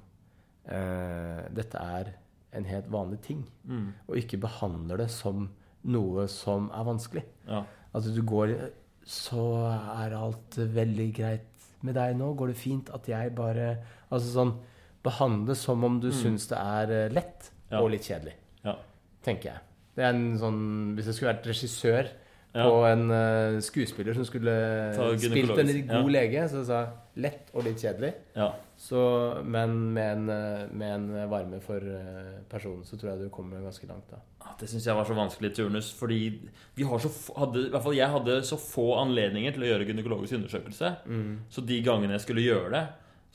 [0.65, 2.13] eh, dette er
[2.57, 3.93] en helt vanlig ting, Mm.
[4.07, 5.49] og ikke behandler det som
[5.83, 7.23] noe som er vanskelig.
[7.47, 7.63] Ja.
[7.93, 8.53] At du går
[9.03, 11.47] Så er alt veldig greit
[11.81, 12.35] med deg nå?
[12.37, 13.77] Går det fint at jeg bare
[14.11, 14.53] Altså sånn
[15.03, 17.79] Behandle som om du syns det er eh, lett Ja.
[17.81, 18.33] og litt kjedelig,
[18.63, 18.75] Ja.
[19.23, 19.59] tenker jeg.
[19.95, 22.07] Det er en sånn Hvis jeg skulle vært regissør
[22.51, 22.65] Ja.
[22.67, 24.53] på en uh, skuespiller som skulle
[25.21, 26.15] spilt en god ja.
[26.17, 26.81] lege, så sa
[27.15, 28.11] lett og litt kjedelig.
[28.35, 28.51] ja.
[28.81, 28.97] Så,
[29.45, 33.61] men med en, eh, med en varme for eh, personen, så tror jeg du kommer
[33.61, 34.17] ganske langt da.
[34.41, 36.17] Ah, Det syns jeg var så vanskelig i turnus, fordi
[36.73, 39.69] vi har så få, hadde, i hvert fall jeg hadde så få anledninger til å
[39.69, 40.95] gjøre gynekologisk undersøkelse.
[41.05, 41.35] Mm.
[41.53, 42.81] Så de gangene jeg skulle gjøre det,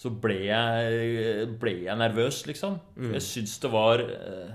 [0.03, 2.81] så ble jeg, ble jeg nervøs, liksom.
[2.99, 3.15] Mm.
[3.15, 4.53] Jeg syns det var øh,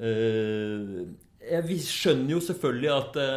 [0.00, 1.04] eh,
[1.50, 3.28] jeg vi skjønner jo selvfølgelig at det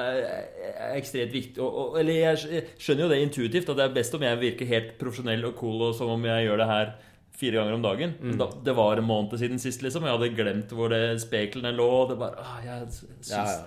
[0.00, 1.68] er ekstremt viktig
[2.00, 5.44] Eller jeg skjønner jo det intuitivt, at det er best om jeg virker helt profesjonell
[5.48, 6.92] og cool og som om jeg gjør det her
[7.40, 8.14] fire ganger om dagen.
[8.20, 8.28] Mm.
[8.28, 10.04] Men da, det var en måned siden sist, liksom.
[10.04, 11.90] Jeg hadde glemt hvor det speklene lå.
[12.10, 13.30] Det bare, ah, jeg synes...
[13.30, 13.60] Ja, ja.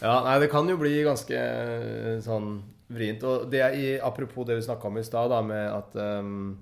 [0.00, 2.56] ja, nei, det kan jo bli ganske eh, sånn
[2.90, 3.22] vrient.
[3.28, 5.94] Og det er i, apropos det vi snakka om i stad, da, med at
[6.24, 6.56] um,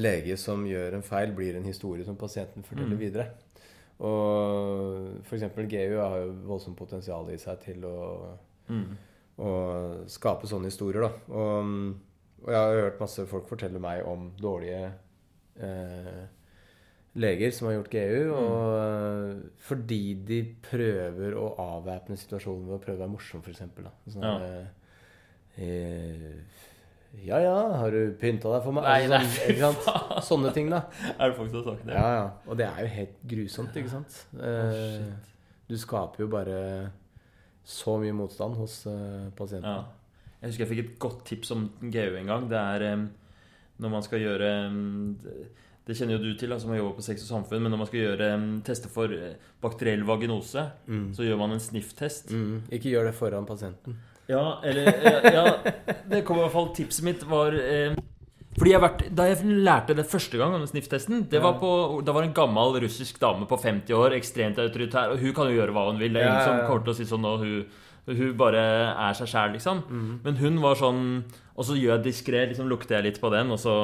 [0.00, 3.02] lege som gjør en feil, blir en historie som pasienten forteller Mm.
[3.04, 3.28] videre.
[4.00, 5.44] Og f.eks.
[5.70, 7.98] GU har jo voldsomt potensial i seg til å,
[8.68, 8.96] Mm.
[9.38, 9.50] å
[10.08, 11.10] skape sånne historier, da.
[11.36, 11.94] Og,
[12.44, 14.92] og jeg har hørt masse folk fortelle meg om dårlige
[15.60, 16.24] eh,
[17.14, 22.82] leger som har gjort GU, og eh, fordi de prøver å avvæpne situasjonen ved å
[22.82, 23.62] prøve å være morsom, f.eks.
[24.10, 24.64] Sånn, Ja.
[25.56, 26.32] eh,
[27.24, 28.84] ja ja, har du pynta deg for meg?
[28.84, 30.24] Nei, Altså, nei, sånn, ikke sant?
[30.28, 30.82] Sånne ting, da.
[31.18, 31.94] Er det folk som sagt det?
[31.94, 32.24] Ja, ja.
[32.48, 34.18] Og det er jo helt grusomt, ikke sant?
[34.40, 35.06] Eh,
[35.70, 36.58] du skaper jo bare
[37.64, 39.70] så mye motstand hos eh, pasienten.
[39.70, 39.84] Ja.
[40.42, 42.48] Jeg husker jeg fikk et godt tips om GU en gang.
[42.50, 43.06] Det er
[43.80, 44.50] når man skal gjøre
[45.84, 47.62] det, kjenner jo du til, som har jobbet på Sex og Samfunn.
[47.64, 48.28] Men når man skal gjøre
[48.64, 49.34] tester for eh,
[49.64, 51.06] bakteriell vaginose, Mm.
[51.16, 52.30] så gjør man en snifftest.
[52.32, 52.62] Mm.
[52.72, 53.96] Ikke gjør det foran pasienten.
[54.26, 55.44] Ja, eller ja,
[56.08, 57.92] Det kom i hvert fall Tipset mitt var eh,
[58.56, 61.70] Fordi jeg vært, Da jeg lærte det første gang om snifftesten Det var på,
[62.06, 65.12] Da var en gammel russisk dame på 50 år, ekstremt autoritær.
[65.12, 66.14] Og hun kan jo gjøre hva hun vil.
[66.14, 67.34] Det er ingen som kommer til å si sånn nå.
[67.42, 69.82] Hun, hun bare er seg sjæl, liksom.
[69.88, 70.12] Mm.
[70.24, 71.02] Men hun var sånn
[71.54, 73.74] Og så gjør jeg diskré, liksom lukter jeg litt på den, og så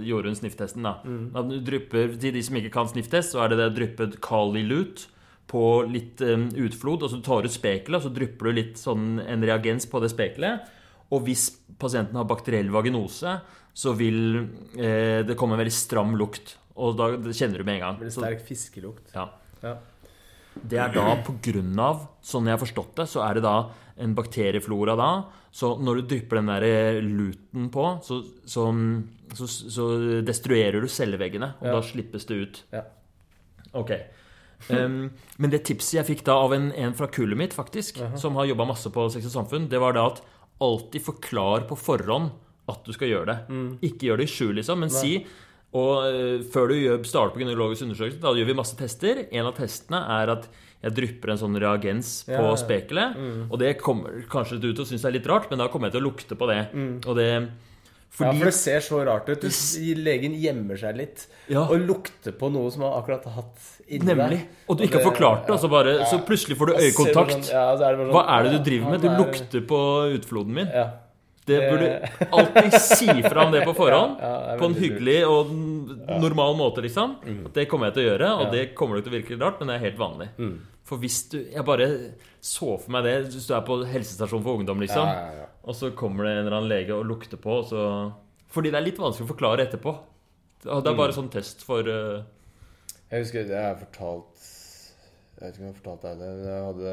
[0.00, 0.94] gjorde hun snifftesten, da.
[1.04, 1.26] Mm.
[1.34, 5.08] Da drypper, til de som ikke kan snifftest, så er det det dryppet Kali Lut
[5.50, 9.42] på litt utflod, og så tar du spekelet, og så drypper du litt sånn en
[9.44, 10.68] reagens på det spekelet.
[11.12, 13.34] Og hvis pasienten har bakteriell vaginose,
[13.74, 14.46] så vil
[14.78, 16.54] eh, det komme en veldig stram lukt.
[16.80, 17.98] Og da kjenner du med en gang.
[18.00, 19.10] Veldig sterk fiskelukt.
[19.16, 19.28] ja.
[19.62, 19.76] Ja.
[20.52, 23.54] Det er da på grunn av, sånn jeg har forstått det, så er det da
[24.04, 25.06] en bakterieflora da.
[25.52, 28.66] Så når du drypper den der eh, luten på, så, så,
[29.36, 29.86] så, så
[30.24, 31.72] destruerer du celleveggene, og Ja.
[31.78, 32.60] da slippes det ut.
[32.72, 32.82] Ja.
[33.80, 33.94] Ok.
[34.82, 38.36] Um, men det tipset jeg fikk da av en, en fra kullet mitt, faktisk, som
[38.38, 40.22] har jobba masse på Sex og Samfunn, det var da at
[40.62, 42.30] alltid forklar på forhånd
[42.70, 43.38] at du skal gjøre det.
[43.50, 43.70] Mm.
[43.82, 45.16] Ikke gjør det i skjul, liksom, men si
[45.72, 49.22] og uh, før du starter på gynekologisk undersøkelse, da gjør vi masse tester.
[49.32, 50.48] En av testene er at
[50.82, 52.56] jeg drypper en sånn reagens på Ja, ja.
[52.58, 53.18] spekelet.
[53.48, 55.96] Og det kommer kanskje du til å synes er litt rart, men da kommer jeg
[55.96, 56.58] til å lukte på det.
[57.06, 57.48] Og det Ja,
[58.12, 59.40] for det ser så rart ut.
[59.40, 59.48] Du,
[59.96, 61.62] legen gjemmer seg litt Ja.
[61.64, 64.40] og lukter på noe som han akkurat har hatt Nemlig.
[64.68, 67.32] Og du ikke har forklart det, og så, bare, så plutselig får du øyekontakt.
[67.36, 69.00] sånn- ja, er sånn, Hva er det du driver med?
[69.02, 69.80] Du er- lukter på
[70.16, 70.66] utfloden min.
[70.72, 70.90] Ja.
[71.44, 74.16] Det burde alltid si fra om det på forhånd.
[74.20, 75.50] Ja, ja, på en hyggelig og
[76.22, 77.16] normal måte, liksom.
[77.26, 77.52] Mm.
[77.52, 78.50] Det kommer jeg til å gjøre, og Ja.
[78.50, 80.28] det kommer nok til å virke rart, men det er helt vanlig.
[80.38, 80.60] Mm.
[80.84, 81.88] For hvis du Jeg bare
[82.40, 85.04] så for meg det hvis du er på helsestasjon for ungdom, liksom.
[85.06, 85.46] Ja, ja, ja.
[85.64, 88.12] Og så kommer det en eller annen lege og lukter på, og så
[88.52, 89.98] Fordi det er litt vanskelig å forklare etterpå.
[90.62, 90.96] Det er Mm.
[90.96, 92.22] bare sånn test for uh,
[93.12, 94.44] Jeg husker jeg har fortalt
[95.36, 96.28] Jeg vet ikke om jeg har fortalt deg det.
[96.48, 96.92] Jeg hadde,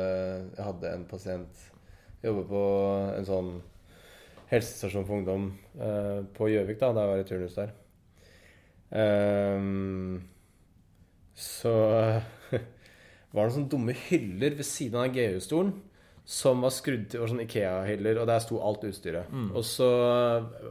[0.57, 1.67] jeg hadde en pasient
[2.19, 2.63] Jobbe på
[3.15, 3.51] en sånn
[4.49, 5.45] helsestasjon for ungdom
[5.79, 7.71] eh, på Gjøvik, da da jeg var i turnus der.
[8.89, 10.23] Um,
[11.37, 11.71] så
[13.31, 15.71] var det sånne dumme hyller ved siden av GU-stolen
[16.29, 19.31] som var skrudd til var sånn Ikea-hyller, og der sto alt utstyret.
[19.57, 19.87] Og så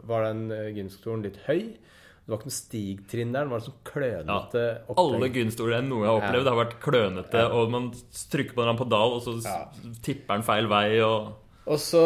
[0.06, 1.62] var den eh, gymstolen litt høy.
[2.28, 3.46] Det var ikke noe stigtrinn der.
[3.48, 4.96] Det var sånn klønete ja.
[5.00, 6.52] Alle gynstoler jeg noe jeg har opplevd, Ja.
[6.52, 7.46] har vært klønete, Ja.
[7.56, 7.86] og man
[8.34, 9.64] trykker på en pedal, og så Ja.
[10.02, 11.32] tipper den feil vei, og
[11.66, 12.04] Og så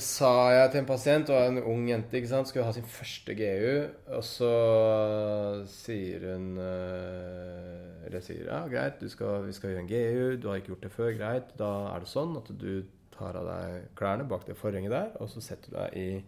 [0.00, 3.34] sa jeg til en pasient, og en ung jente, ikke sant, skulle ha sin første
[3.36, 9.82] GU, og så sier hun eh, Eller sier ja, greit, du skal, vi skal gjøre
[9.84, 11.54] en GU, du har ikke gjort det før, greit.
[11.60, 12.84] Da er det sånn at du
[13.16, 16.22] tar av deg klærne bak det forhenget der, og så setter du deg i,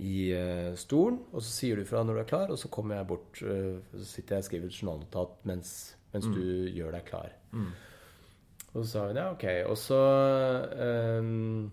[0.00, 2.96] i eh, stolen, og så sier du fra når du er klar, og så kommer
[2.96, 5.72] jeg bort, eh, så sitter jeg og skriver et journalnotat mens,
[6.14, 7.34] mens du gjør deg klar.
[8.72, 9.44] Og så sa hun ja, ok.
[9.68, 9.98] Og så
[11.20, 11.70] um,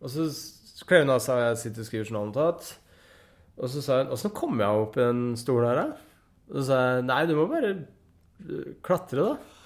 [0.00, 0.24] Og så
[0.88, 2.70] kler hun av seg, og jeg sitter og skriver journalnotat.
[3.60, 6.22] Og så sa hun åssen kommer jeg opp i den stolen her, da?
[6.48, 7.74] Og så sa jeg nei, du må bare
[8.80, 9.59] klatre, da.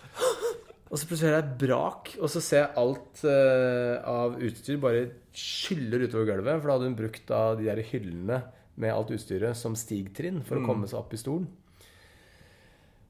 [0.93, 4.81] Og så plutselig hører jeg et brak, og så ser jeg alt uh, av utstyr
[4.83, 6.61] bare skyller utover gulvet.
[6.61, 8.43] For da hadde hun brukt da de der hyllene
[8.81, 11.49] med alt utstyret som stigtrinn for å komme seg opp i stolen.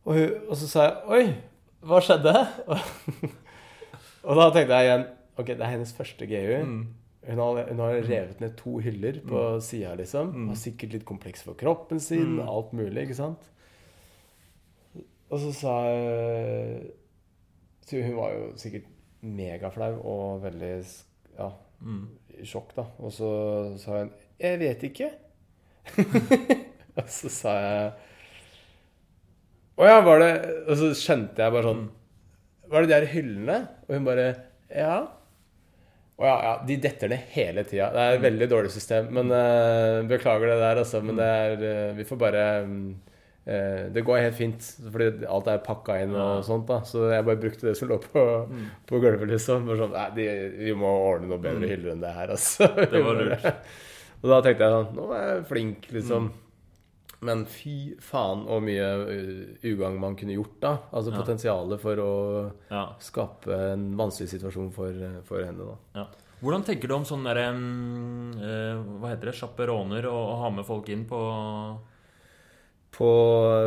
[0.04, 1.22] Og, hun, og så sa jeg Oi,
[1.88, 2.32] hva skjedde?
[4.28, 5.06] og da tenkte jeg igjen
[5.40, 6.50] Ok, det er hennes første GU.
[7.24, 10.30] Hun, har, hun har revet ned to hyller på sida, liksom.
[10.52, 12.36] Har sikkert litt kompleks for kroppen sin.
[12.44, 13.48] Alt mulig, ikke sant?
[15.32, 16.92] Og så sa jeg
[17.84, 18.88] så Hun var jo sikkert
[19.24, 20.72] megaflau og veldig
[21.38, 21.50] ja,
[22.38, 22.86] i sjokk, da.
[23.00, 23.30] Og så
[23.80, 25.12] sa hun 'Jeg vet ikke'.
[26.98, 27.92] og så sa jeg
[29.76, 30.30] Å ja, var det
[30.64, 31.82] Og så skjønte jeg bare sånn
[32.72, 33.58] Var det de her hyllene?
[33.84, 34.26] Og hun bare
[34.70, 34.94] Ja.
[36.14, 37.88] Å ja, ja, de detter ned hele tida.
[37.90, 39.08] Det er et veldig dårlig system.
[39.16, 41.00] Men uh, Beklager det der, altså.
[41.02, 43.13] Men det er uh, Vi får bare mm, eh,
[43.44, 46.64] Det går helt fint, fordi alt er pakka inn og sånt.
[46.70, 48.22] da Så jeg bare brukte det som lå på,
[48.88, 49.66] på gulvet, liksom.
[49.76, 50.28] Sånn, Nei, de,
[50.62, 52.70] vi må ordne noe bedre hyller enn det her, altså.
[52.72, 53.44] Det var lurt.
[54.24, 56.30] Og da tenkte jeg sånn Nå er jeg flink, liksom.
[57.24, 60.72] Men fy faen hvor mye uh, ugagn man kunne gjort da.
[60.92, 61.20] Altså Ja.
[61.22, 62.10] potensialet for å
[62.68, 62.82] ja.
[63.00, 65.76] skape en vanskelig situasjon for, for henne, da.
[66.00, 66.06] Ja.
[66.44, 69.36] Hvordan tenker du om sånne der, um, uh, Hva heter det?
[69.38, 71.20] sjaperoner og å ha med folk inn på,
[72.94, 73.10] På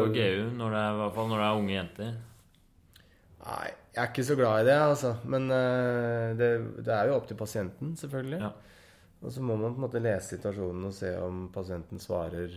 [0.06, 2.16] på GU når det er, i hvert fall når det er unge jenter?
[3.48, 5.12] Nei, jeg er ikke så glad i det, altså.
[5.32, 6.50] Men uh, det,
[6.84, 8.40] det er jo opp til pasienten, selvfølgelig.
[8.44, 8.52] Ja.
[9.24, 12.54] Og så må man på en måte lese situasjonen og se om pasienten svarer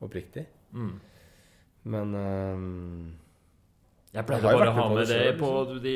[0.00, 0.46] oppriktig.
[0.72, 0.94] Mm.
[1.92, 3.10] Men um,
[4.14, 5.50] Jeg pleier bare å ha med det det på
[5.80, 5.94] de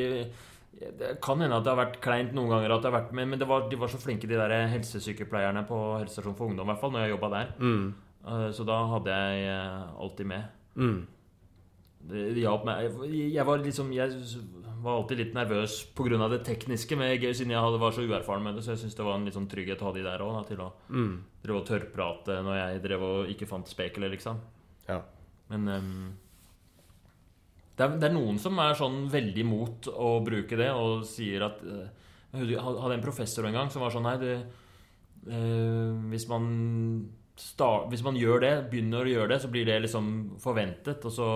[0.74, 3.31] Det kan hende at det har vært kleint noen ganger, at det har vært med,
[3.31, 6.73] men det var, de var så flinke, de der helsesykepleierne på helsestasjonen for ungdom, i
[6.73, 7.53] hvert fall, når jeg jobba der.
[7.61, 10.45] mm, Eh, Så da hadde jeg eh, alltid med.
[10.77, 11.07] mm,
[12.09, 12.91] Det hjalp meg.
[12.91, 14.11] Jeg- Jeg var liksom Jeg
[14.83, 16.29] var alltid litt nervøs pga.
[16.29, 18.65] det tekniske med siden jeg hadde, var så uerfaren med det.
[18.65, 20.57] Så jeg syns det var en litt sånn trygghet å ha de der òg, til
[20.59, 24.37] å mm, drive og tørrprate når jeg drev og ikke fant spekelet, liksom.
[24.89, 25.01] ja.
[25.51, 26.13] Men um,
[27.77, 31.43] det, er, det er noen som er sånn veldig imot å bruke det, og sier
[31.45, 31.89] at uh,
[32.35, 34.47] Jeg hadde en professor en gang som var sånn Nei, det,
[35.29, 36.49] uh, hvis man
[37.36, 41.12] sta- hvis man gjør det, begynner å gjøre det, så blir det liksom forventet, og
[41.12, 41.27] så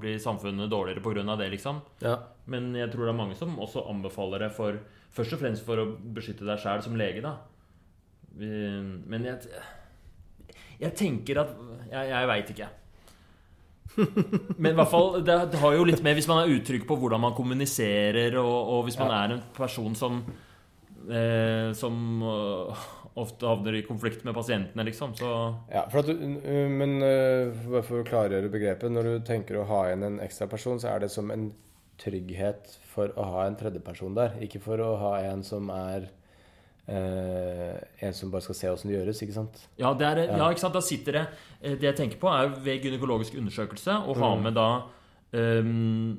[0.00, 1.36] blir samfunnet dårligere pga.
[1.36, 1.80] det, liksom.
[2.02, 2.16] ja.
[2.46, 4.78] Men jeg tror det er mange som også anbefaler det for
[5.10, 7.36] Først og fremst for å beskytte deg sjæl som lege, da.
[8.38, 9.38] Men jeg
[10.80, 11.54] Jeg tenker at
[11.90, 12.68] Jeg, jeg veit ikke.
[14.62, 17.20] Men i hvert fall, det, har jo litt med Hvis man er utrygg på hvordan
[17.24, 19.22] man kommuniserer, og, og hvis man Ja.
[19.24, 20.20] er en person som
[21.10, 22.22] eh, Som
[23.22, 25.30] ofte havner i konflikt med pasientene, liksom, så
[25.72, 26.14] Ja, for at du,
[26.70, 30.46] men uh, bare for å klargjøre begrepet Når du tenker å ha inn en ekstra
[30.50, 31.50] person, så er det som en
[31.98, 34.36] trygghet for å ha en tredjeperson der.
[34.44, 36.06] Ikke for å ha en som er
[36.88, 37.76] uh,
[38.06, 39.58] En som bare skal se åssen det gjøres, ikke sant?
[39.80, 40.36] Ja, det er, ja.
[40.38, 40.50] Ja.
[40.54, 40.76] ikke sant?
[40.78, 41.24] Da sitter det
[41.60, 44.42] eh, Det jeg tenker på, er ved gynekologisk undersøkelse å ha Mm.
[44.46, 44.68] med da
[45.32, 46.16] um,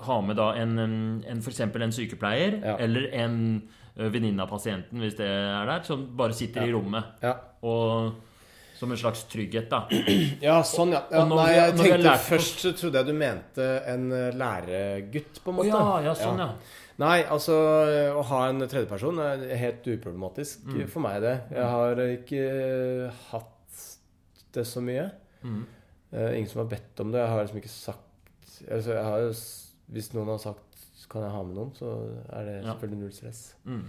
[0.00, 1.60] ha med da en, en, f.eks.
[1.60, 2.76] en sykepleier Ja.
[2.80, 3.36] eller en
[4.08, 7.04] venninne av pasienten, hvis det er der, som bare sitter i rommet.
[7.22, 7.34] Ja.
[7.62, 8.12] Og
[8.80, 9.82] som en slags trygghet, da.
[10.48, 11.02] Ja, sånn, ja.
[11.12, 15.52] ja nei, jeg vi tenkte Først så trodde jeg du mente en eh, læregutt, på
[15.52, 15.68] en måte.
[15.68, 16.54] ja, ja, sånn, ja.
[17.00, 17.54] Nei, altså
[18.16, 20.86] å ha en tredjeperson er helt uproblematisk Mm.
[20.88, 21.34] for meg, det.
[21.56, 22.42] Jeg har ikke
[23.30, 23.84] hatt
[24.52, 25.06] det så mye.
[25.44, 25.62] Mm.
[26.12, 27.20] Eh, ingen som har bedt om det.
[27.22, 29.30] Jeg har liksom ikke sagt altså, har
[29.90, 30.69] Hvis noen har sagt
[31.10, 31.90] kan jeg ha med noen, så
[32.30, 33.42] er det selvfølgelig null stress.
[33.64, 33.82] Mm.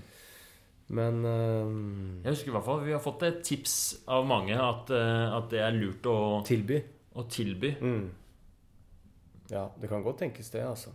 [0.92, 3.76] Men uh, Jeg husker i hvert fall vi har fått et tips
[4.12, 6.18] av mange at, uh, at det er lurt å,
[6.48, 6.82] tilby.
[7.16, 7.76] å tilby.
[7.80, 8.10] Mm.
[9.52, 10.94] Ja, det kan godt tenkes det, altså.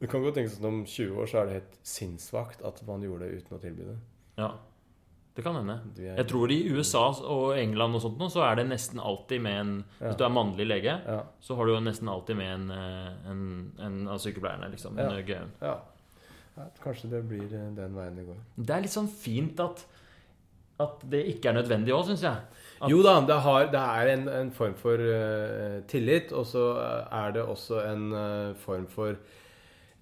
[0.00, 3.02] Det kan godt tenkes at om 20 år så er det helt sinnssvakt at man
[3.04, 3.96] gjorde det uten å tilby det.
[4.40, 4.54] Ja,
[5.36, 5.76] det kan hende.
[6.02, 9.60] Jeg tror i USA og England og sånt nå, så er det nesten alltid med
[9.60, 10.08] en Ja.
[10.08, 11.22] Hvis du er mannlig lege, Ja.
[11.40, 14.98] så har du jo nesten alltid med en, eh, en, en av sykepleierne, liksom.
[14.98, 15.44] En ja.
[15.62, 15.76] ja.
[16.82, 18.36] Kanskje det blir eh, den veien det går.
[18.56, 19.84] Det er litt sånn fint at,
[20.80, 22.36] at det ikke er nødvendig òg, syns jeg.
[22.80, 26.66] At- Jo da, det, har, det er en, en form for uh, tillit, og så
[27.12, 29.14] er det også en uh, form for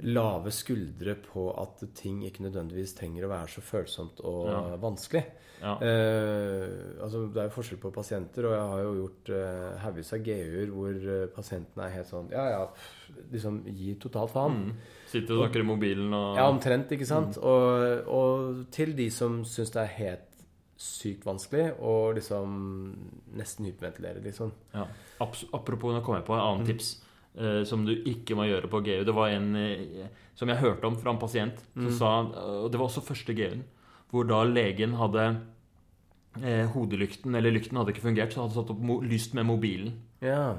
[0.01, 4.77] lave skuldre på at ting ikke nødvendigvis trenger å være så følsomt og Ja.
[4.79, 5.25] vanskelig.
[5.61, 5.73] Ja.
[5.83, 10.13] Eh, altså Det er jo forskjell på pasienter, og jeg har jo gjort eh, haugvis
[10.15, 12.61] av GU-er hvor eh, pasienten er helt sånn Ja, ja,
[13.33, 14.61] liksom gi totalt faen.
[14.69, 14.77] Mm.
[15.11, 17.39] Sitter og snakker i mobilen og Ja, omtrent, ikke sant?
[17.43, 20.25] Og, og til de som syns det er helt
[20.79, 22.53] sykt vanskelig, og liksom
[23.35, 24.53] nesten hyperventilere, liksom.
[24.73, 24.85] Ja.
[25.53, 27.08] Apropos, nå kom jeg på et annet tips eh,
[27.65, 29.05] som du ikke må gjøre på GU.
[29.07, 30.09] Det var en eh,
[30.39, 31.61] som jeg hørte om fra en pasient.
[31.75, 32.11] Som sa,
[32.65, 33.65] og Det var også første GU-en.
[34.11, 35.25] Hvor da legen hadde
[36.43, 39.95] eh, hodelykten, eller lykten hadde ikke fungert, så hadde satt opp lyst med mobilen.
[40.25, 40.55] Ja.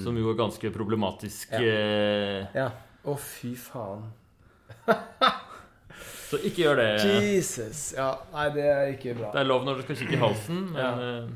[0.00, 1.52] Som jo er ganske problematisk.
[1.54, 1.60] Ja.
[1.62, 2.68] Eh, ja.
[3.04, 4.06] Å, fy faen.
[6.30, 6.88] så ikke gjør det.
[7.24, 7.82] Jesus.
[7.98, 9.32] Ja, nei, det er ikke bra.
[9.34, 10.92] Det er lov når du skal kikke i halsen, men Ja.
[11.10, 11.26] eh,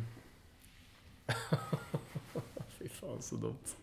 [2.78, 3.74] Fy faen, så dumt.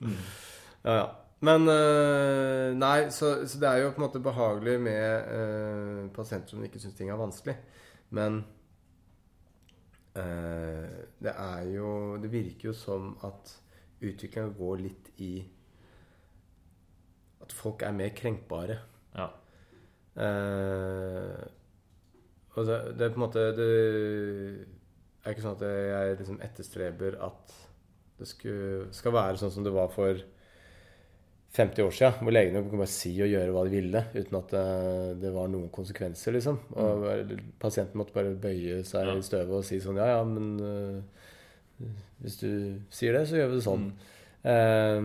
[0.85, 1.05] Ja, ja.
[1.45, 6.55] Men øh, Nei, så, så det er jo på en måte behagelig med øh, pasienter
[6.55, 7.57] som ikke syns ting er vanskelig.
[8.15, 8.45] Men
[10.15, 13.57] øh, det er jo Det virker jo som at
[14.01, 15.33] utviklinga går litt i
[17.41, 18.79] At folk er mer krenkbare.
[19.15, 19.27] ja.
[20.15, 21.41] Uh,
[22.55, 23.65] og det, det er på en måte Det
[25.25, 27.55] er ikke sånn at jeg liksom etterstreber at
[28.15, 30.21] det skulle, skal være sånn som det var for
[31.55, 34.49] 50 år siden, hvor legene kunne bare si og gjøre hva de ville uten at
[34.51, 34.65] det,
[35.21, 36.59] det var noen konsekvenser, liksom.
[36.83, 37.05] Og
[37.61, 41.87] pasienten måtte bare bøye seg i støvet og si sånn Ja, ja, men uh,
[42.23, 42.49] hvis du
[42.93, 43.87] sier det, så gjør vi det sånn.
[44.45, 44.99] Eh,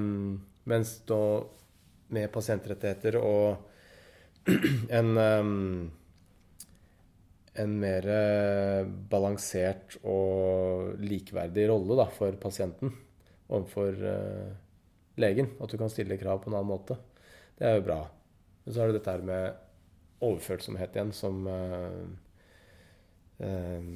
[0.71, 1.23] mens da
[2.15, 4.51] med pasientrettigheter og
[4.99, 5.57] en um,
[7.59, 12.93] en mer eh, balansert og likeverdig rolle da, for pasienten
[13.51, 14.51] overfor eh,
[15.19, 15.53] legen.
[15.61, 16.97] At du kan stille krav på en annen måte.
[17.59, 18.01] Det er jo bra.
[18.65, 19.67] Men så er det dette her med
[20.25, 22.09] overfølsomhet igjen, som uh,
[23.41, 23.87] eh,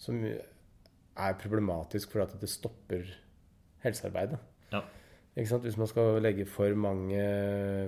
[0.00, 3.04] Som er problematisk for at det stopper
[3.84, 4.38] helsearbeidet.
[4.72, 4.80] Ja.
[5.36, 7.20] Hvis man skal legge for mange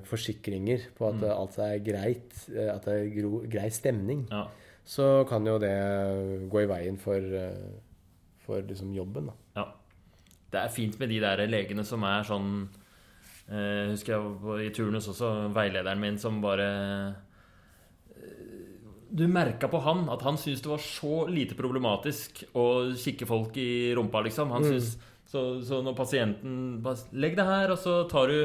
[0.05, 1.31] forsikringer på at Mm.
[1.31, 4.45] alt er greit, eh, at det er grei stemning, ja.
[4.85, 7.21] så kan jo det gå i veien for,
[8.45, 9.27] for liksom jobben.
[9.27, 9.33] Da.
[9.57, 9.67] Ja.
[10.53, 12.49] Det er fint med de der legene som er sånn
[13.49, 16.67] eh, Husker jeg på- i turnus også, veilederen min som bare
[18.13, 18.27] eh,
[19.13, 22.67] Du merka på han at han syntes det var så lite problematisk å
[22.97, 24.53] kikke folk i rumpa, liksom.
[24.55, 24.95] Han synes,
[25.29, 26.55] så, så når pasienten
[26.85, 28.39] bare Legg deg her, og så tar du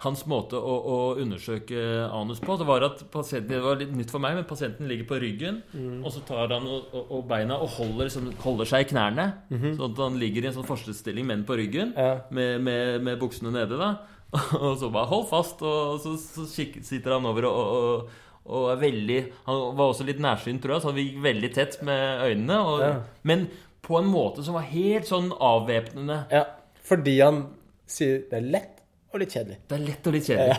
[0.00, 1.80] hans måte å, å undersøke
[2.16, 5.04] anus på, det var at pasienten, det var litt nytt for meg, men pasienten ligger
[5.10, 5.58] på ryggen,
[6.00, 9.26] og så tar han og, og, og beina og holder, liksom, holder seg i knærne.
[9.50, 12.14] Sånn at han ligger i en sånn fosterstilling, men på ryggen, Ja.
[12.30, 13.76] med, med, med buksene nede.
[13.80, 13.90] da
[14.62, 18.18] Og så bare hold fast, og så, så kikker, sitter han over og, og,
[18.50, 19.16] og er veldig
[19.48, 22.60] Han var også litt nærsynt, tror jeg, så han gikk veldig tett med øynene.
[22.62, 22.92] Og, Ja.
[23.26, 23.48] Men
[23.84, 26.22] på en måte som var helt sånn avvæpnende.
[26.32, 26.44] Ja,
[26.88, 27.42] fordi han
[27.90, 28.76] sier det er lett
[29.12, 29.58] og litt kjedelig.
[29.68, 30.56] Det er lett og litt kjedelig.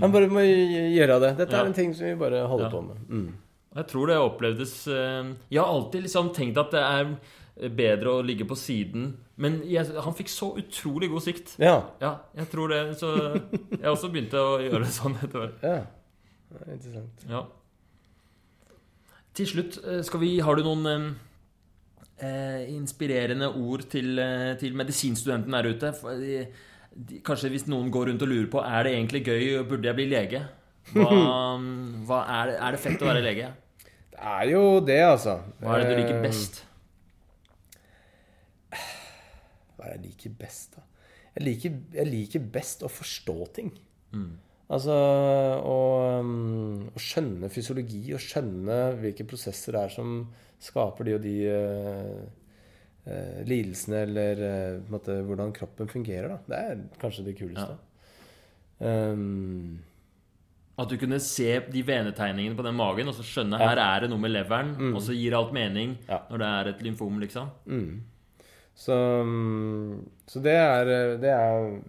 [0.00, 1.30] Han bare må gj- gjøre det.
[1.44, 1.62] Dette Ja.
[1.62, 2.70] er en ting som vi bare holder Ja.
[2.74, 2.96] på med.
[3.08, 3.28] Mm.
[3.76, 8.24] Jeg tror det opplevdes eh, Jeg har alltid liksom tenkt at det er bedre å
[8.24, 9.16] ligge på siden.
[9.36, 11.54] Men jeg, han fikk så utrolig god sikt.
[11.60, 11.76] Ja.
[12.00, 12.80] Ja, jeg tror det.
[12.98, 13.10] Så
[13.70, 15.62] jeg også begynte å gjøre det sånn etter hvert.
[15.62, 15.80] ja.
[16.50, 17.26] Det er interessant.
[17.30, 17.44] Ja.
[19.38, 21.04] Til slutt, eh, vi, har du noen eh,
[22.26, 24.18] eh, inspirerende ord til,
[24.58, 25.92] til medisinstudenten der ute?
[26.00, 26.18] For,
[26.94, 29.98] de, Kanskje hvis noen går rundt og lurer på Er det egentlig gøy, burde jeg
[29.98, 30.42] bli lege?
[30.94, 31.08] Hva,
[32.08, 33.52] hva er, det, er det fett å være lege?
[34.10, 35.38] Det er jo det, altså.
[35.62, 36.62] Hva er det du liker Eh, best?
[39.76, 40.86] Hva er det jeg liker best, da?
[41.38, 43.70] Jeg liker, jeg liker best å forstå ting.
[44.12, 44.32] Mm.
[44.70, 45.78] Altså å,
[46.20, 50.12] um, å skjønne fysiologi og skjønne hvilke prosesser det er som
[50.62, 51.34] skaper de og de
[53.10, 56.28] eh, lidelsene, eller eh, måte, hvordan kroppen fungerer.
[56.28, 56.38] Da.
[56.48, 57.76] Det er kanskje det kuleste.
[58.80, 59.78] Um,
[60.80, 63.68] At du kunne se de venetegningene på den magen og så skjønne Ja.
[63.74, 66.22] her er det noe med leveren, og så gir alt mening Ja.
[66.30, 67.50] når det er et lymfom, liksom.
[67.66, 68.00] Mm.
[68.74, 68.96] Så,
[69.26, 70.84] mm, så det er,
[71.20, 71.82] det er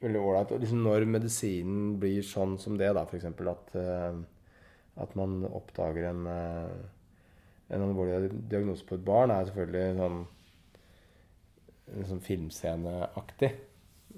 [0.00, 0.54] veldig ålreit.
[0.62, 3.26] Liksom når medisinen blir sånn som det, da, f.eks.
[3.26, 4.14] At, eh,
[4.96, 10.26] at man oppdager en, eh, en alvorlig diagnose på et barn, er selvfølgelig sånn,
[12.08, 13.50] sånn filmsceneaktig.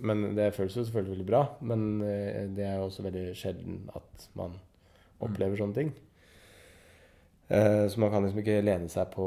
[0.00, 1.40] Men det føles jo selvfølgelig veldig bra.
[1.60, 4.54] Men eh, det er jo også veldig sjelden at man
[5.20, 5.90] opplever sånne ting.
[7.48, 9.26] Eh, Så man kan liksom ikke lene seg på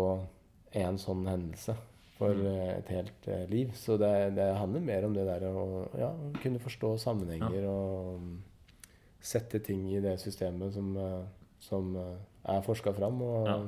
[0.74, 1.76] én sånn hendelse
[2.18, 3.74] for eh, et helt liv.
[3.78, 5.68] Så det, det handler mer om det der å
[6.00, 6.12] ja,
[6.42, 8.34] kunne forstå sammenhenger og mm,
[9.24, 10.96] sette ting i det systemet som,
[11.64, 13.22] som er forska fram.
[13.22, 13.62] Og, Ja.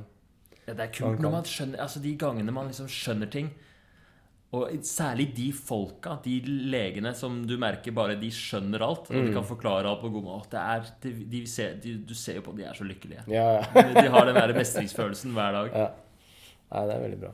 [0.66, 3.52] Ja, det er kult når man skjønner Altså de gangene man liksom skjønner ting.
[4.56, 6.36] Og særlig de folka, de
[6.72, 9.10] legene som du merker bare de skjønner alt.
[9.10, 9.34] Og de Mm.
[9.40, 10.60] kan forklare alt på god måte.
[10.62, 13.26] Er, de, de ser, de, du ser jo på de er så lykkelige.
[13.28, 13.82] ja, ja.
[14.02, 15.72] De, har den der mestringsfølelsen hver dag.
[15.74, 15.88] ja.
[16.76, 17.34] Nei, det er veldig bra.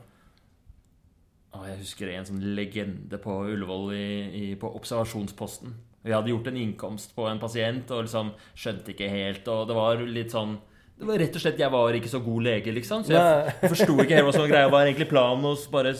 [1.52, 4.04] Og jeg husker en sånn legende på Ullevål i,
[4.40, 5.74] i, på observasjonsposten.
[6.02, 9.48] Vi hadde gjort en innkomst på en pasient og liksom skjønte ikke helt.
[9.52, 10.56] Og det var litt sånn
[11.02, 13.02] det var rett og slett, Jeg var ikke så god lege, liksom.
[13.02, 14.68] Så jeg, forsto ikke helt hva som var greia.
[14.70, 15.42] Hva er egentlig planen?
[15.48, 15.94] hos bare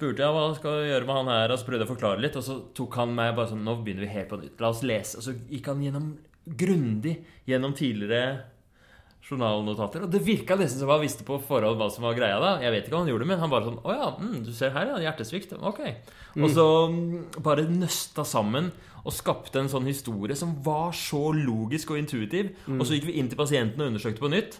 [0.00, 1.52] spurte jeg hva skal jeg gjøre med han her.
[1.52, 2.38] Og så prøvde jeg å forklare litt.
[2.40, 4.56] Og så tok han meg bare sånn Nå begynner vi helt på nytt.
[4.62, 5.20] La oss lese.
[5.20, 6.14] Og så gikk han gjennom
[6.60, 8.40] grundig gjennom tidligere
[9.30, 10.06] journalnotater.
[10.06, 12.40] Og det virka nesten som han visste på forhånd hva som var greia.
[12.40, 14.52] da Jeg vet ikke hva han gjorde, men han bare sånn Å ja, mm, du
[14.56, 15.02] ser her, ja.
[15.04, 15.52] Hjertesvikt.
[15.60, 15.82] Ok.
[16.40, 21.94] Og så mm, bare nøsta sammen og skapte en sånn historie som var så logisk
[21.94, 22.52] og intuitiv.
[22.68, 24.58] Og så gikk vi inn til pasienten og undersøkte på nytt.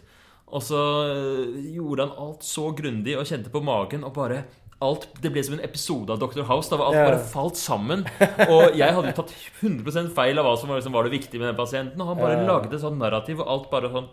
[0.50, 4.44] Og så øh, gjorde han alt så grundig og kjente på magen og bare
[4.80, 6.42] Alt, Det ble som en episode av Dr.
[6.48, 6.70] House.
[6.72, 7.10] Da var alt yeah.
[7.10, 8.06] bare falt sammen.
[8.48, 11.42] Og jeg hadde jo tatt 100% feil av hva som var, liksom, var det viktige
[11.42, 12.00] med den pasienten.
[12.00, 12.48] Og han bare yeah.
[12.48, 14.08] lagde et sånt narrativ, og alt bare sånn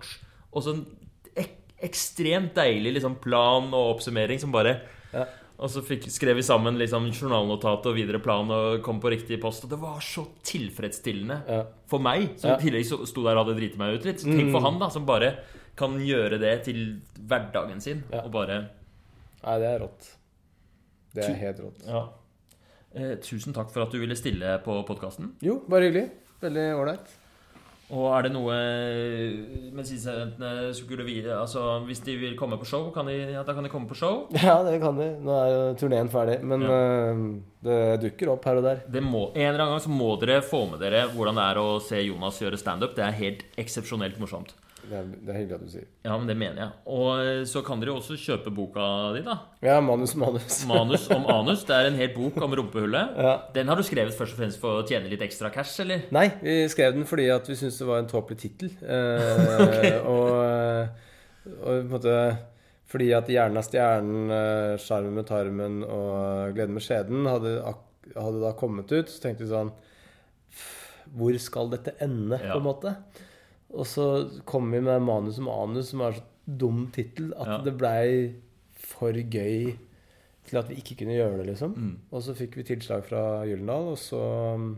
[0.51, 0.85] Og så en
[1.37, 1.55] ek
[1.87, 4.79] ekstremt deilig liksom, plan og oppsummering som bare
[5.13, 5.27] yeah.
[5.57, 9.39] Og så fikk, skrev vi sammen liksom, journalnotat og videre plan og kom på riktig
[9.41, 9.63] post.
[9.65, 11.63] Og det var så tilfredsstillende Ja.
[11.89, 12.57] for meg, som Ja.
[12.57, 14.19] i tillegg sto der og hadde driti meg ut litt.
[14.21, 15.39] Så tenk for han, da, som bare
[15.75, 18.03] kan gjøre det til hverdagen sin.
[18.11, 18.21] Ja.
[18.21, 18.69] Og bare
[19.43, 20.17] Nei, det er rått.
[21.17, 21.85] Det er helt rått.
[21.87, 22.03] Ja.
[22.97, 25.33] Eh, tusen takk for at du ville stille på podkasten.
[25.43, 26.09] Jo, bare hyggelig.
[26.41, 27.15] Veldig ålreit.
[27.87, 28.55] Og er det noe
[29.77, 33.63] medisinstudentene skulle vite Altså, hvis de vil komme på show, kan de, ja, da kan
[33.63, 34.25] de komme på show.
[34.43, 35.07] Ja, det kan de.
[35.23, 36.39] Nå er jo turneen ferdig.
[36.43, 36.79] Men Ja.
[37.13, 37.23] øh,
[37.63, 38.81] det dukker opp her og der.
[38.91, 41.61] Det må, en eller annen gang så må dere få med dere hvordan det er
[41.63, 42.95] å se Jonas gjøre standup.
[42.97, 44.53] Det er helt eksepsjonelt morsomt.
[44.87, 45.85] Det er, det er hyggelig at du sier.
[46.07, 46.71] Ja, men det mener jeg.
[46.95, 48.85] Og eh, så kan dere jo også kjøpe boka
[49.17, 49.35] di, da.
[49.65, 50.61] Ja, manus, manus.
[50.69, 51.65] Manus om anus.
[51.67, 53.17] Det er en hel bok om rumpehullet.
[53.19, 53.33] Ja.
[53.55, 56.05] Den har du skrevet først og fremst for å tjene litt ekstra cash, eller?
[56.15, 58.71] Nei, vi skrev den fordi at vi syntes det var en tåpelig tittel.
[58.83, 60.31] Eh, og,
[61.57, 62.15] og på en måte
[62.87, 67.57] fordi at 'Hjernen er stjernen', 'Skjermen 'Sjarmen med tarmen' og 'Gleden med skjeden' hadde,
[68.15, 69.11] hadde da kommet ut.
[69.11, 69.73] Så tenkte vi sånn
[71.17, 72.53] Hvor skal dette ende, Ja.
[72.55, 72.95] på en måte?
[73.75, 74.05] Og så
[74.45, 77.57] kom vi med 'Manus om anus', som er så dum tittel at Ja.
[77.63, 78.33] det blei
[78.73, 79.75] for gøy
[80.47, 81.73] til at vi ikke kunne gjøre det, liksom.
[81.75, 81.95] Mm.
[82.11, 84.21] Og så fikk vi tilslag fra Gyllendal, og så
[84.55, 84.77] um,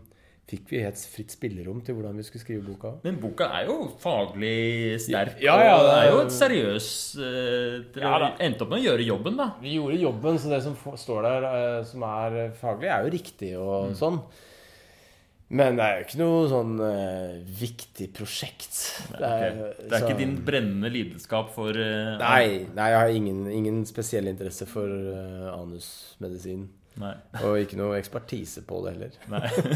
[0.50, 2.90] fikk vi helt fritt spillerom til hvordan vi skulle skrive boka.
[3.04, 5.36] Men boka er jo faglig sterk.
[5.40, 8.88] Ja, ja, og det er jo et seriøst eh, Dere Ja, endte opp med å
[8.88, 9.52] gjøre jobben, da.
[9.62, 13.52] Vi gjorde jobben, så det som står der eh, som er faglig, er jo riktig
[13.60, 14.18] og sånn.
[15.50, 18.76] Men det er jo ikke noe sånn uh, viktig prosjekt.
[19.10, 19.18] Ok.
[19.18, 23.80] Det er så- ikke din brennende lidenskap for uh, Nei, nei, jeg har ingen, ingen
[23.88, 26.68] spesiell interesse for uh, anusmedisin.
[27.02, 27.14] Nei.
[27.42, 29.18] Og ikke noe ekspertise på det heller.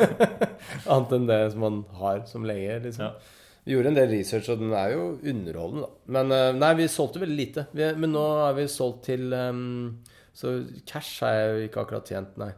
[0.93, 2.79] Annet enn det som man har som lege.
[2.87, 3.09] liksom.
[3.11, 3.43] Ja.
[3.65, 6.19] Vi gjorde en del research, og den er jo underholdende, da.
[6.19, 7.67] Men nei, vi solgte veldig lite.
[7.73, 10.03] Vi, men nå er vi solgt til um,
[10.37, 10.51] Så
[10.91, 12.51] cash har jeg jo ikke akkurat tjent, nei.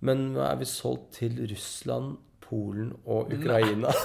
[0.00, 3.92] Men nå er vi solgt til Russland, Polen og Ukraina.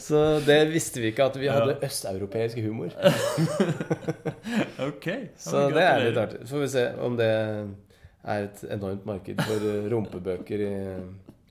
[0.00, 2.94] Så det visste vi ikke, at vi hadde østeuropeisk humor.
[4.80, 5.06] Ok.
[5.38, 6.40] Så det er litt artig.
[6.48, 10.70] Så får vi se om det er et enormt marked for eh, rumpebøker i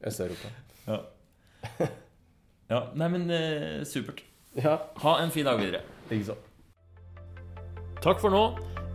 [0.10, 0.50] Øst-Europa.
[0.90, 0.98] Ja.
[2.74, 2.82] ja.
[3.00, 4.24] Nei, men eh, supert.
[4.58, 5.82] Ja, Ha en fin dag videre.
[6.10, 6.50] ikke sant.
[8.04, 8.44] Takk for nå.